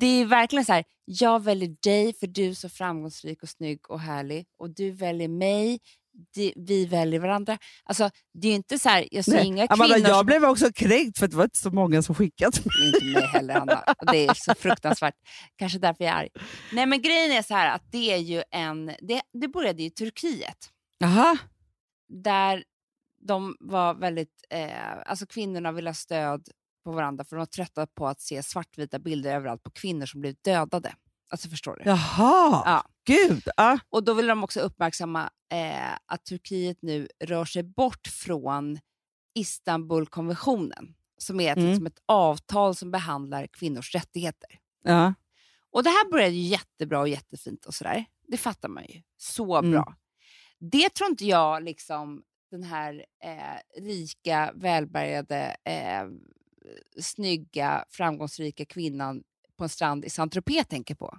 Det 0.00 0.06
är 0.06 0.24
verkligen 0.24 0.64
så 0.64 0.72
här, 0.72 0.84
jag 1.04 1.42
väljer 1.42 1.76
dig 1.82 2.12
för 2.14 2.26
du 2.26 2.48
är 2.48 2.54
så 2.54 2.68
framgångsrik 2.68 3.42
och 3.42 3.48
snygg 3.48 3.90
och 3.90 4.00
härlig 4.00 4.46
och 4.58 4.70
du 4.70 4.90
väljer 4.90 5.28
mig, 5.28 5.80
di- 6.34 6.52
vi 6.56 6.86
väljer 6.86 7.20
varandra. 7.20 7.58
Alltså, 7.84 8.10
det 8.34 8.48
är 8.48 8.54
inte 8.54 8.78
så 8.78 8.88
här, 8.88 9.08
jag 9.10 9.24
ser 9.24 9.32
Nej. 9.32 9.46
inga 9.46 9.66
Amanda, 9.66 9.94
kvinnor 9.94 10.08
jag 10.08 10.26
blev 10.26 10.44
också 10.44 10.72
kränkt 10.72 11.18
för 11.18 11.28
det 11.28 11.36
var 11.36 11.44
inte 11.44 11.58
så 11.58 11.70
många 11.70 12.02
som 12.02 12.14
skickat. 12.14 12.56
Inte 12.86 13.04
mig 13.04 13.26
heller, 13.26 13.54
Anna. 13.54 13.84
Det 14.12 14.26
är 14.26 14.34
så 14.34 14.54
fruktansvärt. 14.54 15.14
Kanske 15.56 15.78
därför 15.78 16.04
jag 16.04 16.12
är 16.14 16.18
arg. 16.18 16.28
Nej, 16.72 16.86
men 16.86 17.02
grejen 17.02 17.32
är 17.32 17.42
så 17.42 17.54
här 17.54 17.74
att 17.74 17.92
det 17.92 18.12
är 18.12 18.16
ju 18.18 18.42
en... 18.50 18.86
Det, 18.86 19.20
det 19.32 19.48
började 19.48 19.82
i 19.82 19.90
Turkiet. 19.90 20.70
Jaha. 20.98 21.38
där 22.08 22.64
de 23.26 23.56
var 23.60 23.94
väldigt, 23.94 24.44
eh, 24.50 24.98
alltså 25.06 25.26
kvinnorna 25.26 25.72
ville 25.72 25.90
ha 25.90 25.94
stöd 25.94 26.48
på 26.84 26.92
varandra 26.92 27.24
för 27.24 27.36
de 27.36 27.38
var 27.38 27.46
trötta 27.46 27.86
på 27.86 28.06
att 28.08 28.20
se 28.20 28.42
svartvita 28.42 28.98
bilder 28.98 29.34
överallt 29.34 29.62
på 29.62 29.70
kvinnor 29.70 30.06
som 30.06 30.20
blev 30.20 30.34
dödade. 30.44 30.94
Alltså 31.28 31.48
förstår 31.48 31.76
du? 31.76 31.82
Jaha, 31.90 32.62
Ja. 32.64 32.84
gud. 33.06 33.42
Ja. 33.56 33.78
Och 33.90 34.04
då 34.04 34.14
ville 34.14 34.28
de 34.28 34.44
också 34.44 34.60
uppmärksamma 34.60 35.30
eh, 35.52 35.92
att 36.06 36.24
Turkiet 36.24 36.78
nu 36.82 37.08
rör 37.24 37.44
sig 37.44 37.62
bort 37.62 38.06
från 38.06 38.78
Istanbulkonventionen 39.34 40.94
som 41.18 41.40
är 41.40 41.52
ett, 41.52 41.56
Mm. 41.58 41.68
liksom 41.70 41.86
ett 41.86 42.02
avtal 42.06 42.74
som 42.76 42.90
behandlar 42.90 43.46
kvinnors 43.46 43.94
rättigheter. 43.94 44.50
Ja. 44.84 45.14
Och 45.70 45.82
det 45.82 45.90
här 45.90 46.10
började 46.10 46.34
ju 46.34 46.42
jättebra 46.42 47.00
och 47.00 47.08
jättefint 47.08 47.64
och 47.66 47.74
sådär. 47.74 48.04
Det 48.28 48.36
fattar 48.36 48.68
man 48.68 48.84
ju. 48.88 49.02
Så 49.16 49.56
Mm. 49.56 49.70
bra. 49.70 49.94
Det 50.58 50.88
tror 50.94 51.10
inte 51.10 51.24
jag 51.26 51.62
liksom 51.62 52.22
den 52.50 52.62
här 52.62 53.04
eh, 53.24 53.82
rika, 53.82 54.52
välbärgade, 54.54 55.56
eh, 55.64 56.04
snygga, 57.00 57.84
framgångsrika 57.90 58.64
kvinnan 58.64 59.22
på 59.56 59.64
en 59.64 59.70
strand 59.70 60.04
i 60.04 60.10
Saint-Tropez 60.10 60.64
tänker 60.64 60.94
på. 60.94 61.18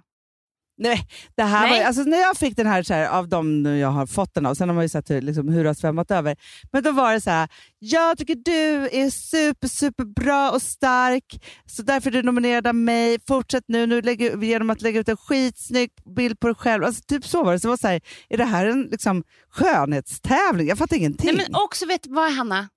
Nej, 0.80 1.08
det 1.36 1.42
här 1.42 1.68
Nej. 1.68 1.80
Var, 1.80 1.86
alltså 1.86 2.02
när 2.02 2.18
jag 2.18 2.36
fick 2.36 2.56
den 2.56 2.66
här, 2.66 2.82
så 2.82 2.94
här 2.94 3.08
av 3.08 3.28
de 3.28 3.62
nu 3.62 3.78
jag 3.78 3.88
har 3.88 4.06
fått 4.06 4.34
den 4.34 4.46
av, 4.46 4.54
sen 4.54 4.68
har 4.68 4.74
man 4.74 4.84
ju 4.84 4.88
sett 4.88 5.10
hur, 5.10 5.20
liksom, 5.20 5.48
hur 5.48 5.64
det 5.64 5.70
har 5.70 5.74
svämmat 5.74 6.10
över. 6.10 6.36
Men 6.72 6.82
då 6.82 6.92
var 6.92 7.12
det 7.12 7.20
så 7.20 7.30
här, 7.30 7.48
jag 7.78 8.18
tycker 8.18 8.34
du 8.34 8.88
är 8.92 9.10
super, 9.10 9.68
super 9.68 10.04
bra 10.04 10.50
och 10.50 10.62
stark, 10.62 11.44
så 11.66 11.82
därför 11.82 12.10
är 12.10 12.12
du 12.12 12.22
nominerad 12.22 12.66
av 12.66 12.74
mig. 12.74 13.18
Fortsätt 13.28 13.64
nu, 13.68 13.86
nu 13.86 14.02
lägger, 14.02 14.42
genom 14.42 14.70
att 14.70 14.82
lägga 14.82 15.00
ut 15.00 15.08
en 15.08 15.16
skitsnygg 15.16 15.90
bild 16.16 16.40
på 16.40 16.46
dig 16.46 16.56
själv. 16.56 16.84
Alltså, 16.84 17.02
typ 17.08 17.26
så 17.26 17.44
var 17.44 17.52
det. 17.52 17.60
Så 17.60 17.66
det 17.66 17.70
var 17.70 17.76
så 17.76 17.88
här, 17.88 18.00
är 18.28 18.36
det 18.36 18.44
här 18.44 18.66
en 18.66 18.82
liksom, 18.82 19.24
skönhetstävling? 19.48 20.68
Jag 20.68 20.78
fattar 20.78 20.96
ingenting. 20.96 21.26
Nej, 21.26 21.46
men 21.50 21.60
också, 21.62 21.86
vet 21.86 22.02
du 22.02 22.10
vad 22.10 22.32
Hanna? 22.32 22.68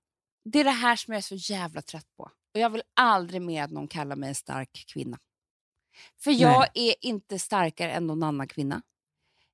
Det 0.52 0.60
är 0.60 0.64
det 0.64 0.70
här 0.70 0.96
som 0.96 1.12
jag 1.14 1.18
är 1.18 1.38
så 1.38 1.52
jävla 1.52 1.82
trött 1.82 2.06
på. 2.16 2.22
Och 2.54 2.60
Jag 2.60 2.70
vill 2.70 2.82
aldrig 3.00 3.42
mer 3.42 3.64
att 3.64 3.70
någon 3.70 3.88
kallar 3.88 4.16
mig 4.16 4.28
en 4.28 4.34
stark 4.34 4.84
kvinna. 4.92 5.18
För 6.24 6.30
jag 6.30 6.66
är 6.74 6.94
inte 7.00 7.38
starkare 7.38 7.92
än 7.92 8.06
någon 8.06 8.22
annan 8.22 8.48
kvinna. 8.48 8.82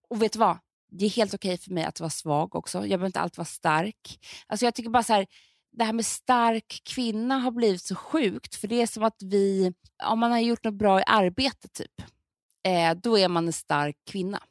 Och 0.08 0.22
vet 0.22 0.32
du 0.32 0.38
vad? 0.38 0.58
Det 0.90 1.04
är 1.04 1.10
helt 1.10 1.34
okej 1.34 1.58
för 1.58 1.70
mig 1.70 1.84
att 1.84 2.00
vara 2.00 2.10
svag 2.10 2.54
också. 2.54 2.78
Jag 2.78 2.88
behöver 2.88 3.06
inte 3.06 3.20
alltid 3.20 3.38
vara 3.38 3.44
stark. 3.44 4.26
Alltså 4.46 4.64
jag 4.64 4.74
tycker 4.74 4.90
bara 4.90 5.02
så 5.02 5.12
här, 5.12 5.26
det 5.72 5.84
här 5.84 5.92
med 5.92 6.06
stark 6.06 6.82
kvinna 6.84 7.38
har 7.38 7.50
blivit 7.50 7.82
så 7.82 7.94
sjukt. 7.94 8.54
För 8.54 8.68
det 8.68 8.82
är 8.82 8.86
som 8.86 9.02
att 9.02 9.22
vi, 9.22 9.72
om 10.04 10.18
man 10.18 10.30
har 10.30 10.38
gjort 10.38 10.64
något 10.64 10.74
bra 10.74 11.00
i 11.00 11.04
arbetet 11.06 11.72
typ, 11.72 12.02
eh, 12.66 12.94
då 13.02 13.18
är 13.18 13.28
man 13.28 13.46
en 13.46 13.52
stark 13.52 13.96
kvinna. 14.10 14.42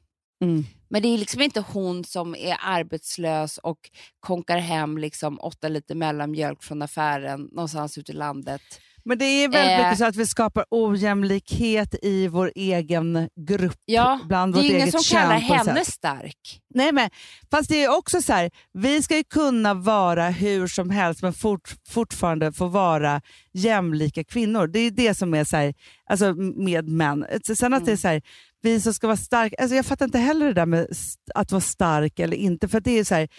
Mm. 0.41 0.63
Men 0.89 1.01
det 1.01 1.07
är 1.07 1.17
liksom 1.17 1.41
inte 1.41 1.59
hon 1.59 2.03
som 2.03 2.35
är 2.35 2.57
arbetslös 2.61 3.57
och 3.57 3.89
konkar 4.19 4.57
hem 4.57 4.97
liksom 4.97 5.39
åtta 5.39 5.67
liter 5.67 5.95
mellanmjölk 5.95 6.63
från 6.63 6.81
affären 6.81 7.49
någonstans 7.51 7.97
ute 7.97 8.11
i 8.11 8.15
landet. 8.15 8.61
Men 9.07 9.17
det 9.17 9.25
är 9.25 9.47
väldigt 9.49 9.79
Eh. 9.79 9.85
mycket 9.85 9.97
så 9.97 10.05
att 10.05 10.15
vi 10.15 10.25
skapar 10.25 10.65
ojämlikhet 10.71 11.95
i 12.01 12.27
vår 12.27 12.51
egen 12.55 13.29
grupp. 13.47 13.77
Ja, 13.85 14.19
bland 14.25 14.53
det 14.53 14.59
är 14.59 14.75
ingen 14.75 14.91
som 14.91 15.01
kallar 15.17 15.35
henne 15.39 15.85
stark. 15.85 16.61
Nej, 16.73 16.91
men 16.91 17.09
fast 17.51 17.69
det 17.69 17.83
är 17.83 17.97
också 17.97 18.21
så 18.21 18.33
här, 18.33 18.51
vi 18.73 19.01
ska 19.01 19.17
ju 19.17 19.23
kunna 19.23 19.73
vara 19.73 20.29
hur 20.29 20.67
som 20.67 20.89
helst 20.89 21.21
men 21.21 21.33
fort, 21.33 21.75
fortfarande 21.89 22.51
få 22.53 22.67
vara 22.67 23.21
jämlika 23.53 24.23
kvinnor. 24.23 24.67
Det 24.67 24.79
är 24.79 24.91
det 24.91 25.13
som 25.13 25.33
är 25.33 25.43
så 25.43 25.57
här, 25.57 25.73
alltså 26.09 26.33
med 26.55 26.87
män. 26.89 27.25
Sen 27.57 27.73
att 27.73 27.85
det 27.85 27.91
är 27.91 27.93
Mm. 27.93 27.97
så 27.97 28.07
här, 28.07 28.21
vi 28.61 28.81
som 28.81 28.93
ska 28.93 29.07
vara 29.07 29.17
starka, 29.17 29.55
alltså 29.59 29.75
jag 29.75 29.85
fattar 29.85 30.05
inte 30.05 30.19
heller 30.19 30.45
det 30.45 30.53
där 30.53 30.65
med 30.65 30.87
att 31.35 31.51
vara 31.51 31.61
stark 31.61 32.19
eller 32.19 32.37
inte. 32.37 32.67
För 32.67 32.79
det 32.79 32.99
är 32.99 33.03
så 33.03 33.15
här, 33.15 33.29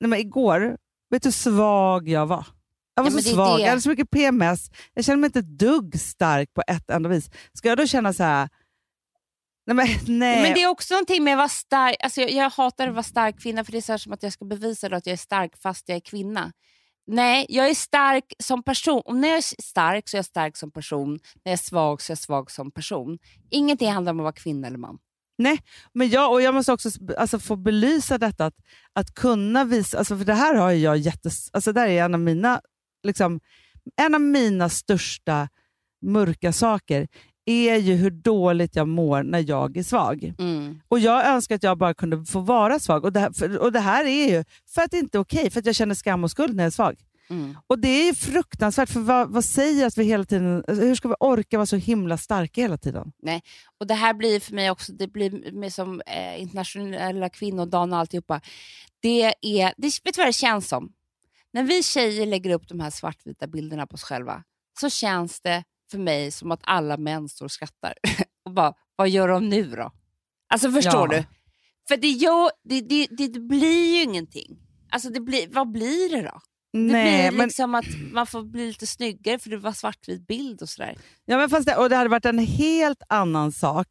nej 0.00 0.08
men 0.10 0.18
igår, 0.18 0.76
vet 1.10 1.22
du 1.22 1.26
hur 1.26 1.32
svag 1.32 2.08
jag 2.08 2.26
var? 2.26 2.46
Jag 2.96 3.02
var 3.02 3.10
Ja, 3.10 3.18
så 3.18 3.30
svag, 3.30 3.58
det. 3.58 3.62
jag 3.62 3.68
hade 3.68 3.80
så 3.80 3.88
mycket 3.88 4.10
PMS. 4.10 4.70
Jag 4.94 5.04
kände 5.04 5.20
mig 5.20 5.28
inte 5.28 5.38
ett 5.38 5.58
dugg 5.58 6.00
stark 6.00 6.54
på 6.54 6.62
ett 6.66 6.90
enda 6.90 7.08
vis. 7.08 7.30
Ska 7.52 7.68
jag 7.68 7.78
då 7.78 7.86
känna 7.86 8.12
så 8.12 8.22
här, 8.22 8.48
nej 9.66 9.76
men 9.76 9.86
nej. 10.18 10.42
Men 10.42 10.54
det 10.54 10.62
är 10.62 10.68
också 10.68 10.94
någonting 10.94 11.24
med 11.24 11.32
att 11.34 11.38
vara 11.38 11.48
stark. 11.48 11.96
Alltså 12.00 12.20
jag, 12.20 12.30
jag 12.30 12.50
hatar 12.50 12.88
att 12.88 12.94
vara 12.94 13.02
stark 13.02 13.40
kvinna 13.42 13.64
för 13.64 13.72
det 13.72 13.78
är 13.78 13.82
så 13.82 13.98
som 13.98 14.12
att 14.12 14.22
jag 14.22 14.32
ska 14.32 14.44
bevisa 14.44 14.86
att 14.86 15.06
jag 15.06 15.12
är 15.12 15.16
stark 15.16 15.56
fast 15.62 15.88
jag 15.88 15.96
är 15.96 16.00
kvinna. 16.00 16.52
Nej, 17.06 17.46
jag 17.48 17.70
är 17.70 17.74
stark 17.74 18.24
som 18.38 18.62
person. 18.62 19.02
Och 19.04 19.16
när 19.16 19.28
jag 19.28 19.36
är 19.38 19.62
stark 19.62 20.08
så 20.08 20.16
är 20.16 20.18
jag 20.18 20.24
stark 20.24 20.56
som 20.56 20.70
person. 20.70 21.10
När 21.12 21.18
jag 21.44 21.52
är 21.52 21.56
svag 21.56 22.02
så 22.02 22.10
är 22.10 22.12
jag 22.12 22.18
svag 22.18 22.50
som 22.50 22.70
person. 22.70 23.18
Ingenting 23.50 23.92
handlar 23.92 24.12
om 24.12 24.20
att 24.20 24.24
vara 24.24 24.32
kvinna 24.32 24.66
eller 24.66 24.78
man. 24.78 24.98
Nej, 25.38 25.58
men 25.92 26.08
jag, 26.08 26.32
och 26.32 26.42
jag 26.42 26.54
måste 26.54 26.72
också 26.72 26.90
alltså, 27.18 27.38
få 27.38 27.56
belysa 27.56 28.18
detta, 28.18 28.46
att, 28.46 28.54
att 28.92 29.14
kunna 29.14 29.64
visa, 29.64 29.98
alltså, 29.98 30.18
för 30.18 30.24
det 30.24 30.34
här 30.34 30.54
har 30.54 30.70
jag 30.70 30.96
jättes, 30.96 31.50
alltså, 31.52 31.72
det 31.72 31.80
är 31.80 32.04
en 32.04 32.14
av 32.14 32.20
mina, 32.20 32.60
liksom, 33.06 33.40
en 33.96 34.14
av 34.14 34.20
mina 34.20 34.68
största 34.68 35.48
mörka 36.02 36.52
saker 36.52 37.08
är 37.46 37.76
ju 37.76 37.94
hur 37.94 38.10
dåligt 38.10 38.76
jag 38.76 38.88
mår 38.88 39.22
när 39.22 39.44
jag 39.48 39.76
är 39.76 39.82
svag. 39.82 40.34
Mm. 40.38 40.80
Och 40.88 40.98
Jag 40.98 41.26
önskar 41.26 41.54
att 41.54 41.62
jag 41.62 41.78
bara 41.78 41.94
kunde 41.94 42.24
få 42.24 42.40
vara 42.40 42.78
svag. 42.78 43.04
Och 43.04 43.12
det 43.12 43.20
här, 43.20 43.32
för, 43.32 43.58
och 43.58 43.72
det 43.72 43.80
här 43.80 44.04
är 44.04 44.28
ju 44.28 44.44
för 44.74 44.82
att 44.82 44.90
det 44.90 44.98
inte 44.98 45.18
är 45.18 45.20
okej, 45.20 45.50
för 45.50 45.60
att 45.60 45.66
jag 45.66 45.74
känner 45.74 45.94
skam 45.94 46.24
och 46.24 46.30
skuld 46.30 46.56
när 46.56 46.62
jag 46.62 46.66
är 46.66 46.70
svag. 46.70 46.96
Mm. 47.30 47.56
Och 47.66 47.78
Det 47.78 48.08
är 48.08 48.14
fruktansvärt, 48.14 48.90
för 48.90 49.00
vad, 49.00 49.30
vad 49.30 49.44
säger 49.44 49.86
att 49.86 49.98
vi 49.98 50.04
hela 50.04 50.24
tiden... 50.24 50.64
alltså, 50.68 50.84
Hur 50.84 50.94
ska 50.94 51.08
vi 51.08 51.14
orka 51.20 51.58
vara 51.58 51.66
så 51.66 51.76
himla 51.76 52.18
starka 52.18 52.60
hela 52.60 52.78
tiden? 52.78 53.12
Och 53.80 53.86
Det 53.86 53.94
här 53.94 54.14
blir 54.14 54.40
för 54.40 54.54
mig 54.54 54.70
också, 54.70 54.92
det 54.92 55.08
blir 55.08 55.52
med 55.52 55.72
som 55.72 56.02
eh, 56.06 56.42
internationella 56.42 57.28
kvinnodagen 57.28 57.92
och 57.92 57.98
alltihopa. 57.98 58.40
Det 59.02 59.22
är, 59.22 59.72
det, 59.76 59.86
vet 60.04 60.14
du 60.14 60.20
vad 60.20 60.28
det 60.28 60.32
känns 60.32 60.68
som? 60.68 60.92
När 61.56 61.62
vi 61.62 61.82
tjejer 61.82 62.26
lägger 62.26 62.50
upp 62.50 62.68
de 62.68 62.80
här 62.80 62.90
svartvita 62.90 63.46
bilderna 63.46 63.86
på 63.86 63.94
oss 63.94 64.02
själva 64.02 64.42
så 64.80 64.90
känns 64.90 65.40
det 65.40 65.64
för 65.90 65.98
mig 65.98 66.30
som 66.30 66.50
att 66.50 66.60
alla 66.62 66.96
män 66.96 67.28
står 67.28 67.44
och 67.44 67.50
skrattar. 67.52 67.94
och 68.44 68.52
bara, 68.52 68.74
vad 68.96 69.08
gör 69.08 69.28
de 69.28 69.48
nu 69.48 69.70
då? 69.70 69.92
Alltså 70.52 70.70
förstår 70.70 71.14
Ja. 71.14 71.18
du? 71.20 71.24
För 71.88 71.96
det, 71.96 72.08
gör, 72.10 72.50
det, 72.64 72.80
det, 72.80 73.06
det, 73.10 73.28
det 73.28 73.40
blir 73.40 73.94
ju 73.96 74.02
ingenting. 74.02 74.58
Alltså 74.90 75.10
det 75.10 75.20
blir, 75.20 75.48
vad 75.48 75.72
blir 75.72 76.10
det 76.16 76.22
då? 76.22 76.40
Det 76.72 76.78
Nej, 76.78 77.28
blir 77.30 77.38
men, 77.38 77.46
liksom 77.46 77.74
att 77.74 77.84
man 78.12 78.26
får 78.26 78.42
bli 78.42 78.66
lite 78.66 78.86
snyggare 78.86 79.38
för 79.38 79.50
det 79.50 79.56
var 79.56 79.72
svartvit 79.72 80.26
bild 80.26 80.62
och 80.62 80.68
sådär. 80.68 80.96
ja, 81.24 81.36
men 81.36 81.50
fast 81.50 81.66
det, 81.66 81.76
och 81.76 81.88
det 81.88 81.96
hade 81.96 82.10
varit 82.10 82.24
en 82.24 82.38
helt 82.38 83.02
annan 83.08 83.52
sak 83.52 83.88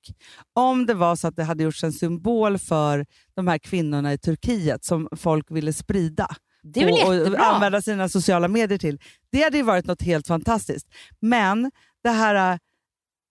om 0.53 0.85
det 0.85 0.93
var 0.93 1.15
så 1.15 1.27
att 1.27 1.35
det 1.35 1.43
hade 1.43 1.63
gjorts 1.63 1.83
en 1.83 1.93
symbol 1.93 2.57
för 2.57 3.05
de 3.35 3.47
här 3.47 3.57
kvinnorna 3.57 4.13
i 4.13 4.17
Turkiet 4.17 4.85
som 4.85 5.07
folk 5.15 5.51
ville 5.51 5.73
sprida. 5.73 6.27
Det 6.73 6.81
är 6.81 6.85
väl 6.85 6.93
och, 6.93 7.07
och 7.07 7.15
jättebra? 7.15 7.39
använda 7.45 7.81
sina 7.81 8.09
sociala 8.09 8.47
medier 8.47 8.77
till. 8.77 8.99
Det 9.31 9.41
hade 9.43 9.57
ju 9.57 9.63
varit 9.63 9.85
något 9.85 10.01
helt 10.01 10.27
fantastiskt. 10.27 10.87
Men 11.19 11.71
det 12.03 12.09
här... 12.09 12.51
äh, 12.53 12.57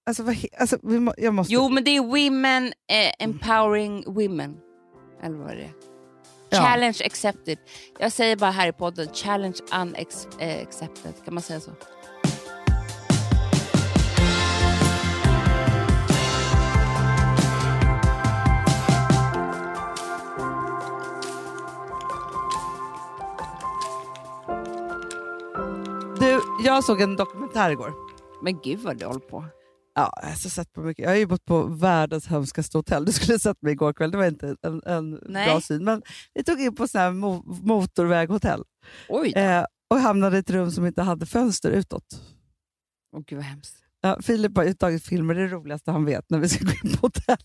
Alltså, 0.06 0.22
vad, 0.22 0.36
alltså, 0.60 0.78
jag 1.16 1.34
måste... 1.34 1.52
Jo, 1.54 1.68
men 1.68 1.84
det 1.84 1.90
är 1.90 2.00
women 2.00 2.66
eh, 2.66 3.12
empowering 3.18 4.04
women. 4.06 4.56
Eller 5.22 5.36
vad 5.36 5.50
är 5.50 5.56
det? 5.56 5.70
Ja. 6.50 6.62
Challenge 6.62 6.98
accepted. 7.06 7.58
Jag 7.98 8.12
säger 8.12 8.36
bara 8.36 8.50
här 8.50 8.68
i 8.68 8.72
podden, 8.72 9.08
challenge 9.12 9.56
unaccepted. 9.74 11.14
Kan 11.24 11.34
man 11.34 11.42
säga 11.42 11.60
så? 11.60 11.70
Du, 26.24 26.40
jag 26.64 26.84
såg 26.84 27.00
en 27.00 27.16
dokumentär 27.16 27.70
igår. 27.70 27.94
Men 28.42 28.60
gud 28.64 28.78
vad 28.78 28.98
du 28.98 29.06
håller 29.06 29.20
på. 29.20 29.44
Ja, 29.94 30.12
jag, 30.22 30.28
har 30.28 30.34
så 30.34 30.50
sett 30.50 30.72
på 30.72 30.80
mycket. 30.80 31.02
jag 31.02 31.10
har 31.10 31.16
ju 31.16 31.26
bott 31.26 31.44
på 31.44 31.62
världens 31.62 32.26
hemskaste 32.26 32.78
hotell. 32.78 33.04
Du 33.04 33.12
skulle 33.12 33.34
ha 33.34 33.38
sett 33.38 33.62
mig 33.62 33.72
igår 33.72 33.92
kväll. 33.92 34.10
Det 34.10 34.16
var 34.16 34.26
inte 34.26 34.56
en, 34.62 34.82
en 34.86 35.20
bra 35.32 35.60
syn. 35.60 35.84
Men 35.84 36.02
vi 36.34 36.44
tog 36.44 36.60
in 36.60 36.74
på 36.74 36.88
sån 36.88 37.00
här 37.00 37.12
mo 37.12 37.42
motorväghotell 37.46 38.64
Oj 39.08 39.32
eh, 39.32 39.64
och 39.90 39.96
hamnade 39.96 40.36
i 40.36 40.40
ett 40.40 40.50
rum 40.50 40.70
som 40.70 40.86
inte 40.86 41.02
hade 41.02 41.26
fönster 41.26 41.70
utåt. 41.70 42.04
Åh, 43.16 43.22
gud 43.26 43.36
vad 43.36 43.46
hemskt. 43.46 43.83
Ja, 44.04 44.18
Filip 44.22 44.56
har 44.56 44.64
ju 44.64 44.74
tagit 44.74 45.04
filmer, 45.04 45.34
det 45.34 45.46
roligaste 45.46 45.90
han 45.90 46.04
vet 46.04 46.30
när 46.30 46.38
vi 46.38 46.48
ska 46.48 46.64
gå 46.64 46.70
in 46.84 46.92
på 46.96 47.06
hotell. 47.06 47.36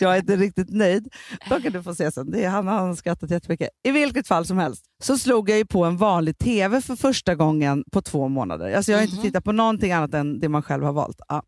Jag 0.00 0.14
är 0.14 0.18
inte 0.18 0.36
riktigt 0.36 0.70
nöjd. 0.70 1.08
Då 1.48 1.60
kan 1.60 1.72
du 1.72 1.82
få 1.82 1.94
se 1.94 2.12
sen. 2.12 2.30
Det 2.30 2.44
är, 2.44 2.48
han 2.48 2.66
har 2.68 2.94
skrattat 2.94 3.30
jättemycket. 3.30 3.68
I 3.84 3.90
vilket 3.90 4.28
fall 4.28 4.46
som 4.46 4.58
helst 4.58 4.84
så 5.02 5.18
slog 5.18 5.50
jag 5.50 5.58
ju 5.58 5.66
på 5.66 5.84
en 5.84 5.96
vanlig 5.96 6.38
TV 6.38 6.80
för 6.80 6.96
första 6.96 7.34
gången 7.34 7.84
på 7.92 8.02
två 8.02 8.28
månader. 8.28 8.72
Alltså 8.76 8.92
jag 8.92 8.98
har 8.98 9.06
Mhm. 9.06 9.10
inte 9.14 9.22
tittat 9.26 9.44
på 9.44 9.52
någonting 9.52 9.92
annat 9.92 10.14
än 10.14 10.40
det 10.40 10.48
man 10.48 10.62
själv 10.62 10.84
har 10.84 10.92
valt. 10.92 11.20
Ja. 11.28 11.42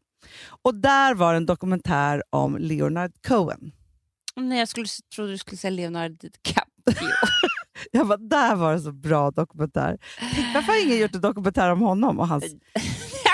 Och 0.62 0.74
där 0.74 1.14
var 1.14 1.34
en 1.34 1.46
dokumentär 1.46 2.22
om 2.30 2.56
Leonard 2.60 3.12
Cohen. 3.28 3.72
Nej, 4.36 4.58
jag 4.58 4.68
skulle, 4.68 4.86
trodde 5.14 5.30
du 5.32 5.38
skulle 5.38 5.56
säga 5.56 5.70
Leonardo 5.70 6.14
DiCaprio. 6.16 7.08
Jag 7.90 8.06
bara, 8.06 8.16
där 8.16 8.54
var 8.56 8.72
det 8.72 8.80
så 8.80 8.92
bra 8.92 9.30
dokumentär. 9.30 9.98
Varför 10.54 10.72
har 10.72 10.84
ingen 10.86 10.98
gjort 10.98 11.14
en 11.14 11.20
dokumentär 11.20 11.70
om 11.72 11.80
honom 11.80 12.18
och 12.20 12.28
hans... 12.28 12.44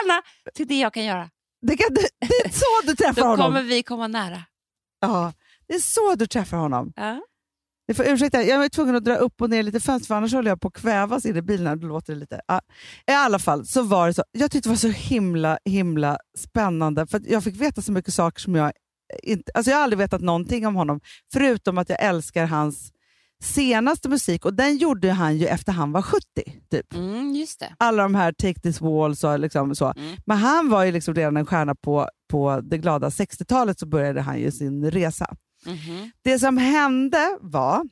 Anna, 0.04 0.22
till 0.54 0.66
det 0.68 0.78
jag 0.80 0.94
kan 0.94 1.04
göra. 1.04 1.30
Det, 1.66 1.76
kan, 1.76 1.86
du- 1.94 2.26
det 2.28 2.34
är 2.48 2.48
så 2.50 2.86
du 2.90 2.94
träffar 2.96 3.22
Då 3.22 3.28
honom! 3.28 3.46
kommer 3.46 3.62
vi 3.62 3.82
komma 3.82 4.06
nära. 4.08 4.38
Ja, 5.00 5.32
det 5.68 5.74
är 5.74 5.78
så 5.78 6.14
du 6.14 6.26
träffar 6.26 6.56
honom. 6.56 6.92
Ja. 6.96 7.20
Ni 7.88 7.94
får 7.94 8.08
ursäkta, 8.08 8.42
jag 8.42 8.58
var 8.58 8.68
tvungen 8.68 8.96
att 8.96 9.04
dra 9.04 9.16
upp 9.16 9.40
och 9.40 9.50
ner 9.50 9.62
lite 9.62 9.80
fönster 9.80 10.06
för 10.06 10.14
annars 10.14 10.32
håller 10.34 10.50
jag 10.50 10.60
på 10.60 10.68
att 10.68 10.74
kvävas 10.74 11.26
in 11.26 11.36
i 11.36 11.42
bilen. 11.42 11.80
Då 11.80 11.86
låter 11.86 12.12
det 12.14 12.18
lite. 12.20 12.40
Ja. 12.46 12.60
I 13.06 13.12
alla 13.12 13.38
fall 13.38 13.66
så 13.66 13.82
var 13.82 14.06
det 14.06 14.14
så. 14.14 14.24
Jag 14.32 14.50
tyckte 14.50 14.68
det 14.68 14.72
var 14.72 14.76
så 14.76 14.88
himla 14.88 15.58
himla 15.64 16.18
spännande 16.38 17.06
för 17.06 17.20
jag 17.24 17.44
fick 17.44 17.56
veta 17.60 17.82
så 17.82 17.92
mycket 17.92 18.14
saker 18.14 18.40
som 18.40 18.54
jag 18.54 18.72
inte... 19.22 19.52
Alltså 19.54 19.70
jag 19.70 19.78
har 19.78 19.84
aldrig 19.84 19.98
vetat 19.98 20.20
någonting 20.20 20.66
om 20.66 20.74
honom 20.74 21.00
förutom 21.32 21.78
att 21.78 21.88
jag 21.88 22.02
älskar 22.02 22.46
hans 22.46 22.92
senaste 23.42 24.08
musik 24.08 24.44
och 24.44 24.54
den 24.54 24.76
gjorde 24.76 25.12
han 25.12 25.36
ju 25.36 25.46
efter 25.46 25.72
han 25.72 25.92
var 25.92 26.02
70. 26.02 26.22
Typ. 26.70 26.94
Mm. 26.94 27.46
Alla 27.78 28.02
de 28.02 28.14
här 28.14 28.32
Take 28.32 28.60
this 28.60 28.80
walls 28.80 29.24
och 29.24 29.38
liksom 29.38 29.74
så. 29.74 29.92
Mm. 29.96 30.16
Men 30.26 30.38
han 30.38 30.70
var 30.70 30.84
ju 30.84 30.92
liksom 30.92 31.14
redan 31.14 31.36
en 31.36 31.46
stjärna 31.46 31.74
på, 31.74 32.08
på 32.30 32.60
det 32.60 32.78
glada 32.78 33.08
60-talet 33.08 33.78
så 33.78 33.86
började 33.86 34.20
han 34.20 34.40
ju 34.40 34.50
sin 34.50 34.90
resa. 34.90 35.36
Mhm. 35.66 36.10
Det 36.22 36.38
som 36.38 36.56
hände 36.56 37.38
var 37.40 37.88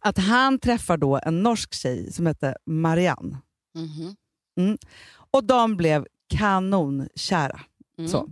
att 0.00 0.18
han 0.18 0.58
träffar 0.58 0.96
då 0.96 1.20
en 1.22 1.42
norsk 1.42 1.74
tjej 1.74 2.12
som 2.12 2.26
hette 2.26 2.56
Marianne. 2.66 3.38
Mhm. 3.74 4.16
Och 5.30 5.44
de 5.44 5.76
blev 5.76 6.06
kanonkära. 6.28 7.60
Mm. 7.98 8.10
Så. 8.10 8.28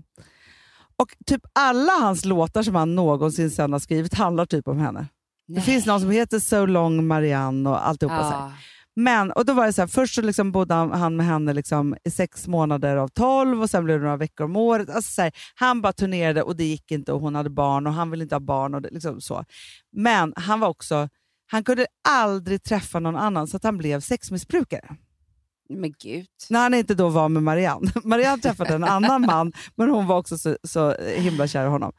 Och 0.97 1.17
typ 1.27 1.43
alla 1.53 1.93
hans 1.93 2.25
låtar 2.25 2.63
som 2.63 2.75
han 2.75 2.95
någonsin 2.95 3.51
sen 3.51 3.73
har 3.73 3.81
skrivit 3.81 4.15
handlar 4.15 4.47
typ 4.47 4.69
om 4.69 4.79
henne. 4.79 5.07
Det 5.49 5.61
finns 5.61 5.87
någon 5.87 6.01
som 6.01 6.11
heter 6.11 6.39
So 6.39 6.67
long 6.67 7.07
Marianne 7.07 7.71
och 7.71 7.89
alltihopa. 7.89 8.23
Så 8.23 8.31
här. 8.31 8.39
Ja. 8.39 8.53
Men, 8.97 9.33
och 9.33 9.45
då 9.45 9.53
var 9.53 9.67
det 9.67 9.73
så 9.73 9.83
här, 9.83 9.87
först 9.87 10.15
så 10.15 10.23
liksom 10.23 10.53
bodde 10.53 10.75
han, 10.75 10.93
han 10.93 11.17
med 11.17 11.27
henne 11.27 11.53
liksom 11.53 11.97
i 12.05 12.11
sex 12.11 12.49
månader 12.49 12.97
av 12.97 13.09
tolv 13.09 13.63
och 13.63 13.71
sen 13.71 13.85
blev 13.85 13.99
det 13.99 14.05
några 14.05 14.17
veckor 14.17 14.45
om 14.45 14.57
året. 14.57 14.91
Alltså 14.91 15.13
så 15.13 15.23
här, 15.23 15.33
han 15.55 15.81
bara 15.81 15.93
turnerade 15.93 16.43
och 16.43 16.57
det 16.57 16.65
gick 16.65 16.91
inte 16.91 17.13
och 17.13 17.21
hon 17.21 17.35
hade 17.35 17.51
barn 17.51 17.87
och 17.87 17.93
han 17.93 18.11
ville 18.11 18.23
inte 18.23 18.35
ha 18.35 18.41
barn. 18.41 18.75
Och 18.75 18.83
det, 18.83 18.91
liksom 18.91 19.21
så. 19.21 19.45
Men 19.93 20.33
han 20.37 20.61
var 20.61 20.69
också, 20.69 21.09
han 21.47 21.65
kunde 21.65 21.87
aldrig 22.09 22.63
träffa 22.63 23.01
någon 23.01 23.17
annan 23.17 23.47
så 23.47 23.57
att 23.57 23.65
han 23.65 23.79
blev 23.79 24.01
sexmissbrukare. 24.01 24.97
Men 25.69 25.95
gud. 25.99 26.27
När 26.51 26.61
han 26.61 26.75
inte 26.75 26.95
då 26.95 27.09
var 27.09 27.29
med 27.29 27.43
Marianne. 27.43 27.93
Marianne 28.05 28.43
träffade 28.43 28.75
en 28.75 28.85
annan 28.85 29.27
man 29.27 29.53
men 29.77 29.91
hon 29.91 30.07
var 30.07 30.19
också 30.19 30.39
så, 30.39 30.57
så 30.65 30.95
himla 31.17 31.47
kär 31.47 31.65
i 31.65 31.69
honom. 31.69 31.93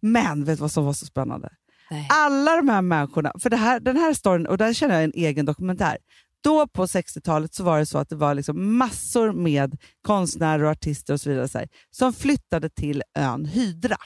Men 0.00 0.44
vet 0.44 0.58
du 0.58 0.60
vad 0.60 0.72
som 0.72 0.84
var 0.84 0.92
så 0.92 1.06
spännande? 1.06 1.48
Nej. 1.90 2.06
alla 2.10 2.56
de 2.56 2.68
här 2.68 2.82
människorna, 2.82 3.32
för 3.38 3.50
det 3.50 3.56
här, 3.56 3.80
den 3.80 3.96
här 3.96 4.14
storyn, 4.14 4.46
och 4.46 4.58
där 4.58 4.72
känner 4.72 4.94
jag 4.94 5.04
en 5.04 5.12
egen 5.14 5.46
dokumentär. 5.46 5.98
Då 6.42 6.66
på 6.68 6.86
60-talet 6.86 7.54
så 7.54 7.64
var 7.64 7.78
det 7.78 7.86
så 7.86 7.98
att 7.98 8.08
det 8.08 8.16
var 8.16 8.34
liksom 8.34 8.78
massor 8.78 9.32
med 9.32 9.76
konstnärer 10.02 10.64
och 10.64 10.70
artister 10.70 11.14
och 11.14 11.20
så 11.20 11.30
vidare 11.30 11.48
så 11.48 11.58
här, 11.58 11.68
som 11.90 12.12
flyttade 12.12 12.68
till 12.70 13.02
ön 13.18 13.44
Hydra 13.44 13.96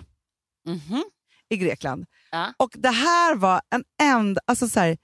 Mhm. 0.66 1.04
i 1.48 1.56
Grekland. 1.56 2.04
Ja. 2.30 2.54
Och 2.56 2.70
det 2.74 2.90
här 2.90 3.34
var 3.34 3.60
en 3.70 3.84
enda, 4.02 4.40
alltså 4.46 4.68
så 4.68 4.80
här, 4.80 4.96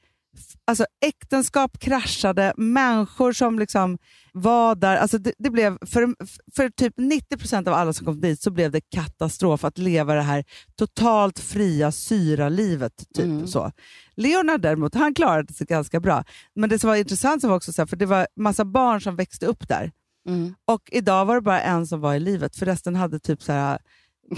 alltså 0.64 0.86
äktenskap 1.06 1.78
kraschade, 1.78 2.52
människor 2.56 3.32
som 3.32 3.58
liksom 3.58 3.98
var 4.32 4.74
där. 4.74 4.96
Alltså 4.96 5.18
det, 5.18 5.32
det 5.38 5.50
blev, 5.50 5.78
för, 5.86 6.14
för 6.56 6.68
typ 6.68 6.94
90% 6.98 7.68
av 7.68 7.74
alla 7.74 7.92
som 7.92 8.06
kom 8.06 8.20
dit 8.20 8.42
så 8.42 8.50
blev 8.50 8.70
det 8.70 8.80
katastrof 8.80 9.64
att 9.64 9.78
leva 9.78 10.14
det 10.14 10.22
här 10.22 10.44
totalt 10.76 11.38
fria 11.38 11.92
syralivet. 11.92 12.92
Typ, 13.14 13.24
Mm. 13.24 13.46
så. 13.46 13.72
Leonard 14.16 14.60
däremot, 14.60 14.94
han 14.94 15.14
klarade 15.14 15.52
sig 15.52 15.66
ganska 15.66 16.00
bra. 16.00 16.24
Men 16.54 16.70
det 16.70 16.78
som 16.78 16.88
var 16.88 16.96
intressant 16.96 17.44
var 17.44 17.56
också 17.56 17.72
så 17.72 17.82
här, 17.82 17.86
för 17.86 17.96
det 17.96 18.06
var 18.06 18.26
massa 18.36 18.64
barn 18.64 19.00
som 19.00 19.16
växte 19.16 19.46
upp 19.46 19.68
där. 19.68 19.90
Mm. 20.28 20.54
Och 20.64 20.82
idag 20.92 21.24
var 21.24 21.34
det 21.34 21.40
bara 21.40 21.60
en 21.60 21.86
som 21.86 22.00
var 22.00 22.14
i 22.14 22.20
livet, 22.20 22.56
för 22.56 22.66
resten 22.66 22.96
hade 22.96 23.18
typ 23.18 23.42
så 23.42 23.52
här 23.52 23.78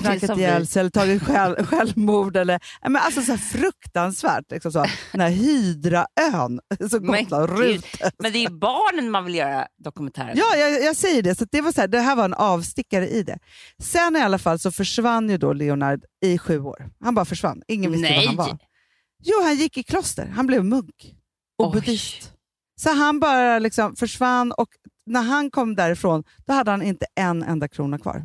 Knackat 0.01 0.39
ihjäl 0.39 0.67
sig 0.67 0.81
eller 0.81 0.91
tagit 0.91 1.23
själv, 1.23 1.67
självmord. 1.67 2.37
Eller, 2.37 2.61
men 2.83 2.97
alltså 2.97 3.23
så 3.23 3.37
fruktansvärt. 3.37 4.51
Liksom 4.51 4.73
så. 4.73 4.85
Den 5.13 5.21
här 5.21 5.31
Hydraön 5.31 6.61
som 6.91 7.07
Men 7.07 7.25
Gotland 7.25 7.49
gud. 7.49 7.59
Rut. 7.59 7.87
Men 8.19 8.33
det 8.33 8.39
är 8.39 8.51
ju 8.51 8.59
barnen 8.59 9.11
man 9.11 9.25
vill 9.25 9.35
göra 9.35 9.67
dokumentärer 9.85 10.35
Ja, 10.37 10.57
jag, 10.57 10.83
jag 10.83 10.97
säger 10.97 11.23
det. 11.23 11.35
Så 11.35 11.47
det, 11.51 11.61
var 11.61 11.73
så 11.73 11.81
här, 11.81 11.89
det 11.89 12.01
här 12.01 12.17
var 12.17 12.25
en 12.25 12.35
avstickare 12.35 13.09
i 13.09 13.23
det. 13.23 13.39
Sen 13.83 14.17
i 14.17 14.21
alla 14.21 14.39
fall 14.39 14.59
så 14.59 14.71
försvann 14.71 15.31
ju 15.31 15.39
då 15.39 15.53
Leonard 15.53 16.05
i 16.25 16.39
sju 16.39 16.61
år. 16.61 16.91
Han 17.01 17.15
bara 17.15 17.25
försvann. 17.25 17.63
Ingen 17.69 17.93
visste 17.93 18.09
Nej. 18.09 18.19
var 18.19 18.27
han 18.27 18.37
var. 18.37 18.59
Jo, 19.25 19.43
han 19.43 19.57
gick 19.57 19.77
i 19.77 19.83
kloster. 19.83 20.27
Han 20.27 20.47
blev 20.47 20.65
munk 20.65 21.15
och 21.59 21.73
buddhist. 21.73 22.33
Så 22.81 22.91
han 22.91 23.21
bara 23.21 23.59
liksom 23.59 23.97
försvann 23.97 24.53
och 24.53 24.69
när 25.07 25.23
han 25.23 25.51
kom 25.51 25.75
därifrån 25.75 26.25
då 26.47 26.53
hade 26.53 26.71
han 26.71 26.83
inte 26.83 27.07
en 27.15 27.43
enda 27.43 27.69
krona 27.69 27.99
kvar. 27.99 28.23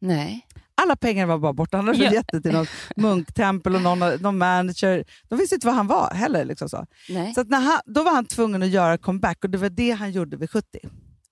Nej. 0.00 0.46
Alla 0.82 0.96
pengar 0.96 1.26
var 1.26 1.38
bara 1.38 1.52
borta. 1.52 1.76
Han 1.76 1.86
hade 1.86 2.04
Ja. 2.04 2.12
gett 2.12 2.26
det 2.32 2.40
till 2.40 2.52
något 2.52 2.68
munktempel 2.96 3.74
och 3.74 3.82
någon, 3.82 3.98
någon 3.98 4.38
manager. 4.38 5.04
De 5.28 5.38
visste 5.38 5.54
inte 5.54 5.66
vad 5.66 5.76
han 5.76 5.86
var 5.86 6.10
heller. 6.14 6.44
Liksom 6.44 6.68
så. 6.68 6.86
Nej. 7.08 7.34
Så 7.34 7.42
när 7.44 7.60
han, 7.60 7.80
då 7.84 8.02
var 8.02 8.12
han 8.12 8.26
tvungen 8.26 8.62
att 8.62 8.68
göra 8.68 8.98
comeback 8.98 9.44
och 9.44 9.50
det 9.50 9.58
var 9.58 9.68
det 9.70 9.90
han 9.90 10.12
gjorde 10.12 10.36
vid 10.36 10.50
70. 10.50 10.66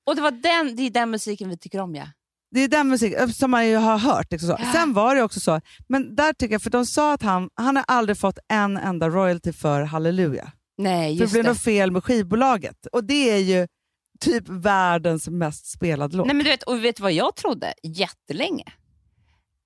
Och 0.06 0.16
det, 0.16 0.22
var 0.22 0.30
den, 0.30 0.76
det 0.76 0.82
är 0.82 0.90
den 0.90 1.10
musiken 1.10 1.48
vi 1.48 1.58
tycker 1.58 1.80
om 1.80 1.94
ja. 1.94 2.04
Det 2.50 2.60
är 2.60 2.68
den 2.68 2.88
musiken 2.88 3.32
som 3.32 3.50
man 3.50 3.68
ju 3.68 3.76
har 3.76 3.98
hört. 3.98 4.26
Liksom 4.32 4.48
så. 4.48 4.56
Ja. 4.58 4.72
Sen 4.72 4.92
var 4.92 5.14
det 5.14 5.22
också 5.22 5.40
så, 5.40 5.60
men 5.88 6.14
där 6.16 6.32
tycker 6.32 6.54
jag, 6.54 6.62
för 6.62 6.70
de 6.70 6.86
sa 6.86 7.12
att 7.12 7.22
han, 7.22 7.50
han 7.54 7.76
har 7.76 7.84
aldrig 7.88 8.18
fått 8.18 8.38
en 8.48 8.76
enda 8.76 9.08
royalty 9.08 9.52
för 9.52 9.82
Halleluja. 9.82 10.52
Nej, 10.78 11.08
För 11.12 11.18
det 11.18 11.22
just 11.24 11.32
blev 11.32 11.44
något 11.44 11.60
fel 11.62 11.90
med 11.90 12.04
skivbolaget. 12.04 12.86
Och 12.92 13.04
det 13.04 13.30
är 13.30 13.36
ju 13.38 13.66
typ 14.20 14.48
världens 14.48 15.28
mest 15.28 15.66
spelade 15.72 16.16
låt. 16.16 16.26
Nej, 16.26 16.36
men 16.36 16.44
du 16.44 16.50
vet, 16.50 16.62
och 16.62 16.84
vet 16.84 16.96
du 16.96 17.02
vad 17.02 17.12
jag 17.12 17.36
trodde 17.36 17.74
jättelänge? 17.82 18.64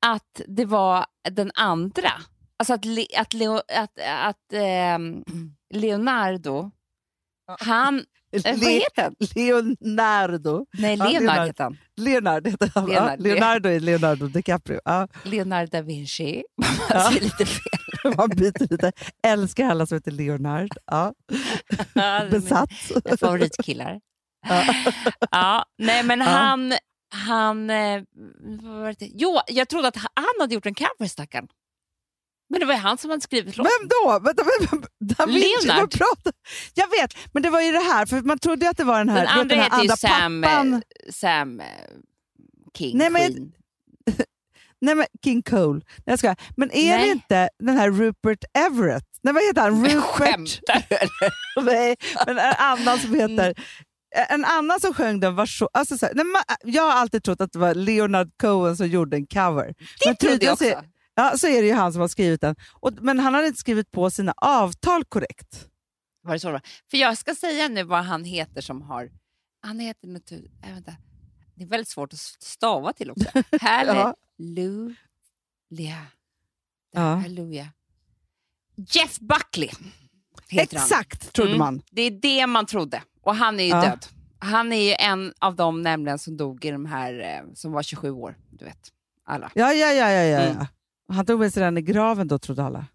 Att 0.04 0.40
det 0.48 0.64
var 0.64 1.06
den 1.30 1.50
andra. 1.54 2.10
Alltså 2.58 2.74
att, 2.74 2.84
Le, 2.84 3.06
att, 3.16 3.32
Leo, 3.32 3.56
att, 3.56 3.98
att 4.24 4.52
ehm, 4.52 5.22
Leonardo, 5.74 6.70
Ja. 7.46 7.56
han... 7.60 8.04
Eh, 8.32 8.42
vad 8.44 8.58
Le- 8.58 8.66
heter 8.80 9.02
han? 9.02 9.14
Leonardo. 9.34 10.66
Nej, 10.78 10.96
Ja, 10.98 11.04
Leonard 11.04 11.22
Leonard. 11.22 11.46
heter 11.46 11.64
han. 11.64 11.76
Leonardo 11.96 12.50
heter 12.50 12.70
han. 12.74 12.86
Leonard. 12.86 13.20
Leonardo 13.20 13.68
är 13.68 13.80
Leonardo 13.80 14.26
DiCaprio. 14.26 14.80
Ja, 14.84 15.08
Leonardo 15.22 15.70
da 15.70 15.82
Vinci. 15.82 16.42
Man 16.60 16.70
Ja. 16.90 17.08
säger 17.10 17.20
lite 17.24 17.46
fel. 17.46 18.14
man 18.16 18.28
byter 18.28 18.70
lite. 18.70 18.92
Älskar 19.26 19.68
alla 19.70 19.86
som 19.86 19.96
heter 19.96 20.10
Leonard. 20.10 20.68
Ja, 20.86 21.12
Ja, 21.94 22.26
besatt. 22.30 22.70
Favoritkillar. 23.20 24.00
Ja. 24.48 24.64
Ja, 25.30 25.64
nej 25.78 26.02
men 26.02 26.18
Ja. 26.20 26.26
han... 26.26 26.72
han 27.14 27.70
eh, 27.70 28.02
vad 28.62 28.80
var 28.80 28.94
det? 28.98 29.10
Jo, 29.14 29.40
jag 29.46 29.68
trodde 29.68 29.88
att 29.88 29.96
han 29.96 30.34
hade 30.40 30.54
gjort 30.54 30.66
en 30.66 30.74
cover, 30.74 31.08
stackarn. 31.08 31.48
Men 32.50 32.60
det 32.60 32.66
var 32.66 32.74
ju 32.74 32.80
han 32.80 32.98
som 32.98 33.10
hade 33.10 33.22
skrivit 33.22 33.56
låten. 33.56 33.72
Vem 33.80 33.88
då? 33.88 34.18
Vänta, 34.18 34.42
vem, 34.70 34.84
Da 35.00 35.26
Vinci, 35.26 35.68
Jag 36.74 36.88
vet, 36.90 37.14
men 37.32 37.42
det 37.42 37.50
var 37.50 37.60
ju 37.60 37.72
det 37.72 37.78
här, 37.78 38.06
för 38.06 38.20
man 38.22 38.38
trodde 38.38 38.68
att 38.70 38.76
det 38.76 38.84
var 38.84 38.98
den 38.98 39.08
här, 39.08 39.20
Den 39.26 39.28
andra 39.40 39.56
heter 39.56 39.82
ju 39.82 39.88
Sam, 39.88 40.42
pappan. 40.42 40.74
eh, 40.74 40.80
Sam 41.12 41.60
eh, 41.60 41.66
King 42.78 42.98
Nej, 42.98 43.10
men- 43.10 43.32
Queen. 43.32 43.52
Nej, 44.80 44.94
men 44.94 45.06
King 45.24 45.42
Cole. 45.42 45.80
Nej, 45.84 46.02
jag 46.04 46.18
ska. 46.18 46.34
Men 46.56 46.70
är 46.70 46.96
Nej. 46.96 47.06
det 47.06 47.12
inte 47.12 47.48
den 47.58 47.76
här 47.76 47.90
Rupert 47.90 48.44
Everett? 48.58 49.04
Nej, 49.22 49.34
vad 49.34 49.42
heter 49.42 49.60
han? 49.62 49.84
Rupert? 49.86 50.04
Skämtar 50.04 50.86
du 50.88 50.96
eller? 50.96 51.32
Nej, 51.72 51.96
men 52.26 52.38
en 52.38 52.54
annan 52.58 52.98
som 52.98 53.14
heter... 53.14 53.54
En 54.30 54.44
annan 54.44 54.80
som 54.80 54.94
sjöng 54.94 55.20
den 55.20 55.34
var 55.34 55.46
så... 55.46 55.68
Alltså 55.72 55.98
så 55.98 56.06
här, 56.06 56.14
nej, 56.14 56.24
man, 56.24 56.42
jag 56.64 56.82
har 56.82 56.92
alltid 56.92 57.24
trott 57.24 57.40
att 57.40 57.52
det 57.52 57.58
var 57.58 57.74
Leonard 57.74 58.30
Cohen 58.36 58.76
som 58.76 58.86
gjorde 58.88 59.16
en 59.16 59.26
cover. 59.26 59.66
Det 59.66 60.06
Men 60.06 60.16
trodde 60.16 60.44
jag 60.46 60.58
så- 60.58 60.72
också. 60.72 60.84
Ja, 61.16 61.38
så 61.38 61.46
är 61.46 61.62
det 61.62 61.68
ju 61.68 61.74
han 61.74 61.92
som 61.92 62.00
har 62.00 62.08
skrivit 62.08 62.40
den. 62.40 62.56
Och, 62.72 62.92
men 63.00 63.18
han 63.18 63.34
hade 63.34 63.46
inte 63.46 63.60
skrivit 63.60 63.90
på 63.90 64.10
sina 64.10 64.32
avtal 64.36 65.04
korrekt. 65.04 65.68
Var 66.22 66.32
det 66.32 66.40
så 66.40 66.50
var? 66.50 66.60
För 66.90 66.96
jag 66.96 67.18
ska 67.18 67.34
säga 67.34 67.68
nu 67.68 67.82
vad 67.82 68.04
han 68.04 68.24
heter 68.24 68.60
som 68.60 68.82
har... 68.82 69.10
Han 69.62 69.78
heter. 69.80 70.08
Äh, 70.62 70.74
vänta. 70.74 70.92
Det 71.54 71.64
är 71.64 71.68
väldigt 71.68 71.88
svårt 71.88 72.12
att 72.12 72.18
stava 72.42 72.92
till 72.92 73.10
också. 73.10 73.28
Halleluja. 73.60 74.94
Ja. 76.92 77.00
Halleluja. 77.00 77.68
Jeff 78.76 79.18
Buckley 79.18 79.70
heter 80.48 80.76
han. 80.76 80.84
Exakt, 80.86 81.32
trodde 81.32 81.50
Mm. 81.50 81.58
man. 81.58 81.82
Det 81.90 82.02
är 82.02 82.10
det 82.10 82.46
man 82.46 82.66
trodde. 82.66 83.02
Och 83.24 83.34
han 83.36 83.60
är 83.60 83.64
ju 83.64 83.70
Ja. 83.70 83.82
död. 83.82 84.06
Han 84.38 84.72
är 84.72 84.88
ju 84.90 84.94
en 84.98 85.32
av 85.40 85.56
dem 85.56 85.82
nämligen 85.82 86.18
som 86.18 86.36
dog 86.36 86.64
i 86.64 86.70
de 86.70 86.86
här, 86.86 87.20
eh, 87.20 87.52
som 87.54 87.72
var 87.72 87.82
27 87.82 88.10
år. 88.10 88.36
Du 88.50 88.64
vet, 88.64 88.88
alla. 89.26 89.50
Ja, 89.54 89.72
ja, 89.72 89.92
ja. 89.92 90.10
ja, 90.10 90.22
ja. 90.22 90.38
Mm. 90.40 90.66
Han 91.08 91.26
tog 91.26 91.40
med 91.40 91.52
sig 91.52 91.62
den 91.62 91.78
i 91.78 91.82
graven 91.82 92.28
då, 92.28 92.38
trodde 92.38 92.64
alla. 92.64 92.86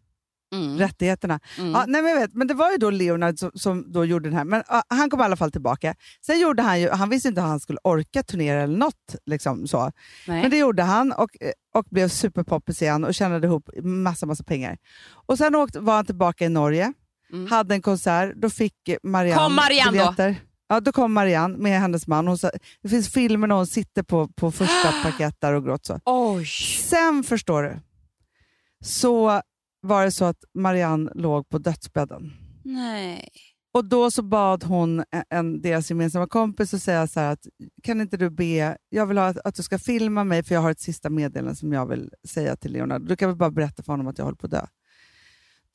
Mm. 0.55 0.77
Rättigheterna. 0.77 1.39
Mm. 1.57 1.71
Ja, 1.71 1.85
nej, 1.87 2.01
men, 2.01 2.11
jag 2.11 2.19
vet, 2.19 2.33
men 2.33 2.47
det 2.47 2.53
var 2.53 2.71
ju 2.71 2.77
då 2.77 2.89
Leonard 2.89 3.39
som, 3.39 3.51
som 3.53 3.91
då 3.91 4.05
gjorde 4.05 4.29
den 4.29 4.37
här. 4.37 4.45
Men 4.45 4.63
ja, 4.67 4.83
han 4.87 5.09
kom 5.09 5.19
i 5.19 5.23
alla 5.23 5.35
fall 5.35 5.51
tillbaka. 5.51 5.95
Sen 6.25 6.39
gjorde 6.39 6.61
han 6.63 6.81
ju, 6.81 6.89
han 6.89 7.09
visste 7.09 7.29
inte 7.29 7.41
hur 7.41 7.47
han 7.47 7.59
skulle 7.59 7.79
orka 7.83 8.23
turnera 8.23 8.61
eller 8.61 8.77
något. 8.77 9.15
Liksom, 9.25 9.67
så. 9.67 9.91
Nej. 10.27 10.41
Men 10.41 10.51
det 10.51 10.57
gjorde 10.57 10.83
han 10.83 11.11
och, 11.11 11.29
och 11.73 11.85
blev 11.91 12.07
superpoppis 12.07 12.81
igen 12.81 13.03
och 13.05 13.13
tjänade 13.13 13.47
ihop 13.47 13.69
massa, 13.83 14.25
massa 14.25 14.43
pengar. 14.43 14.77
Och 15.11 15.37
Sen 15.37 15.55
åkte, 15.55 15.79
var 15.79 15.95
han 15.95 16.05
tillbaka 16.05 16.45
i 16.45 16.49
Norge, 16.49 16.93
Mm. 17.33 17.51
hade 17.51 17.75
en 17.75 17.81
konsert. 17.81 18.33
Då 18.35 18.49
fick 18.49 18.73
Marianne 19.03 19.41
Kom 19.43 19.55
Marianne 19.55 19.91
då? 19.91 20.11
biljetter. 20.11 20.35
Ja, 20.67 20.79
då 20.79 20.91
kom 20.91 21.13
Marianne 21.13 21.57
med 21.57 21.79
hennes 21.79 22.07
man. 22.07 22.27
Hon 22.27 22.37
sa, 22.37 22.51
det 22.81 22.89
finns 22.89 23.09
filmer 23.09 23.47
när 23.47 23.55
hon 23.55 23.67
sitter 23.67 24.03
på, 24.03 24.27
på 24.27 24.51
första 24.51 24.91
paket 25.03 25.35
där 25.39 25.53
och 25.53 25.63
gråter. 25.65 26.01
Oj! 26.05 26.45
Sen 26.83 27.23
förstår 27.23 27.63
du, 27.63 27.79
så 28.83 29.41
var 29.81 30.03
det 30.05 30.11
så 30.11 30.25
att 30.25 30.43
Marianne 30.53 31.11
låg 31.15 31.49
på 31.49 31.57
dödsbädden. 31.57 32.33
Nej. 32.63 33.29
Och 33.73 33.85
Då 33.85 34.11
så 34.11 34.21
bad 34.21 34.63
hon 34.63 35.03
en, 35.11 35.23
en, 35.29 35.61
deras 35.61 35.89
gemensamma 35.89 36.27
kompis 36.27 36.73
att 36.73 36.81
säga 36.83 37.07
så 37.07 37.19
här 37.19 37.31
att 37.31 37.47
kan 37.83 38.01
inte 38.01 38.17
du 38.17 38.29
be, 38.29 38.77
jag 38.89 39.05
vill 39.05 39.17
ha 39.17 39.25
att, 39.25 39.37
att 39.37 39.55
du 39.55 39.63
ska 39.63 39.79
filma 39.79 40.23
mig 40.23 40.43
för 40.43 40.55
jag 40.55 40.61
har 40.61 40.71
ett 40.71 40.79
sista 40.79 41.09
meddelande 41.09 41.55
som 41.55 41.73
jag 41.73 41.85
vill 41.85 42.11
säga 42.27 42.55
till 42.55 42.71
Leonardo. 42.71 43.05
Du 43.05 43.15
kan 43.15 43.29
väl 43.29 43.37
bara 43.37 43.51
berätta 43.51 43.83
för 43.83 43.93
honom 43.93 44.07
att 44.07 44.17
jag 44.17 44.25
håller 44.25 44.37
på 44.37 44.45
att 44.45 44.51
dö. 44.51 44.65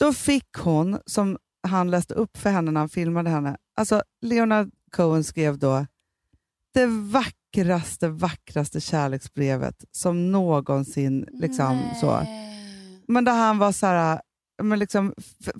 Då 0.00 0.12
fick 0.12 0.52
hon, 0.58 0.98
som 1.06 1.38
han 1.68 1.90
läste 1.90 2.14
upp 2.14 2.36
för 2.36 2.50
henne 2.50 2.70
när 2.70 2.80
han 2.80 2.88
filmade 2.88 3.30
henne, 3.30 3.56
alltså 3.76 4.02
Leonard 4.22 4.70
Cohen 4.92 5.24
skrev 5.24 5.58
då 5.58 5.86
det 6.74 6.86
vackraste, 6.86 8.08
vackraste 8.08 8.80
kärleksbrevet 8.80 9.84
som 9.92 10.32
någonsin 10.32 11.28
liksom 11.32 11.80
så. 12.00 12.22
Men 13.08 13.24
där 13.24 13.32
han 13.32 13.58
var 13.58 13.72
så 13.72 13.86
här, 13.86 14.20
men 14.62 14.78
liksom, 14.78 15.14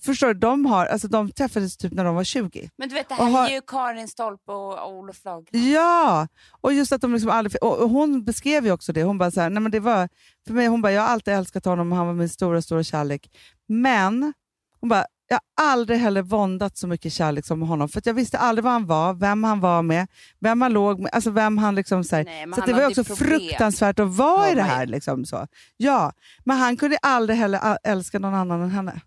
förstår 0.05 0.27
du, 0.27 0.35
de, 0.35 0.67
har, 0.67 0.87
alltså 0.87 1.09
de 1.09 1.31
träffades 1.31 1.77
typ 1.77 1.93
när 1.93 2.05
de 2.05 2.15
var 2.15 2.25
20. 2.25 2.71
Men 2.77 2.89
du 2.89 2.95
vet, 2.95 3.09
det 3.09 3.15
här 3.15 3.31
har- 3.31 3.49
är 3.49 3.55
ju 3.55 3.61
Karin 3.67 4.09
Stolpe 4.09 4.53
och 4.53 4.93
Olof 4.93 5.25
Lagercrantz. 5.25 5.67
Ja, 5.69 6.29
och 6.61 6.73
just 6.73 6.93
att 6.93 7.01
de 7.01 7.13
liksom 7.13 7.31
aldrig... 7.31 7.63
Och 7.65 7.79
och 7.83 7.91
hon 7.91 8.25
beskrev 8.25 8.65
ju 8.67 8.73
också 8.73 8.93
det. 8.93 9.03
Hon 9.03 9.19
bara 9.19 9.31
så 9.31 9.41
här, 9.41 9.51
nej 9.51 9.63
men 9.63 9.73
det 9.73 9.81
var, 9.81 10.09
för 10.47 10.55
mig, 10.55 10.67
hon 10.67 10.83
bara, 10.83 10.93
jag 10.93 11.03
har 11.03 11.09
alltid 11.09 11.35
älskat 11.35 11.65
honom 11.65 11.93
och 11.93 11.99
han 11.99 12.07
var 12.07 12.15
min 12.15 12.29
stora, 12.29 12.63
stora 12.63 12.83
kärlek. 12.85 13.31
Men 13.69 14.33
hon 14.81 14.89
bara, 14.89 15.05
jag 15.29 15.39
har 15.57 15.73
aldrig 15.73 15.99
heller 15.99 16.23
våndat 16.23 16.77
så 16.77 16.87
mycket 16.87 17.13
kärlek 17.13 17.47
som 17.47 17.63
honom. 17.63 17.89
För 17.89 17.99
att 17.99 18.07
jag 18.07 18.15
visste 18.15 18.39
aldrig 18.39 18.65
vad 18.65 18.73
han 18.73 18.87
var, 18.87 19.15
vem 19.15 19.45
han 19.45 19.61
var 19.61 19.83
med, 19.83 20.07
vem 20.41 20.63
han 20.63 20.73
låg 20.73 21.01
med. 21.01 21.11
Alltså 21.15 21.31
vem 21.31 21.59
han 21.59 21.75
liksom... 21.75 22.05
Så 22.05 22.17
Nej, 22.17 22.45
så 22.55 22.61
han 22.61 22.69
det 22.69 22.75
var 22.75 22.87
också 22.87 23.05
problem. 23.05 23.29
fruktansvärt 23.29 23.99
att 23.99 24.17
vara 24.17 24.47
i 24.47 24.49
Hör 24.49 24.57
det 24.57 24.63
här. 24.63 24.87
Liksom, 24.87 25.25
så. 25.25 25.47
Ja, 25.77 26.13
men 26.45 26.57
han 26.57 26.77
kunde 26.77 26.97
aldrig 27.03 27.39
heller 27.39 27.79
älska 27.85 28.19
någon 28.19 28.35
annan 28.35 28.61
än 28.63 28.71
henne. 28.71 29.01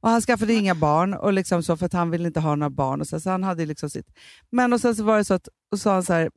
Och 0.00 0.10
Han 0.10 0.20
skaffade 0.20 0.54
inga 0.54 0.74
barn 0.74 1.14
och 1.14 1.32
liksom 1.32 1.62
så 1.62 1.76
för 1.76 1.86
att 1.86 1.92
han 1.92 2.10
ville 2.10 2.26
inte 2.28 2.40
ha 2.40 2.54
några 2.54 2.70
barn. 2.70 3.00
Och 3.00 3.06
så, 3.06 3.20
så 3.20 3.30
han 3.30 3.44
hade 3.44 3.66
liksom 3.66 3.90
sitt. 3.90 4.06
Men 4.50 4.72
och 4.72 4.80
sen 4.80 4.96
så 4.96 5.04
var 5.04 5.18
det 5.18 5.24
så 5.24 5.34
att 5.34 5.48
och 5.72 5.80
sa 5.80 5.92
han 5.92 6.02
så 6.02 6.12
här, 6.12 6.30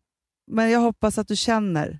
men 0.48 0.70
jag 0.70 0.80
hoppas 0.80 1.18
att 1.18 1.28
du 1.28 1.36
känner 1.36 2.00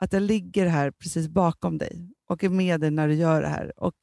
att 0.00 0.12
jag 0.12 0.22
ligger 0.22 0.66
här 0.66 0.90
precis 0.90 1.28
bakom 1.28 1.78
dig 1.78 2.10
och 2.28 2.44
är 2.44 2.48
med 2.48 2.80
dig 2.80 2.90
när 2.90 3.08
du 3.08 3.14
gör 3.14 3.42
det 3.42 3.48
här. 3.48 3.72
Och 3.80 3.94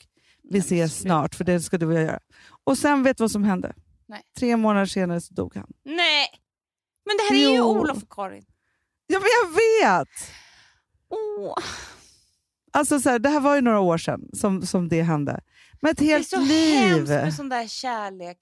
vi 0.54 0.60
ses 0.60 1.00
snart, 1.00 1.36
för 1.36 1.44
det 1.44 1.60
ska 1.62 1.78
du 1.78 1.86
och 1.86 1.94
jag 1.94 2.04
göra. 2.04 2.20
Och 2.64 2.78
sen 2.78 3.04
vet 3.04 3.18
du 3.18 3.24
vad 3.24 3.32
som 3.32 3.44
hände? 3.44 3.74
Nej. 4.08 4.22
Tre 4.40 4.58
månader 4.58 4.86
senare 4.86 5.22
så 5.22 5.34
dog 5.34 5.56
han. 5.56 5.68
Nej! 5.86 6.28
Men 7.06 7.18
det 7.18 7.24
här 7.36 7.46
är 7.46 7.50
ju 7.52 7.58
Jo. 7.58 7.64
Olof 7.64 8.04
och 8.04 8.10
Karin. 8.12 8.46
Ja, 9.08 9.20
men 9.20 9.30
jag 9.42 9.50
vet! 9.52 10.10
Åh, 11.10 11.58
Alltså 12.76 13.00
så 13.00 13.10
här, 13.10 13.20
det 13.20 13.30
här 13.30 13.40
var 13.40 13.56
ju 13.56 13.62
några 13.62 13.80
år 13.80 13.98
sedan 13.98 14.22
som, 14.34 14.66
som 14.66 14.90
det 14.90 15.02
hände. 15.02 15.42
Men 15.82 15.92
ett 15.92 15.98
det 15.98 16.06
är 16.06 16.08
helt 16.08 16.28
så 16.28 16.40
liv. 16.42 16.76
hemskt 16.78 17.10
med 17.10 17.34
sån 17.34 17.50
där 17.50 17.68
kärlek. 17.68 18.38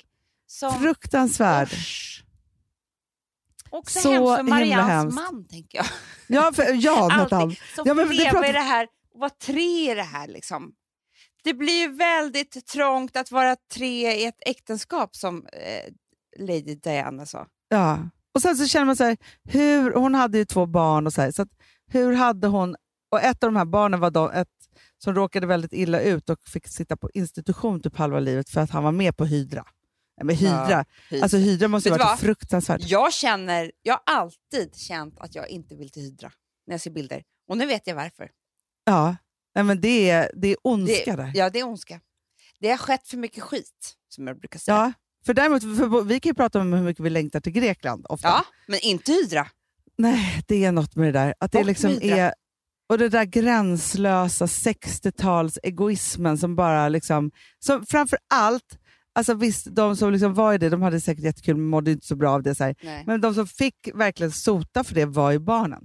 Som, 0.48 0.80
Fruktansvärd. 0.80 1.68
Usch. 1.74 2.24
Också 3.70 4.00
Så 4.00 4.12
hemskt 4.12 4.28
för 4.30 4.38
himla 4.38 4.56
Mariannes 4.56 4.88
hemskt. 4.88 5.16
man, 5.16 5.48
tänker 5.48 5.78
jag. 5.78 5.86
Ja, 6.28 6.52
för, 6.54 6.74
ja 6.74 7.04
Alltid. 7.12 7.18
Natal. 7.18 7.56
Som 7.76 7.84
Ja, 7.88 7.94
men 7.94 8.10
det 8.10 8.30
pratar- 8.32 8.50
i 8.50 8.52
det 8.52 8.60
här 8.60 8.88
och 9.16 9.40
tre 9.40 9.92
i 9.92 9.96
det 9.96 10.04
här. 10.04 10.28
Liksom. 10.28 10.72
Det 11.44 11.54
blir 11.54 11.90
väldigt 11.90 12.68
trångt 12.68 13.18
att 13.18 13.32
vara 13.32 13.56
tre 13.74 14.14
i 14.14 14.26
ett 14.26 14.40
äktenskap, 14.46 15.16
som 15.16 15.46
eh, 15.46 15.94
Lady 16.40 16.76
Diana 16.76 17.26
sa. 17.26 17.48
Ja. 17.70 18.10
Och 18.34 18.42
sen 18.42 18.58
så 18.58 18.68
känner 18.68 18.86
man 18.86 18.96
så 18.96 19.04
här, 19.04 19.18
hur, 19.44 19.94
hon 19.94 20.16
hade 20.16 20.38
ju 20.38 20.46
två 20.46 20.66
barn 20.66 21.08
och 21.08 21.14
så, 21.14 21.22
här, 21.22 21.32
så 21.32 21.48
hur 21.88 22.14
hade 22.14 22.48
hon, 22.48 22.76
och 23.12 23.22
ett 23.22 23.44
av 23.44 23.48
de 23.48 23.56
här 23.56 23.66
barnen 23.66 24.00
var 24.00 24.12
då 24.12 24.30
ett 24.30 24.48
som 25.04 25.16
råkade 25.16 25.48
väldigt 25.48 25.74
illa 25.74 26.00
ut 26.02 26.30
och 26.30 26.40
fick 26.44 26.68
sitta 26.68 26.98
på 26.98 27.10
institution 27.14 27.82
typ 27.82 27.98
halva 27.98 28.20
livet 28.20 28.50
för 28.50 28.62
att 28.62 28.70
han 28.70 28.84
var 28.84 28.92
med 28.92 29.18
på 29.18 29.26
Hydra. 29.26 29.66
Nej, 30.18 30.26
men 30.26 30.36
Hydra, 30.36 30.86
alltså 31.24 31.38
Hydra 31.38 31.68
måste 31.68 31.90
ju 31.90 31.98
vad? 31.98 32.20
fruktansvärt. 32.20 32.82
Jag 32.84 33.14
känner, 33.14 33.72
jag 33.82 33.94
har 33.94 34.02
alltid 34.06 34.76
känt 34.76 35.20
att 35.20 35.36
jag 35.36 35.50
inte 35.50 35.76
vill 35.76 35.90
till 35.90 36.02
Hydra 36.02 36.32
när 36.68 36.74
jag 36.74 36.82
ser 36.82 36.92
bilder. 36.92 37.24
Och 37.48 37.58
nu 37.58 37.66
vet 37.66 37.88
jag 37.88 37.96
varför. 37.96 38.32
Ja. 38.86 39.16
Nej, 39.56 39.64
men 39.64 39.82
det, 39.82 40.10
är, 40.10 40.32
det 40.36 40.48
är 40.48 40.58
ondska 40.64 41.16
Det, 41.16 41.24
där. 41.24 41.32
ja, 41.36 41.50
det 41.50 41.60
är 41.60 41.68
ondska. 41.68 42.00
Det 42.60 42.70
har 42.70 42.78
skett 42.78 43.08
för 43.08 43.18
mycket 43.18 43.44
skit, 43.44 43.94
som 44.10 44.28
jag 44.28 44.40
brukar 44.40 44.60
säga. 44.60 44.76
Ja, 44.78 44.94
För 45.26 45.34
däremot, 45.34 45.62
för 45.64 46.04
vi 46.04 46.20
kan 46.20 46.30
ju 46.30 46.34
prata 46.34 46.60
om 46.62 46.74
hur 46.74 46.84
mycket 46.84 47.06
vi 47.06 47.10
längtar 47.10 47.40
till 47.40 47.52
Grekland 47.54 48.06
ofta. 48.10 48.28
Ja, 48.28 48.46
men 48.68 48.80
inte 48.80 49.12
Hydra. 49.12 49.48
Nej, 49.98 50.42
det 50.48 50.66
är 50.66 50.72
något 50.72 50.96
med 50.96 51.08
det 51.08 51.20
där. 51.20 51.34
Att 51.40 51.52
det 51.52 51.60
Och 51.60 51.66
liksom 51.66 51.90
Hydra. 51.90 52.16
är... 52.18 52.34
Och 52.90 52.98
det 52.98 53.10
där 53.10 53.26
gränslösa 53.26 54.46
60-tals 54.46 55.60
egoismen 55.64 56.38
som 56.38 56.56
bara 56.56 56.90
liksom... 56.90 57.32
Som 57.60 57.86
framför 57.86 58.20
allt, 58.34 58.78
alltså 59.16 59.34
visst, 59.34 59.68
de 59.76 59.96
som 59.96 60.12
liksom 60.12 60.34
var 60.34 60.54
i 60.54 60.58
det, 60.58 60.70
de 60.70 60.82
hade 60.82 61.02
säkert 61.02 61.24
jättekul 61.24 61.56
men 61.58 61.66
mådde 61.66 61.92
inte 61.92 62.08
så 62.08 62.16
bra 62.16 62.32
av 62.32 62.44
det. 62.44 62.56
Så. 62.56 62.74
Men 63.06 63.22
de 63.22 63.34
som 63.36 63.48
fick 63.48 63.90
verkligen 63.94 64.32
sota 64.32 64.84
för 64.84 64.96
det 64.96 65.06
var 65.06 65.32
ju 65.32 65.40
barnen. 65.40 65.84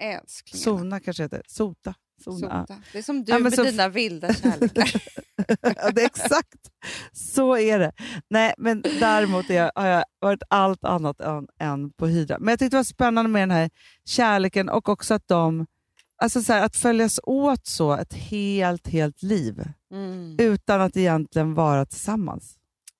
Älsklingarna. 0.00 0.64
Sona 0.78 1.00
kanske 1.00 1.22
heter. 1.22 1.42
Sota. 1.46 1.94
Sona. 2.24 2.66
Det 2.92 2.98
är 2.98 3.02
som 3.02 3.24
du 3.24 3.32
Ja, 3.32 3.38
med 3.38 3.54
så- 3.54 3.62
dina 3.62 3.88
vilda 3.88 4.34
kärlekar. 4.34 4.92
Ja, 5.76 5.90
det 5.90 6.02
är 6.02 6.06
exakt 6.06 6.58
så 7.12 7.56
är 7.56 7.78
det. 7.78 7.92
Nej, 8.30 8.54
men 8.58 8.82
däremot 8.82 9.50
är, 9.50 9.72
har 9.74 9.86
jag 9.86 10.04
varit 10.20 10.42
allt 10.50 10.84
annat 10.84 11.20
än, 11.20 11.46
än 11.60 11.90
på 11.92 12.06
Hydra. 12.06 12.38
Men 12.38 12.48
jag 12.48 12.58
tyckte 12.58 12.76
det 12.76 12.78
var 12.78 12.84
spännande 12.84 13.30
med 13.30 13.42
den 13.42 13.50
här 13.50 13.70
kärleken 14.04 14.68
och 14.68 14.88
också 14.88 15.14
att 15.14 15.28
de 15.28 15.66
Alltså 16.16 16.42
så 16.42 16.52
här, 16.52 16.64
att 16.64 16.76
följas 16.76 17.20
åt 17.22 17.66
så 17.66 17.92
ett 17.96 18.14
helt, 18.14 18.86
helt 18.88 19.22
liv 19.22 19.64
Mm. 19.92 20.36
utan 20.38 20.80
att 20.80 20.96
egentligen 20.96 21.54
vara 21.54 21.86
tillsammans. 21.86 22.58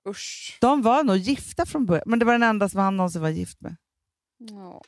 Usch. 0.08 0.58
De 0.60 0.82
var 0.82 1.04
nog 1.04 1.16
gifta 1.16 1.66
från 1.66 1.86
början, 1.86 2.02
men 2.06 2.18
det 2.18 2.24
var 2.24 2.32
den 2.32 2.42
enda 2.42 2.68
som 2.68 2.80
han 2.80 2.96
någonsin 2.96 3.22
var 3.22 3.28
gift 3.28 3.60
med. 3.60 3.76
Ja. 4.38 4.82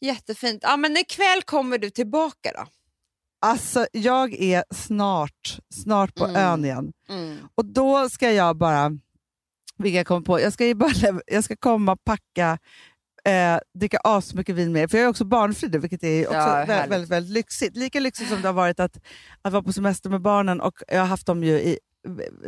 Jättefint. 0.00 0.58
Ja, 0.62 0.76
men 0.76 0.96
ikväll 0.96 1.42
kommer 1.44 1.78
du 1.78 1.90
tillbaka 1.90 2.52
då? 2.54 2.66
Alltså, 3.40 3.86
jag 3.92 4.34
är 4.34 4.64
snart, 4.74 5.58
snart 5.74 6.14
på 6.14 6.24
Mm. 6.24 6.36
ön 6.36 6.64
igen. 6.64 6.92
Mm. 7.08 7.36
Och 7.54 7.64
då 7.64 8.08
ska 8.08 8.30
jag 8.32 8.56
bara, 8.56 8.90
vilka 9.76 9.96
jag 9.96 10.06
kommer 10.06 10.20
på, 10.20 10.40
jag 10.40 10.52
ska, 10.52 10.74
bara, 10.74 11.20
jag 11.26 11.44
ska 11.44 11.56
komma 11.56 11.92
och 11.92 12.04
packa, 12.04 12.58
eh, 13.24 13.58
dricka 13.78 13.98
asmycket 14.04 14.54
vin 14.56 14.72
med 14.72 14.90
för 14.90 14.98
jag 14.98 15.04
är 15.04 15.08
också 15.10 15.24
barnfri 15.24 15.68
nu, 15.68 15.78
vilket 15.78 16.02
är 16.04 16.26
också 16.26 16.36
Ja, 16.38 16.64
väldigt, 16.66 16.90
väldigt, 16.90 17.10
väldigt 17.10 17.32
lyxigt. 17.32 17.76
Lika 17.76 18.00
lyxigt 18.00 18.28
som 18.28 18.42
det 18.42 18.48
har 18.48 18.52
varit 18.52 18.80
att, 18.80 18.98
att 19.42 19.52
vara 19.52 19.62
på 19.62 19.72
semester 19.72 20.10
med 20.10 20.20
barnen 20.20 20.60
och 20.60 20.74
jag 20.88 21.00
har 21.00 21.06
haft 21.06 21.26
dem 21.26 21.44
ju 21.44 21.52
i 21.60 21.78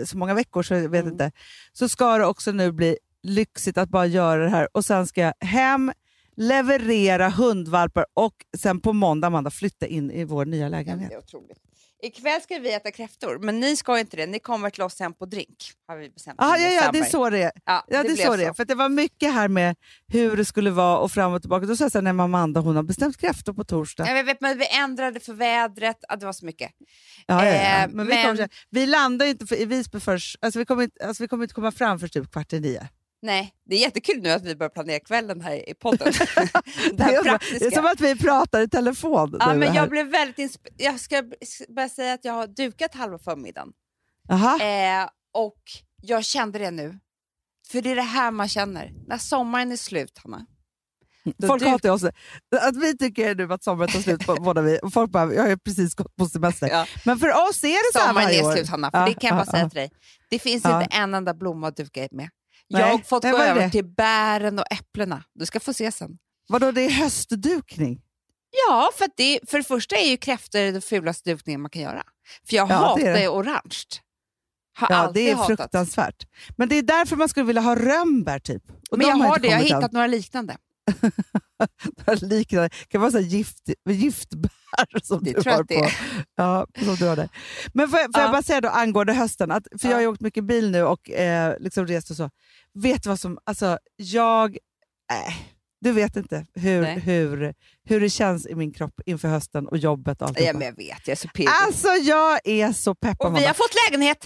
så 0.04 0.18
många 0.18 0.34
veckor 0.34 0.62
så 0.62 0.74
jag 0.74 0.88
vet 0.88 1.00
Mm. 1.02 1.12
inte. 1.12 1.30
Så 1.72 1.88
ska 1.88 2.18
det 2.18 2.26
också 2.26 2.52
nu 2.52 2.72
bli 2.72 2.96
lyxigt 3.22 3.78
att 3.78 3.88
bara 3.88 4.06
göra 4.06 4.44
det 4.44 4.50
här 4.50 4.68
och 4.72 4.84
sen 4.84 5.06
ska 5.06 5.20
jag 5.20 5.34
hem, 5.40 5.92
leverera 6.36 7.28
hundvalpar 7.28 8.06
och 8.14 8.34
sen 8.58 8.80
på 8.80 8.92
måndag 8.92 9.26
Amanda, 9.26 9.50
flytta 9.50 9.86
in 9.86 10.10
i 10.10 10.24
vår 10.24 10.44
nya 10.44 10.68
lägenhet. 10.68 11.08
det 11.08 11.14
är 11.14 11.18
otroligt. 11.18 11.58
Ikväll 12.02 12.40
ska 12.40 12.58
vi 12.58 12.74
äta 12.74 12.90
kräftor, 12.90 13.38
men 13.38 13.60
ni 13.60 13.76
ska 13.76 13.98
inte 13.98 14.16
det. 14.16 14.26
Ni 14.26 14.38
kommer 14.38 14.70
till 14.70 14.82
oss 14.82 15.00
hem 15.00 15.14
på 15.14 15.26
drink, 15.26 15.56
har 15.86 15.96
vi 15.96 16.10
bestämt. 16.10 16.34
Ah, 16.38 16.56
i 16.56 16.62
ja, 16.62 16.82
ja, 16.84 16.92
det 16.92 16.98
är 16.98 17.04
så 17.04 17.30
det 17.30 17.42
är. 17.42 17.52
Ja, 17.64 17.84
Ja, 17.88 18.02
det, 18.02 18.08
blev 18.08 18.24
så 18.24 18.36
det. 18.36 18.54
För 18.56 18.64
det 18.64 18.74
var 18.74 18.88
mycket 18.88 19.32
här 19.32 19.48
med 19.48 19.76
hur 20.06 20.36
det 20.36 20.44
skulle 20.44 20.70
vara 20.70 20.98
och 20.98 21.12
fram 21.12 21.32
och 21.32 21.40
tillbaka. 21.42 21.66
Då 21.66 21.76
sa 21.76 21.84
jag 21.84 21.92
så 21.92 22.02
men 22.02 22.20
Amanda 22.20 22.60
hon 22.60 22.76
har 22.76 22.82
bestämt 22.82 23.16
kräftor 23.16 23.52
på 23.52 23.64
torsdag. 23.64 24.06
Ja, 24.06 24.16
jag 24.16 24.24
vet, 24.24 24.40
men 24.40 24.58
vi 24.58 24.66
ändrade 24.78 25.20
för 25.20 25.32
vädret, 25.32 25.96
ja, 26.08 26.16
det 26.16 26.26
var 26.26 26.32
så 26.32 26.46
mycket. 26.46 26.70
Ja, 27.26 27.46
ja, 27.46 27.54
ja. 27.54 27.84
Eh, 27.84 27.88
Men 27.90 28.06
vi, 28.06 28.12
men- 28.14 28.24
kommer, 28.36 28.48
vi 28.70 28.86
landar 28.86 29.26
inte 29.26 29.46
för, 29.46 29.60
i 29.60 29.64
Visby 29.64 30.00
först, 30.00 30.36
alltså 30.40 30.58
vi, 30.58 30.64
kommer 30.64 30.82
inte, 30.82 31.06
alltså 31.06 31.22
vi 31.22 31.28
kommer 31.28 31.44
inte 31.44 31.54
komma 31.54 31.72
fram 31.72 31.98
först 31.98 32.14
typ 32.14 32.32
kvart 32.32 32.52
i 32.52 32.60
nio. 32.60 32.88
Nej, 33.22 33.54
det 33.64 33.76
är 33.76 33.80
jättekul 33.80 34.22
nu 34.22 34.30
att 34.30 34.44
vi 34.44 34.56
börjar 34.56 34.70
planera 34.70 35.00
kvällen 35.00 35.40
här 35.40 35.70
i 35.70 35.74
podden. 35.74 36.12
det 36.92 37.02
här 37.02 37.18
är, 37.18 37.22
praktiska. 37.22 37.58
det 37.58 37.64
är 37.66 37.70
som 37.70 37.86
att 37.86 38.00
vi 38.00 38.16
pratar 38.18 38.60
i 38.60 38.68
telefon. 38.68 39.36
Ja, 39.40 39.54
men 39.54 39.74
jag 39.74 39.90
blev 39.90 40.06
väldigt 40.06 40.36
insp- 40.38 40.68
Jag 40.76 41.00
ska 41.00 41.22
bara 41.68 41.88
säga 41.88 42.12
att 42.14 42.24
jag 42.24 42.32
har 42.32 42.46
dukat 42.46 42.94
halva 42.94 43.18
förmiddagen. 43.18 43.68
Aha. 44.30 44.60
Eh, 44.62 45.08
och 45.34 45.62
jag 46.02 46.24
kände 46.24 46.58
det 46.58 46.70
nu. 46.70 46.98
För 47.68 47.82
det 47.82 47.90
är 47.90 47.96
det 47.96 48.02
här 48.02 48.30
man 48.30 48.48
känner. 48.48 48.92
När 49.06 49.18
sommaren 49.18 49.72
är 49.72 49.76
slut, 49.76 50.18
Hanna. 50.18 50.46
Folk 51.46 51.62
du- 51.62 51.68
hatar 51.68 51.90
oss. 51.90 52.04
Att 52.60 52.76
vi 52.82 52.96
tycker 52.98 53.34
nu 53.34 53.52
att 53.52 53.64
sommaren 53.64 53.90
tar 53.90 54.00
slut, 54.00 54.26
på, 54.26 54.34
båda 54.40 54.62
vi. 54.62 54.78
Folk 54.92 55.10
bara, 55.10 55.34
jag 55.34 55.42
har 55.48 55.56
precis 55.56 55.94
gått 55.94 56.16
på 56.16 56.26
semester. 56.26 56.68
Ja. 56.68 56.86
Men 57.04 57.18
för 57.18 57.28
oss 57.48 57.64
är 57.64 57.68
det 57.68 57.92
så 57.92 57.98
här 57.98 58.06
Sommaren 58.08 58.26
varje 58.26 58.40
är 58.40 58.46
år. 58.46 58.52
slut, 58.52 58.68
Hanna. 58.68 58.90
För 58.90 58.98
Ja, 58.98 59.06
det 59.06 59.14
kan 59.14 59.28
jag 59.28 59.36
bara 59.36 59.44
ja, 59.46 59.52
säga 59.52 59.68
till 59.68 59.76
dig. 59.76 59.90
Det 60.30 60.38
finns 60.38 60.64
inte 60.64 60.88
en 60.90 61.14
enda 61.14 61.34
blomma 61.34 61.68
att 61.68 61.76
duka 61.76 62.08
med. 62.10 62.28
Nej. 62.70 62.82
Jag 62.82 62.88
har 62.88 62.98
fått 62.98 63.22
Nej, 63.22 63.32
gå 63.32 63.38
över 63.38 63.60
det? 63.60 63.70
till 63.70 63.84
bären 63.84 64.58
och 64.58 64.64
äpplena. 64.72 65.22
Du 65.34 65.46
ska 65.46 65.60
få 65.60 65.72
se 65.72 65.92
sen. 65.92 66.18
Vadå, 66.48 66.72
det 66.72 66.80
är 66.82 66.90
höstdukning? 66.90 68.00
Ja, 68.68 68.90
för, 68.98 69.08
det, 69.16 69.40
för 69.48 69.58
det 69.58 69.64
första 69.64 69.96
är 69.96 70.10
ju 70.10 70.16
kräftor 70.16 70.58
den 70.72 70.82
fulaste 70.82 71.30
dukningen 71.30 71.60
man 71.60 71.70
kan 71.70 71.82
göra. 71.82 72.02
För 72.48 72.56
jag 72.56 72.64
Ja, 72.64 72.68
det 72.68 72.74
hatar 72.74 73.02
är 73.06 73.12
det. 73.14 73.28
orange. 73.28 73.84
Har 74.78 74.86
Ja, 74.90 75.10
det 75.14 75.30
är 75.30 75.34
hatat. 75.34 75.46
fruktansvärt. 75.58 76.26
Men 76.56 76.68
det 76.68 76.76
är 76.76 76.82
därför 76.82 77.16
man 77.16 77.28
skulle 77.28 77.46
vilja 77.46 77.62
ha 77.62 77.76
rönnbär 77.76 78.38
typ. 78.38 78.62
Och 78.90 78.98
Men 78.98 79.06
jag 79.08 79.16
har 79.16 79.26
inte 79.28 79.40
det, 79.40 79.46
jag 79.48 79.54
har 79.54 79.60
än. 79.60 79.64
hittat 79.66 79.92
några 79.92 80.06
liknande. 80.06 80.56
liknande. 82.20 82.68
Det 82.68 82.88
kan 82.88 83.00
vara 83.00 83.10
så 83.10 83.18
gift, 83.20 83.58
giftbär 83.88 84.50
som 85.02 85.24
Det 85.24 85.32
du 85.42 85.50
har 85.50 85.64
det 85.68 85.74
på. 85.74 85.84
är. 85.84 85.96
Ja, 86.36 86.66
som 86.84 86.94
du 86.96 87.08
har 87.08 87.16
där. 87.16 87.28
Men 87.74 87.88
får, 87.88 87.96
får 87.98 88.10
Ja. 88.12 88.20
jag 88.20 88.30
bara 88.30 88.42
säga 88.42 88.60
då 88.60 88.68
angående 88.68 89.12
hösten, 89.12 89.50
att, 89.50 89.66
för 89.80 89.88
jag 89.88 89.96
har 89.96 90.00
Ja. 90.00 90.02
ju 90.02 90.06
åkt 90.06 90.20
mycket 90.20 90.44
bil 90.44 90.70
nu 90.70 90.82
och 90.82 91.10
eh, 91.10 91.54
liksom 91.60 91.86
rest 91.86 92.10
och 92.10 92.16
så. 92.16 92.30
Vet 92.78 93.02
du 93.02 93.08
vad 93.08 93.20
som, 93.20 93.38
alltså 93.44 93.78
jag, 93.96 94.50
äh, 95.12 95.34
du 95.80 95.92
vet 95.92 96.16
inte 96.16 96.46
hur, 96.54 96.82
Nej. 96.82 96.98
hur, 97.00 97.54
hur 97.84 98.00
det 98.00 98.10
känns 98.10 98.46
i 98.46 98.54
min 98.54 98.72
kropp 98.72 99.00
inför 99.06 99.28
hösten 99.28 99.68
och 99.68 99.76
jobbet 99.76 100.22
och 100.22 100.28
allt. 100.28 100.40
Ja, 100.40 100.52
men 100.52 100.62
jag 100.62 100.76
vet, 100.76 101.06
jag 101.08 101.12
är 101.12 101.16
så 101.16 101.28
pirrig. 101.28 101.48
Alltså 101.66 101.88
jag 101.88 102.40
är 102.44 102.72
så 102.72 102.94
pepp 102.94 103.20
och 103.20 103.36
vi 103.36 103.44
har 103.46 103.54
fått 103.54 103.74
lägenhet! 103.90 104.24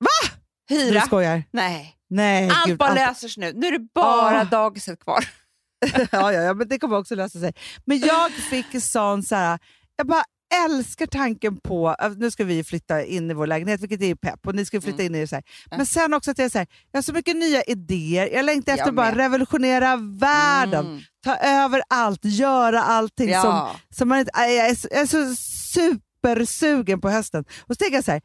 Va? 0.00 0.34
Du 0.68 0.74
Hyra? 0.74 1.00
skojar? 1.00 1.42
Nej. 1.50 1.90
Nej, 2.10 2.50
Allt 2.50 2.66
gud, 2.66 2.78
bara 2.78 2.88
allt- 2.88 2.96
löser 2.98 3.28
sig 3.28 3.40
nu. 3.40 3.52
Nu 3.60 3.66
är 3.66 3.72
det 3.72 3.86
bara 3.94 4.40
Ah. 4.40 4.44
dagiset 4.44 5.00
kvar. 5.00 5.24
ja, 6.10 6.32
ja, 6.32 6.32
ja, 6.32 6.54
men 6.54 6.68
det 6.68 6.78
kommer 6.78 6.96
också 6.98 7.14
lösa 7.14 7.40
sig. 7.40 7.52
Men 7.84 7.98
jag 7.98 8.32
fick 8.32 8.82
sån 8.82 9.22
så 9.22 9.34
här, 9.34 9.58
jag 9.96 10.06
bara 10.06 10.24
älskar 10.64 11.06
tanken 11.06 11.56
på, 11.60 11.96
äh, 12.02 12.10
nu 12.16 12.30
ska 12.30 12.44
vi 12.44 12.64
flytta 12.64 13.04
in 13.04 13.30
i 13.30 13.34
vår 13.34 13.46
lägenhet, 13.46 13.80
vilket 13.80 14.02
är 14.02 14.14
pepp, 14.14 14.46
och 14.46 14.54
ni 14.54 14.64
ska 14.66 14.80
flytta 14.80 15.02
in 15.02 15.14
i 15.14 15.26
så 15.26 15.34
här. 15.34 15.44
Men 15.76 15.86
sen 15.86 16.14
också 16.14 16.30
att 16.30 16.38
jag, 16.38 16.44
är 16.44 16.48
så 16.50 16.58
här, 16.58 16.66
jag 16.92 16.98
har 16.98 17.02
så 17.02 17.12
mycket 17.12 17.36
nya 17.36 17.62
idéer, 17.62 18.28
jag 18.34 18.44
längtar 18.44 18.72
efter 18.72 18.88
att 18.88 18.94
bara 18.94 19.14
revolutionera 19.14 19.96
världen, 19.96 20.86
Mm. 20.86 21.00
ta 21.24 21.36
över 21.36 21.82
allt, 21.88 22.20
göra 22.24 22.82
allting 22.82 23.28
som, 23.28 23.34
Ja. 23.50 23.76
som 23.90 24.08
man 24.08 24.18
inte, 24.18 24.30
aj, 24.34 24.54
jag, 24.54 24.68
är 24.68 24.74
så, 24.74 24.88
jag 24.90 25.00
är 25.00 25.06
så 25.06 25.34
supersugen 26.24 27.00
på 27.00 27.08
hösten. 27.10 27.44
Och 27.60 27.74
så 27.74 27.74
tänker 27.74 27.94
jag 27.96 28.04
så 28.04 28.12
här, 28.12 28.22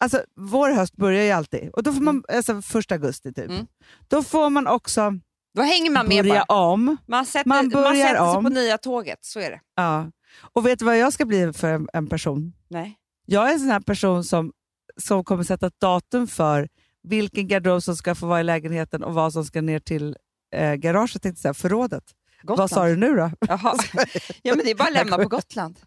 alltså, 0.00 0.22
vår 0.36 0.70
höst 0.70 0.96
börjar 0.96 1.24
ju 1.24 1.30
alltid, 1.30 1.70
och 1.72 1.82
då 1.82 1.92
får 1.92 2.00
man, 2.02 2.22
alltså 2.32 2.62
första 2.62 2.94
augusti 2.94 3.32
typ, 3.32 3.50
Mm. 3.50 3.66
då 4.08 4.22
får 4.22 4.50
man 4.50 4.66
också 4.66 5.12
Då 5.54 5.62
hänger 5.62 5.90
man 5.90 6.06
med 6.08 6.24
börja 6.24 6.44
bara. 6.48 6.58
om. 6.58 6.96
Man 7.08 7.26
sätter, 7.26 7.48
Man 7.48 7.56
man 7.58 7.68
börjar 7.68 7.94
sätter 8.08 8.14
sig 8.26 8.36
om. 8.36 8.44
på 8.44 8.50
nya 8.50 8.78
tåget, 8.78 9.18
så 9.20 9.40
är 9.40 9.50
det. 9.50 9.60
Ja. 9.76 10.10
Och 10.40 10.66
vet 10.66 10.78
du 10.78 10.84
vad 10.84 10.98
jag 10.98 11.12
ska 11.12 11.24
bli 11.24 11.52
för 11.52 11.72
en, 11.72 11.88
en 11.92 12.06
person? 12.06 12.52
Nej. 12.68 12.98
Jag 13.26 13.48
är 13.48 13.52
en 13.52 13.58
sån 13.60 13.68
här 13.70 13.80
person 13.80 14.24
som, 14.24 14.52
som 14.96 15.24
kommer 15.24 15.42
sätta 15.44 15.66
ett 15.66 15.80
datum 15.80 16.26
för 16.28 16.68
vilken 17.02 17.48
garderob 17.48 17.82
som 17.82 17.96
ska 17.96 18.14
få 18.14 18.26
vara 18.26 18.40
i 18.40 18.44
lägenheten 18.44 19.02
och 19.02 19.14
vad 19.14 19.32
som 19.32 19.44
ska 19.44 19.60
ner 19.62 19.78
till 19.80 20.16
eh, 20.54 20.74
garaget, 20.74 21.22
tänkte 21.22 21.42
säga, 21.42 21.54
förrådet. 21.54 22.04
Gotland. 22.42 22.58
Vad 22.58 22.70
sa 22.70 22.86
du 22.86 22.96
nu 22.96 23.14
då? 23.16 23.30
Jaha. 23.48 23.74
Ja, 24.42 24.54
men 24.56 24.64
det 24.64 24.70
är 24.70 24.74
bara 24.74 24.88
att 24.88 24.94
lämna 24.94 25.16
på 25.18 25.28
Gotland. 25.28 25.80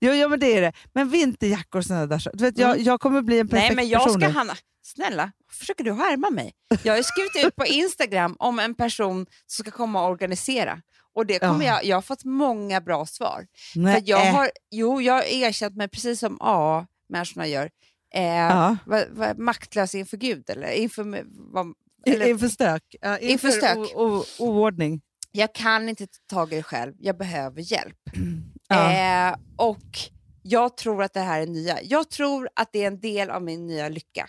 Jo, 0.00 0.12
jo, 0.12 0.28
men 0.28 0.40
det 0.40 0.56
är 0.56 0.60
det. 0.62 0.72
Men 0.92 1.08
vinterjackor 1.10 1.78
och 1.78 1.84
sådana 1.84 2.06
där. 2.06 2.30
Du 2.32 2.44
vet, 2.44 2.58
jag, 2.58 2.70
Mm. 2.70 2.84
jag 2.84 3.00
kommer 3.00 3.22
bli 3.22 3.38
en 3.38 3.48
perfekt 3.48 3.68
Nej, 3.68 3.76
men 3.76 3.88
jag 3.88 4.04
person. 4.04 4.20
ska, 4.20 4.28
nu. 4.28 4.34
Hanna, 4.34 4.54
snälla, 4.82 5.32
försöker 5.52 5.84
du 5.84 5.92
härma 5.92 6.30
mig? 6.30 6.52
Jag 6.82 6.94
har 6.94 7.02
skrivit 7.02 7.46
ut 7.46 7.56
på 7.56 7.66
Instagram 7.66 8.36
om 8.38 8.58
en 8.58 8.74
person 8.74 9.26
som 9.46 9.62
ska 9.64 9.70
komma 9.70 10.02
och 10.04 10.10
organisera. 10.10 10.82
Och 11.18 11.26
det 11.26 11.38
kommer 11.38 11.64
Ja. 11.64 11.72
jag, 11.72 11.84
jag 11.84 11.96
har 11.96 12.02
fått 12.02 12.24
många 12.24 12.80
bra 12.80 13.06
svar. 13.06 13.46
Nej, 13.74 13.94
För 13.94 14.08
jag 14.08 14.26
äh, 14.26 14.32
har, 14.32 14.50
jo, 14.70 15.00
jag 15.00 15.14
har 15.14 15.22
erkänt 15.22 15.76
mig 15.76 15.88
precis 15.88 16.20
som 16.20 16.38
A-människorna 16.40 17.46
gör. 17.46 17.70
Eh, 18.14 18.24
ja. 18.24 18.76
vad, 18.86 19.04
vad, 19.10 19.38
maktlös 19.38 19.94
inför 19.94 20.16
Gud, 20.16 20.50
eller 20.50 20.72
inför... 20.72 21.24
Vad, 21.52 21.74
eller 22.06 22.28
Inför 22.28 22.48
stök. 22.48 22.82
Ja, 23.00 23.18
Inför 23.18 23.50
stök. 23.50 23.76
O, 23.76 23.84
o, 23.94 24.24
oordning. 24.38 25.00
jag 25.32 25.54
kan 25.54 25.88
inte 25.88 26.06
ta 26.06 26.36
tag 26.36 26.52
i 26.52 26.56
det 26.56 26.62
själv, 26.62 26.94
jag 26.98 27.18
behöver 27.18 27.72
hjälp. 27.72 27.98
Ja. 28.70 28.92
Eh, 28.92 29.36
och 29.56 29.98
jag 30.42 30.76
tror 30.76 31.02
att 31.02 31.14
det 31.14 31.20
här 31.20 31.40
är 31.40 31.46
nya. 31.46 31.82
Jag 31.82 32.10
tror 32.10 32.48
att 32.56 32.68
det 32.72 32.82
är 32.82 32.86
en 32.86 33.00
del 33.00 33.30
av 33.30 33.42
min 33.42 33.66
nya 33.66 33.88
lycka. 33.88 34.28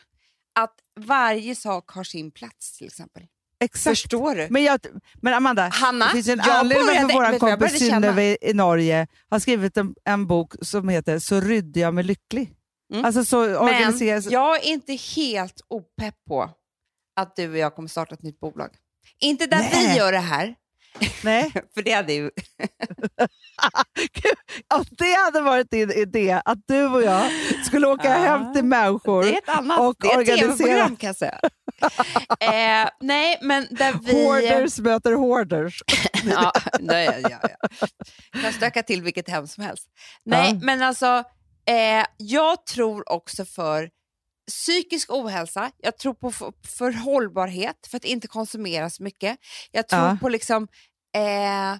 Att 0.59 0.75
varje 0.99 1.55
sak 1.55 1.89
har 1.91 2.03
sin 2.03 2.31
plats 2.31 2.77
till 2.77 2.87
exempel. 2.87 3.23
Exakt. 3.59 3.99
Förstår 3.99 4.35
du? 4.35 4.47
Men, 4.49 4.63
jag, 4.63 4.79
men 5.21 5.33
Amanda, 5.33 5.69
Hanna, 5.73 6.05
det 6.05 6.11
finns 6.11 6.27
en 6.27 6.39
anledning 6.39 6.85
varför 7.07 7.31
vår 7.31 7.39
kompis? 7.39 7.79
Synnöve 7.79 8.37
i 8.41 8.53
Norge 8.53 9.07
har 9.29 9.39
skrivit 9.39 9.77
en, 9.77 9.95
en 10.05 10.27
bok 10.27 10.53
som 10.61 10.89
heter 10.89 11.19
Så 11.19 11.39
rydde 11.39 11.79
jag 11.79 11.93
mig 11.93 12.03
lycklig. 12.03 12.53
Mm. 12.93 13.05
Alltså 13.05 13.25
så 13.25 13.37
Men 13.63 13.99
jag 14.29 14.55
är 14.55 14.67
inte 14.67 14.93
helt 14.93 15.61
opepp 15.67 16.15
på 16.27 16.49
att 17.15 17.35
du 17.35 17.49
och 17.51 17.57
jag 17.57 17.75
kommer 17.75 17.89
starta 17.89 18.15
ett 18.15 18.23
nytt 18.23 18.39
bolag. 18.39 18.69
Inte 19.19 19.45
där 19.45 19.57
Nej. 19.59 19.87
vi 19.87 19.97
gör 19.97 20.11
det 20.11 20.17
här, 20.19 20.55
Nej, 21.23 21.51
för 21.73 21.81
det 21.81 21.91
hade 21.91 22.13
ju... 22.13 22.31
Ja, 24.69 24.83
det 24.89 25.13
hade 25.25 25.41
varit 25.41 25.71
din 25.71 25.91
idé, 25.91 26.41
att 26.45 26.57
du 26.67 26.85
och 26.87 27.03
jag 27.03 27.31
skulle 27.65 27.87
åka 27.87 28.07
Ja. 28.09 28.17
hem 28.17 28.53
till 28.53 28.63
människor. 28.63 29.23
Det 29.23 29.33
är 29.33 29.37
ett 29.37 29.49
annat 29.49 29.79
och 29.79 29.95
det 29.99 30.07
är 30.07 30.11
ett 30.11 30.17
organisera. 30.17 30.57
tv-program 30.57 30.95
kan 30.95 31.07
jag 31.07 31.15
säga. 31.15 31.39
Eh, 32.39 32.89
nej, 32.99 33.37
men 33.41 33.67
där 33.71 33.93
vi... 34.03 34.11
Hoarders 34.13 34.79
möter 34.79 35.13
hoarders. 35.13 35.83
ja, 36.25 36.51
nej, 36.79 37.21
ja, 37.29 37.39
ja. 37.41 37.87
kan 38.41 38.53
stöka 38.53 38.83
till 38.83 39.01
vilket 39.01 39.29
hem 39.29 39.47
som 39.47 39.63
helst. 39.63 39.87
Nej, 40.23 40.51
Ja. 40.53 40.59
men 40.61 40.81
alltså, 40.81 41.23
eh, 41.65 42.05
jag 42.17 42.65
tror 42.65 43.11
också 43.11 43.45
för 43.45 43.89
psykisk 44.47 45.11
ohälsa, 45.11 45.71
jag 45.77 45.97
tror 45.97 46.13
på 46.13 46.31
för, 46.31 46.53
för 46.67 46.91
hållbarhet, 46.91 47.87
för 47.87 47.97
att 47.97 48.05
inte 48.05 48.27
konsumera 48.27 48.89
så 48.89 49.03
mycket. 49.03 49.37
Jag 49.71 49.87
tror 49.87 50.01
Ja. 50.01 50.17
på 50.21 50.29
liksom... 50.29 50.67
Eh, 51.15 51.77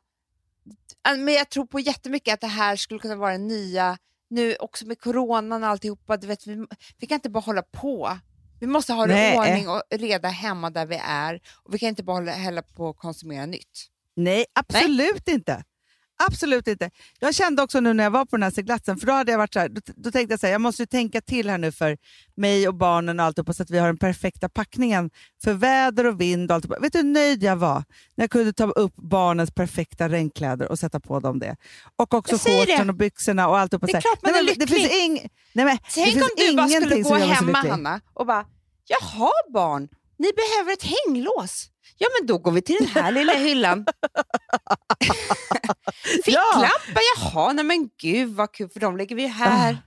men 1.18 1.34
jag 1.34 1.50
tror 1.50 1.66
på 1.66 1.80
jättemycket 1.80 2.34
att 2.34 2.41
det 2.41 2.47
här 2.47 2.76
skulle 2.76 3.00
kunna 3.00 3.16
vara 3.16 3.32
den 3.32 3.47
nya, 3.47 3.97
nu 4.30 4.56
också 4.56 4.86
med 4.88 5.00
coronan 5.02 5.64
och 5.64 5.70
alltihopa, 5.70 6.18
du 6.18 6.28
vet, 6.28 6.47
vi, 6.47 6.66
vi 6.97 7.08
kan 7.08 7.16
inte 7.16 7.30
bara 7.30 7.39
hålla 7.39 7.62
på. 7.62 8.18
Vi 8.60 8.68
måste 8.68 8.93
ha 8.93 9.07
det 9.07 9.14
Nej. 9.14 9.38
ordning 9.38 9.70
och 9.70 9.82
reda 9.91 10.28
hemma 10.28 10.70
där 10.70 10.86
vi 10.86 11.01
är 11.03 11.41
och 11.64 11.74
vi 11.74 11.80
kan 11.80 11.89
inte 11.89 12.03
bara 12.03 12.32
hålla, 12.32 12.62
på 12.62 12.89
att 12.89 12.97
konsumera 12.97 13.45
nytt. 13.45 13.88
Nej, 14.16 14.45
absolut 14.53 15.28
inte. 15.28 15.64
Absolut 16.28 16.68
inte. 16.68 16.90
Jag 17.20 17.36
kände 17.36 17.64
också 17.64 17.80
nu 17.80 17.94
när 17.94 18.04
jag 18.04 18.12
var 18.12 18.26
på 18.26 18.38
den 18.38 18.44
här 18.44 18.52
seglatsen, 18.52 18.98
för 18.98 19.08
då 19.08 19.14
hade 19.14 19.32
jag 19.32 19.40
varit 19.40 19.54
så 19.54 19.60
här, 19.60 19.70
då, 19.70 19.82
då 19.96 20.12
tänkte 20.12 20.34
jag 20.34 20.40
så 20.40 20.46
här, 20.46 20.52
jag 20.52 20.62
måste 20.62 20.82
ju 20.82 20.86
tänka 20.86 21.22
till 21.22 21.50
här 21.50 21.58
nu 21.58 21.72
för 21.72 21.98
mig 22.36 22.68
och 22.68 22.76
barnen 22.76 23.20
och 23.20 23.26
allt 23.26 23.40
så 23.56 23.64
att 23.64 23.70
vi 23.70 23.78
har 23.78 23.88
den 23.88 23.98
perfekta 23.98 24.50
packningen 24.50 25.10
för 25.44 25.54
väder 25.54 26.06
och 26.06 26.22
vind 26.22 26.52
och 26.52 26.56
allt. 26.56 26.66
Vet 26.82 26.94
du 26.94 27.00
hur 27.00 27.06
nöjd 27.06 27.44
jag 27.44 27.56
var 27.56 27.84
när 28.16 28.24
jag 28.24 28.30
kunde 28.32 28.54
ta 28.54 28.64
upp 28.64 28.96
barnens 28.96 29.52
perfekta 29.52 30.10
regnkläder 30.10 30.72
och 30.72 30.80
sätta 30.80 31.00
på 31.00 31.20
dem 31.20 31.40
det? 31.40 31.56
Och 31.96 32.14
också 32.14 32.34
Jag 32.34 32.42
shortsen 32.42 32.88
det. 32.88 32.92
och 32.92 32.98
byxorna 32.98 33.48
och 33.48 33.58
allt. 33.58 33.72
Det 33.72 33.78
är 33.78 34.02
klart 34.02 34.22
man 34.24 34.32
nej, 34.32 34.42
är 34.42 34.46
men, 34.46 34.54
det 34.54 34.60
lycklig. 34.60 34.82
finns 34.82 35.04
ing, 35.04 35.30
nej, 35.54 35.66
men, 35.66 35.76
det 35.76 35.82
Tänk 35.94 36.14
finns 36.14 36.24
om 36.24 36.30
du 36.38 36.56
bara 36.56 36.68
skulle 36.68 37.02
gå 37.02 37.16
hemma, 37.16 37.48
lycklig. 37.52 37.70
Hanna, 37.70 38.02
och 38.14 38.26
bara 38.26 38.46
“Jaha 38.88 39.32
barn, 39.54 39.88
ni 40.18 40.32
behöver 40.34 40.74
ett 40.74 40.84
hänglås. 40.84 41.70
Ja, 42.02 42.08
men 42.20 42.28
då 42.28 42.38
går 42.38 42.52
vi 42.52 42.62
till 42.62 42.76
den 42.80 42.88
här 42.88 43.12
lilla 43.12 43.34
hyllan.” 43.34 43.86
Ficklampar, 46.26 47.02
jaha, 47.16 47.54
nej 47.54 47.66
men 47.66 47.89
gud 48.02 48.30
vad 48.36 48.52
kul, 48.52 48.70
för 48.70 48.80
de 48.80 48.97
lägger 48.97 49.16
vi 49.16 49.28
här. 49.28 49.74
Ah. 49.74 49.78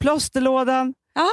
Plåsterlådan, 0.00 0.94
Ja. 1.14 1.28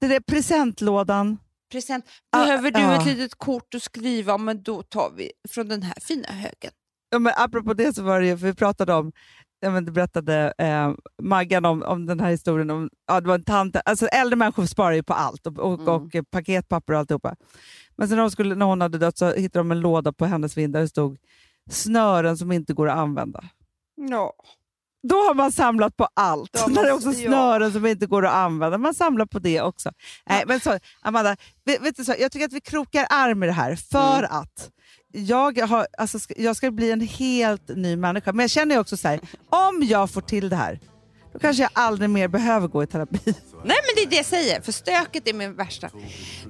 det 0.00 0.06
där 0.08 0.20
presentlådan. 0.20 1.38
Present. 1.72 2.04
Ah, 2.32 2.44
Behöver 2.44 2.70
du 2.70 2.80
ja. 2.80 3.00
ett 3.00 3.06
litet 3.06 3.34
kort 3.34 3.74
att 3.74 3.82
skriva, 3.82 4.38
men 4.38 4.62
då 4.62 4.82
tar 4.82 5.10
vi 5.16 5.32
från 5.48 5.68
den 5.68 5.82
här 5.82 5.94
fina 6.00 6.28
högen. 6.28 6.70
Ja, 7.10 7.18
men 7.18 7.32
apropå 7.36 7.74
det 7.74 7.94
så 7.94 8.02
var 8.02 8.20
det 8.20 8.26
ju, 8.26 8.38
för 8.38 8.46
vi 8.46 8.54
pratade 8.54 8.94
om, 8.94 9.12
ja, 9.60 9.70
men 9.70 9.84
det 9.84 9.92
berättade 9.92 10.52
eh, 10.58 10.92
Maggan 11.22 11.64
om, 11.64 11.82
om 11.82 12.06
den 12.06 12.20
här 12.20 12.30
historien. 12.30 12.70
Om, 12.70 12.90
ja, 13.06 13.20
det 13.20 13.28
var 13.28 13.34
en 13.34 13.44
tant, 13.44 13.76
alltså 13.84 14.06
äldre 14.06 14.36
människor 14.36 14.66
sparar 14.66 14.92
ju 14.92 15.02
på 15.02 15.14
allt 15.14 15.46
och, 15.46 15.58
och, 15.58 15.80
Mm. 15.80 15.88
och 15.88 16.14
eh, 16.14 16.22
paketpapper 16.30 16.92
och 16.92 16.98
alltihopa. 16.98 17.36
Men 17.96 18.08
sen 18.08 18.16
när, 18.16 18.22
de 18.22 18.30
skulle, 18.30 18.54
när 18.54 18.66
hon 18.66 18.80
hade 18.80 18.98
dött 18.98 19.18
så 19.18 19.32
hittade 19.32 19.60
de 19.60 19.70
en 19.70 19.80
låda 19.80 20.12
på 20.12 20.24
hennes 20.26 20.56
vind 20.56 20.72
där 20.72 20.80
det 20.80 20.88
stod 20.88 21.18
snören 21.70 22.36
som 22.36 22.52
inte 22.52 22.72
går 22.74 22.88
att 22.88 22.98
använda. 22.98 23.44
Ja. 24.10 24.32
Då 25.02 25.14
har 25.14 25.34
man 25.34 25.52
samlat 25.52 25.96
på 25.96 26.08
allt. 26.14 26.52
Då 26.52 26.66
När 26.72 26.82
det 26.82 26.88
är 26.88 26.92
också 26.92 27.12
snören 27.12 27.72
som 27.72 27.86
inte 27.86 28.06
går 28.06 28.26
att 28.26 28.32
använda. 28.34 28.78
Man 28.78 28.94
samlar 28.94 29.26
på 29.26 29.38
det 29.38 29.60
också. 29.60 29.90
Nej, 30.28 30.44
men 30.46 30.60
så, 30.60 30.78
Amanda, 31.02 31.36
vet, 31.64 31.82
vet 31.82 31.96
du 31.96 32.04
så, 32.04 32.14
jag 32.18 32.32
tycker 32.32 32.46
att 32.46 32.52
vi 32.52 32.60
krokar 32.60 33.06
arm 33.10 33.42
i 33.42 33.46
det 33.46 33.52
här 33.52 33.76
för 33.76 34.18
Mm. 34.18 34.30
att 34.32 34.70
jag, 35.12 35.58
har, 35.58 35.86
alltså, 35.98 36.18
jag 36.36 36.56
ska 36.56 36.70
bli 36.70 36.90
en 36.90 37.00
helt 37.00 37.68
ny 37.68 37.96
människa. 37.96 38.32
Men 38.32 38.42
jag 38.44 38.50
känner 38.50 38.78
också 38.78 38.96
så 38.96 39.08
här, 39.08 39.20
om 39.50 39.82
jag 39.82 40.10
får 40.10 40.20
till 40.20 40.48
det 40.48 40.56
här, 40.56 40.80
då 41.32 41.38
kanske 41.38 41.62
jag 41.62 41.70
aldrig 41.74 42.10
mer 42.10 42.28
behöver 42.28 42.68
gå 42.68 42.82
i 42.82 42.86
terapi. 42.86 43.18
Nej 43.24 43.34
men 43.64 43.94
det 43.96 44.02
är 44.02 44.10
det 44.10 44.16
jag 44.16 44.24
säger, 44.26 44.60
för 44.60 44.72
stöket 44.72 45.28
är 45.28 45.32
min 45.34 45.54
värsta. 45.56 45.88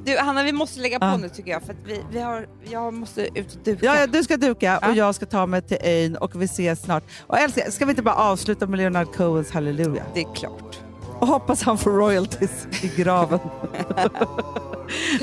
Du 0.04 0.18
Hanna, 0.18 0.42
vi 0.42 0.52
måste 0.52 0.80
lägga 0.80 0.98
på 0.98 1.06
Ja. 1.06 1.16
nu 1.16 1.28
tycker 1.28 1.50
jag, 1.50 1.62
för 1.62 1.76
vi, 1.86 2.00
vi 2.12 2.20
har, 2.20 2.48
jag 2.70 2.94
måste 2.94 3.38
ut 3.38 3.54
och 3.54 3.60
duka. 3.64 3.86
Ja, 3.86 3.96
ja, 4.00 4.06
du 4.06 4.22
ska 4.24 4.36
duka 4.36 4.78
Ja. 4.82 4.88
och 4.88 4.96
jag 4.96 5.14
ska 5.14 5.26
ta 5.26 5.46
mig 5.46 5.62
till 5.62 5.78
ön 5.80 6.16
och 6.16 6.42
vi 6.42 6.44
ses 6.44 6.82
snart. 6.82 7.04
Och 7.26 7.38
älskar, 7.38 7.70
ska 7.70 7.84
vi 7.84 7.90
inte 7.90 8.02
bara 8.02 8.14
avsluta 8.14 8.66
med 8.66 8.76
Leonard 8.78 9.14
Cohens 9.14 9.50
Halleluja? 9.50 10.02
Det 10.14 10.20
är 10.20 10.34
klart. 10.34 10.78
Och 11.20 11.26
hoppas 11.26 11.62
han 11.62 11.78
får 11.78 11.90
royalties 11.90 12.66
i 12.82 12.88
graven. 12.96 13.38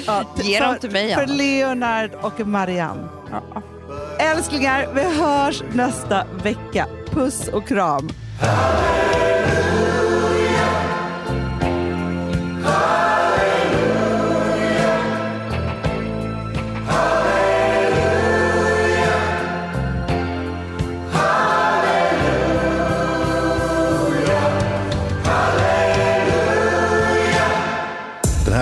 ja, 0.06 0.24
Ge 0.44 0.60
dem 0.60 0.76
till 0.82 0.92
mig, 0.92 1.14
För 1.14 1.22
Anna. 1.24 1.34
Leonard 1.34 2.12
och 2.22 2.48
Marianne. 2.48 3.08
Älsklingar, 4.20 4.90
vi 4.96 5.02
hörs 5.04 5.64
nästa 5.74 6.26
vecka. 6.44 6.88
Puss 7.12 7.48
och 7.48 7.68
kram. 7.68 8.10